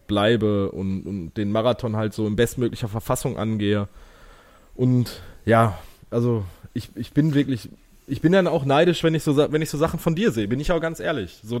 bleibe 0.06 0.72
und, 0.72 1.06
und 1.06 1.34
den 1.34 1.52
Marathon 1.52 1.96
halt 1.96 2.14
so 2.14 2.26
in 2.26 2.36
bestmöglicher 2.36 2.88
Verfassung 2.88 3.38
angehe. 3.38 3.88
Und 4.74 5.20
ja, 5.44 5.78
also 6.10 6.44
ich, 6.74 6.90
ich 6.96 7.12
bin 7.12 7.34
wirklich, 7.34 7.68
ich 8.06 8.20
bin 8.20 8.32
dann 8.32 8.46
auch 8.46 8.64
neidisch, 8.64 9.04
wenn 9.04 9.14
ich 9.14 9.22
so, 9.22 9.36
wenn 9.36 9.62
ich 9.62 9.70
so 9.70 9.78
Sachen 9.78 10.00
von 10.00 10.14
dir 10.14 10.32
sehe, 10.32 10.48
bin 10.48 10.58
ich 10.58 10.72
auch 10.72 10.80
ganz 10.80 11.00
ehrlich. 11.00 11.40
So, 11.44 11.60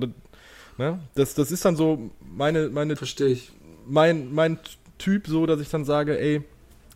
Ne? 0.78 0.98
Das, 1.14 1.34
das 1.34 1.50
ist 1.50 1.64
dann 1.64 1.76
so 1.76 2.10
meine, 2.36 2.68
meine. 2.68 2.96
Verstehe 2.96 3.28
ich. 3.28 3.52
Mein, 3.86 4.32
mein 4.32 4.58
Typ, 4.98 5.26
so, 5.26 5.46
dass 5.46 5.60
ich 5.60 5.68
dann 5.68 5.84
sage, 5.84 6.18
ey, 6.18 6.42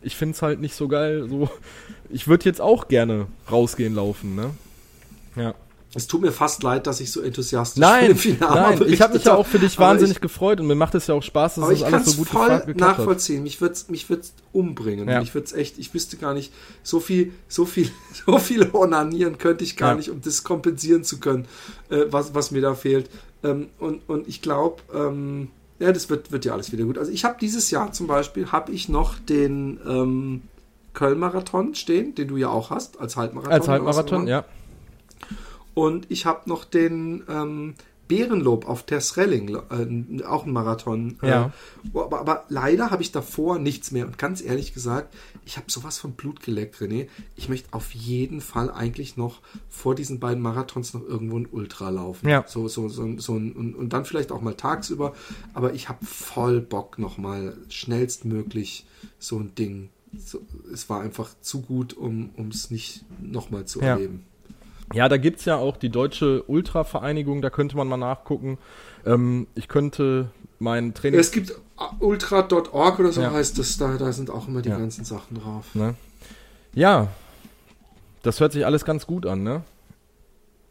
ich 0.01 0.15
finde 0.15 0.35
es 0.35 0.41
halt 0.41 0.61
nicht 0.61 0.75
so 0.75 0.87
geil. 0.87 1.27
So, 1.29 1.49
ich 2.09 2.27
würde 2.27 2.45
jetzt 2.45 2.61
auch 2.61 2.87
gerne 2.87 3.27
rausgehen 3.51 3.95
laufen, 3.95 4.35
ne? 4.35 4.51
Ja. 5.35 5.55
Es 5.95 6.07
tut 6.07 6.21
mir 6.21 6.33
fast 6.33 6.61
leid, 6.61 6.87
dass 6.87 6.99
ich 6.99 7.09
so 7.09 7.21
enthusiastisch 7.21 7.79
nein, 7.79 8.13
bin. 8.17 8.37
Nein, 8.41 8.81
ich 8.85 9.01
habe 9.01 9.13
mich 9.13 9.23
ja 9.23 9.33
auch 9.33 9.47
für 9.47 9.59
dich 9.59 9.79
wahnsinnig 9.79 10.17
ich, 10.17 10.21
gefreut 10.21 10.59
und 10.59 10.67
mir 10.67 10.75
macht 10.75 10.93
es 10.93 11.07
ja 11.07 11.15
auch 11.15 11.23
Spaß, 11.23 11.55
dass 11.55 11.69
das 11.69 11.83
alles 11.83 12.05
so 12.05 12.17
gut 12.17 12.27
voll 12.27 12.65
nachvollziehen. 12.75 13.43
Mich 13.43 13.61
wird's, 13.61 13.87
mich 13.87 14.09
wird's 14.09 14.33
umbringen. 14.51 15.07
Ja. 15.07 15.21
Mich 15.21 15.33
wird's 15.33 15.53
echt. 15.53 15.79
Ich 15.79 15.93
wüsste 15.93 16.17
gar 16.17 16.33
nicht, 16.33 16.51
so 16.83 16.99
viel, 16.99 17.31
so 17.47 17.65
viel, 17.65 17.89
so 18.25 18.37
viel 18.39 18.69
Onanieren 18.73 19.37
könnte 19.37 19.63
ich 19.63 19.77
gar 19.77 19.91
ja. 19.91 19.95
nicht, 19.95 20.09
um 20.09 20.19
das 20.19 20.43
kompensieren 20.43 21.05
zu 21.05 21.21
können, 21.21 21.47
äh, 21.89 22.03
was, 22.09 22.35
was 22.35 22.51
mir 22.51 22.61
da 22.61 22.75
fehlt. 22.75 23.09
Ähm, 23.45 23.69
und, 23.79 24.01
und 24.07 24.27
ich 24.27 24.41
glaube, 24.41 24.81
ähm, 24.93 25.49
ja, 25.79 25.91
das 25.91 26.09
wird, 26.09 26.31
wird 26.31 26.45
ja 26.45 26.53
alles 26.53 26.71
wieder 26.71 26.85
gut. 26.85 26.97
Also 26.97 27.11
ich 27.11 27.25
habe 27.25 27.35
dieses 27.39 27.69
Jahr 27.69 27.91
zum 27.91 28.07
Beispiel, 28.07 28.51
habe 28.51 28.71
ich 28.71 28.89
noch 28.89 29.19
den 29.19 29.79
ähm, 29.87 30.41
Köln-Marathon 30.93 31.75
stehen, 31.75 32.15
den 32.15 32.27
du 32.27 32.37
ja 32.37 32.49
auch 32.49 32.69
hast, 32.69 32.99
als 32.99 33.17
Halbmarathon. 33.17 33.53
Als 33.53 33.67
Halbmarathon, 33.67 34.27
ja. 34.27 34.45
Und 35.73 36.09
ich 36.09 36.25
habe 36.25 36.49
noch 36.49 36.63
den 36.63 37.23
ähm, 37.29 37.75
Bärenlob 38.07 38.67
auf 38.67 38.83
Tersrelling, 38.83 39.55
äh, 39.55 40.23
auch 40.23 40.45
ein 40.45 40.53
Marathon. 40.53 41.17
Äh, 41.21 41.29
ja. 41.29 41.51
Aber, 41.93 42.19
aber, 42.19 42.43
leider 42.49 42.91
habe 42.91 43.01
ich 43.01 43.11
davor 43.11 43.59
nichts 43.59 43.91
mehr. 43.91 44.05
Und 44.05 44.17
ganz 44.17 44.41
ehrlich 44.41 44.73
gesagt, 44.73 45.13
ich 45.45 45.57
habe 45.57 45.71
sowas 45.71 45.99
von 45.99 46.13
Blut 46.13 46.41
geleckt, 46.41 46.75
René. 46.77 47.07
Ich 47.35 47.49
möchte 47.49 47.71
auf 47.71 47.93
jeden 47.93 48.41
Fall 48.41 48.71
eigentlich 48.71 49.15
noch 49.15 49.41
vor 49.69 49.93
diesen 49.93 50.19
beiden 50.19 50.41
Marathons 50.41 50.93
noch 50.93 51.03
irgendwo 51.03 51.37
ein 51.37 51.47
Ultra 51.49 51.89
laufen. 51.89 52.27
Ja. 52.27 52.43
So, 52.47 52.67
so, 52.67 52.89
so, 52.89 53.17
so 53.17 53.35
ein, 53.35 53.53
und, 53.53 53.75
und 53.75 53.93
dann 53.93 54.05
vielleicht 54.05 54.31
auch 54.31 54.41
mal 54.41 54.55
tagsüber. 54.55 55.13
Aber 55.53 55.73
ich 55.73 55.87
habe 55.87 56.03
voll 56.03 56.61
Bock 56.61 56.97
nochmal 56.97 57.57
schnellstmöglich 57.69 58.85
so 59.19 59.37
ein 59.37 59.53
Ding. 59.55 59.89
So, 60.17 60.41
es 60.73 60.89
war 60.89 61.01
einfach 61.01 61.29
zu 61.41 61.61
gut, 61.61 61.93
um 61.93 62.31
es 62.49 62.71
nicht 62.71 63.05
nochmal 63.21 63.65
zu 63.65 63.81
ja. 63.81 63.89
erleben. 63.89 64.25
Ja, 64.93 65.09
da 65.09 65.17
gibt 65.17 65.39
es 65.39 65.45
ja 65.45 65.57
auch 65.57 65.77
die 65.77 65.89
Deutsche 65.89 66.43
Ultra-Vereinigung, 66.43 67.41
da 67.41 67.49
könnte 67.49 67.75
man 67.75 67.87
mal 67.87 67.97
nachgucken. 67.97 68.57
Ähm, 69.05 69.47
ich 69.55 69.67
könnte 69.67 70.29
mein 70.59 70.93
Training. 70.93 71.19
Es 71.19 71.31
gibt 71.31 71.53
ultra.org 71.99 72.99
oder 72.99 73.11
so 73.11 73.21
ja. 73.21 73.31
heißt 73.31 73.57
das, 73.57 73.77
da, 73.77 73.97
da 73.97 74.11
sind 74.11 74.29
auch 74.29 74.47
immer 74.47 74.61
die 74.61 74.69
ja. 74.69 74.77
ganzen 74.77 75.05
Sachen 75.05 75.39
drauf. 75.39 75.75
Ne? 75.75 75.95
Ja, 76.73 77.09
das 78.23 78.39
hört 78.39 78.53
sich 78.53 78.65
alles 78.65 78.85
ganz 78.85 79.05
gut 79.05 79.25
an, 79.25 79.43
ne? 79.43 79.63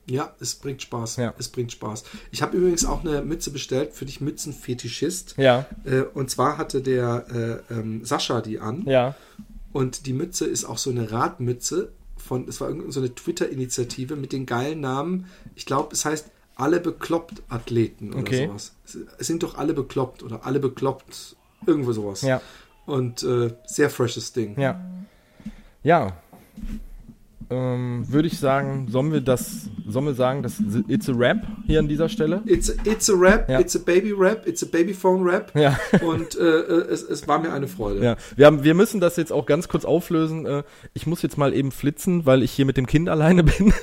Ja, 0.07 0.35
es 0.39 0.55
bringt 0.57 0.83
Spaß. 0.83 1.17
Ja. 1.17 1.35
Es 1.39 1.49
bringt 1.49 1.73
Spaß. 1.73 2.05
Ich 2.31 2.43
habe 2.43 2.57
übrigens 2.57 2.85
auch 2.85 3.05
eine 3.05 3.23
Mütze 3.23 3.51
bestellt 3.51 3.93
für 3.93 4.05
dich 4.05 4.21
Mützenfetischist. 4.21 5.35
Ja. 5.39 5.67
Äh, 5.85 6.03
und 6.03 6.31
zwar 6.31 6.59
hatte 6.59 6.83
der 6.83 7.63
äh, 7.71 7.75
ähm, 7.75 8.05
Sascha 8.05 8.41
die 8.43 8.61
an. 8.61 8.85
Ja. 8.87 9.15
Und 9.73 10.07
die 10.07 10.13
Mütze 10.13 10.47
ist 10.47 10.65
auch 10.65 10.79
so 10.79 10.91
eine 10.91 11.11
Radmütze 11.11 11.93
von, 12.17 12.47
es 12.49 12.61
war 12.61 12.71
so 12.89 13.01
eine 13.01 13.15
Twitter-Initiative 13.15 14.17
mit 14.17 14.33
den 14.33 14.47
geilen 14.47 14.81
Namen. 14.81 15.27
Ich 15.55 15.67
glaube, 15.67 15.93
es 15.93 16.05
heißt 16.05 16.31
alle 16.57 16.81
bekloppt 16.81 17.43
Athleten 17.49 18.13
oder 18.13 18.21
okay. 18.21 18.47
sowas. 18.47 18.75
Es 19.19 19.27
sind 19.27 19.43
doch 19.43 19.57
alle 19.57 19.75
bekloppt 19.75 20.23
oder 20.23 20.47
alle 20.47 20.61
bekloppt, 20.61 21.37
irgendwo 21.67 21.93
sowas. 21.93 22.23
Ja. 22.23 22.41
Und 22.87 23.23
äh, 23.23 23.55
sehr 23.67 23.91
freshes 23.91 24.33
Ding. 24.33 24.59
Ja. 24.59 24.81
Ja, 25.83 26.15
ähm, 27.51 28.05
würde 28.09 28.29
ich 28.29 28.39
sagen, 28.39 28.89
sollen 28.91 29.13
wir 29.13 29.21
das, 29.21 29.69
sollen 29.87 30.07
wir 30.07 30.15
sagen, 30.15 30.43
das 30.43 30.55
It's 30.89 31.09
a 31.09 31.13
Rap 31.15 31.47
hier 31.67 31.79
an 31.79 31.89
dieser 31.89 32.09
Stelle? 32.09 32.43
It's, 32.47 32.71
a, 32.71 32.75
it's 32.85 33.11
a 33.11 33.15
Rap, 33.15 33.49
ja. 33.49 33.61
it's 33.61 33.77
a 33.77 33.79
Baby 33.79 34.13
Rap, 34.13 34.47
it's 34.47 34.63
a 34.63 34.67
Babyphone 34.67 35.25
Rap. 35.25 35.53
Ja. 35.55 35.79
Und 36.03 36.39
äh, 36.39 36.43
äh, 36.43 36.89
es, 36.91 37.03
es 37.03 37.29
war 37.29 37.39
mir 37.39 37.53
eine 37.53 37.69
Freude. 37.69 38.03
Ja. 38.03 38.17
Wir, 38.37 38.47
haben, 38.47 38.65
wir 38.65 38.75
müssen 38.75 39.01
das 39.01 39.17
jetzt 39.17 39.33
auch 39.33 39.47
ganz 39.47 39.69
kurz 39.69 39.85
auflösen. 39.85 40.47
Äh, 40.47 40.63
ich 40.95 41.07
muss 41.07 41.23
jetzt 41.23 41.37
mal 41.37 41.53
eben 41.53 41.71
flitzen, 41.71 42.25
weil 42.27 42.43
ich 42.43 42.53
hier 42.53 42.65
mit 42.65 42.77
dem 42.77 42.87
Kind 42.87 43.09
alleine 43.09 43.45
bin. 43.45 43.73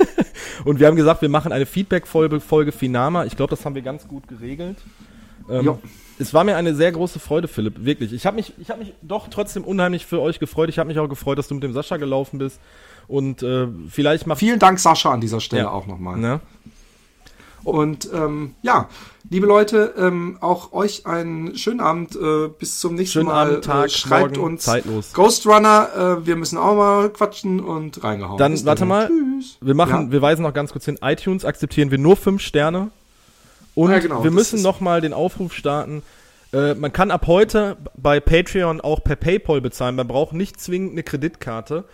Und 0.65 0.79
wir 0.79 0.87
haben 0.87 0.95
gesagt, 0.95 1.21
wir 1.21 1.29
machen 1.29 1.51
eine 1.51 1.65
Feedback-Folge 1.65 2.39
Folge 2.39 2.71
Finama. 2.71 3.25
Ich 3.25 3.35
glaube, 3.35 3.49
das 3.51 3.65
haben 3.65 3.75
wir 3.75 3.81
ganz 3.81 4.07
gut 4.07 4.27
geregelt. 4.27 4.77
Ähm, 5.49 5.77
es 6.19 6.33
war 6.33 6.43
mir 6.43 6.55
eine 6.55 6.75
sehr 6.75 6.91
große 6.91 7.19
Freude, 7.19 7.47
Philipp, 7.47 7.83
wirklich. 7.83 8.13
Ich 8.13 8.25
habe 8.25 8.35
mich, 8.35 8.53
hab 8.69 8.77
mich 8.77 8.93
doch 9.01 9.27
trotzdem 9.29 9.63
unheimlich 9.63 10.05
für 10.05 10.21
euch 10.21 10.39
gefreut. 10.39 10.69
Ich 10.69 10.77
habe 10.77 10.87
mich 10.87 10.99
auch 10.99 11.07
gefreut, 11.07 11.37
dass 11.37 11.47
du 11.47 11.55
mit 11.55 11.63
dem 11.63 11.73
Sascha 11.73 11.97
gelaufen 11.97 12.37
bist. 12.37 12.59
Und 13.07 13.43
äh, 13.43 13.67
vielleicht 13.89 14.27
macht. 14.27 14.39
Vielen 14.39 14.59
Dank, 14.59 14.79
Sascha, 14.79 15.11
an 15.11 15.21
dieser 15.21 15.39
Stelle 15.39 15.63
ja. 15.63 15.69
auch 15.69 15.87
nochmal. 15.87 16.17
Ne? 16.17 16.39
Und 17.63 18.09
ähm, 18.13 18.55
ja, 18.61 18.89
liebe 19.29 19.45
Leute, 19.45 19.93
ähm, 19.97 20.37
auch 20.41 20.73
euch 20.73 21.05
einen 21.05 21.55
schönen 21.55 21.79
Abend. 21.79 22.15
Äh, 22.15 22.47
bis 22.47 22.79
zum 22.79 22.95
nächsten 22.95 23.13
schönen 23.13 23.27
Mal. 23.27 23.49
Abend, 23.49 23.65
Tag, 23.65 23.85
äh, 23.85 23.89
schreibt 23.89 24.37
morgen, 24.37 24.53
uns 24.53 24.63
zeitlos. 24.63 25.13
Ghost 25.13 25.45
Runner. 25.45 26.19
Äh, 26.21 26.25
wir 26.25 26.35
müssen 26.35 26.57
auch 26.57 26.75
mal 26.75 27.09
quatschen 27.09 27.59
und 27.59 28.03
reingehauen. 28.03 28.37
Dann 28.37 28.53
bis 28.53 28.65
warte 28.65 28.85
mal. 28.85 29.07
Tschüss. 29.07 29.57
Wir 29.61 29.75
machen, 29.75 30.07
ja. 30.07 30.11
wir 30.11 30.21
weisen 30.21 30.43
noch 30.43 30.53
ganz 30.53 30.71
kurz 30.71 30.85
hin. 30.85 30.97
iTunes 31.01 31.45
akzeptieren 31.45 31.91
wir 31.91 31.97
nur 31.97 32.15
fünf 32.15 32.41
Sterne. 32.41 32.91
Und 33.73 33.91
ja, 33.91 33.99
genau, 33.99 34.23
wir 34.23 34.31
müssen 34.31 34.61
noch 34.61 34.81
mal 34.81 35.01
den 35.01 35.13
Aufruf 35.13 35.53
starten 35.53 36.03
Äh, 36.53 36.75
man 36.75 36.91
kann 36.91 37.11
ab 37.11 37.27
heute 37.27 37.77
bei 37.95 38.19
Patreon 38.19 38.81
auch 38.81 39.03
per 39.03 39.15
PayPal 39.15 39.61
bezahlen. 39.61 39.95
Man 39.95 40.07
braucht 40.07 40.33
nicht 40.33 40.59
zwingend 40.59 40.91
eine 40.91 41.03
Kreditkarte. 41.03 41.85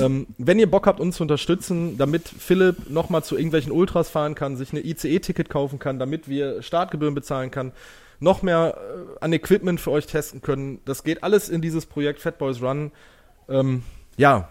Ähm, 0.00 0.26
wenn 0.38 0.58
ihr 0.58 0.70
Bock 0.70 0.86
habt, 0.86 1.00
uns 1.00 1.16
zu 1.16 1.24
unterstützen, 1.24 1.98
damit 1.98 2.28
Philipp 2.28 2.90
nochmal 2.90 3.24
zu 3.24 3.36
irgendwelchen 3.36 3.72
Ultras 3.72 4.08
fahren 4.08 4.34
kann, 4.34 4.56
sich 4.56 4.72
eine 4.72 4.84
ICE-Ticket 4.84 5.48
kaufen 5.48 5.78
kann, 5.78 5.98
damit 5.98 6.28
wir 6.28 6.62
Startgebühren 6.62 7.14
bezahlen 7.14 7.50
kann, 7.50 7.72
noch 8.20 8.42
mehr 8.42 8.76
äh, 8.76 9.24
an 9.24 9.32
Equipment 9.32 9.80
für 9.80 9.90
euch 9.90 10.06
testen 10.06 10.42
können. 10.42 10.80
Das 10.84 11.02
geht 11.02 11.22
alles 11.22 11.48
in 11.48 11.60
dieses 11.60 11.86
Projekt 11.86 12.20
Fat 12.20 12.38
Boys 12.38 12.62
Run. 12.62 12.92
Ähm, 13.48 13.82
ja, 14.16 14.48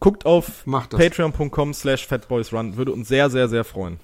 guckt 0.00 0.26
auf 0.26 0.64
patreon.com 0.64 1.74
slash 1.74 2.06
fatboysrun. 2.06 2.76
Würde 2.76 2.92
uns 2.92 3.08
sehr, 3.08 3.30
sehr, 3.30 3.48
sehr 3.48 3.64
freuen. 3.64 4.00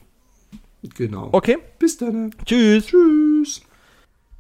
Genau. 0.94 1.30
Okay. 1.32 1.58
Bis 1.78 1.96
dann. 1.96 2.32
Tschüss. 2.44 2.86
Tschüss. 2.86 3.62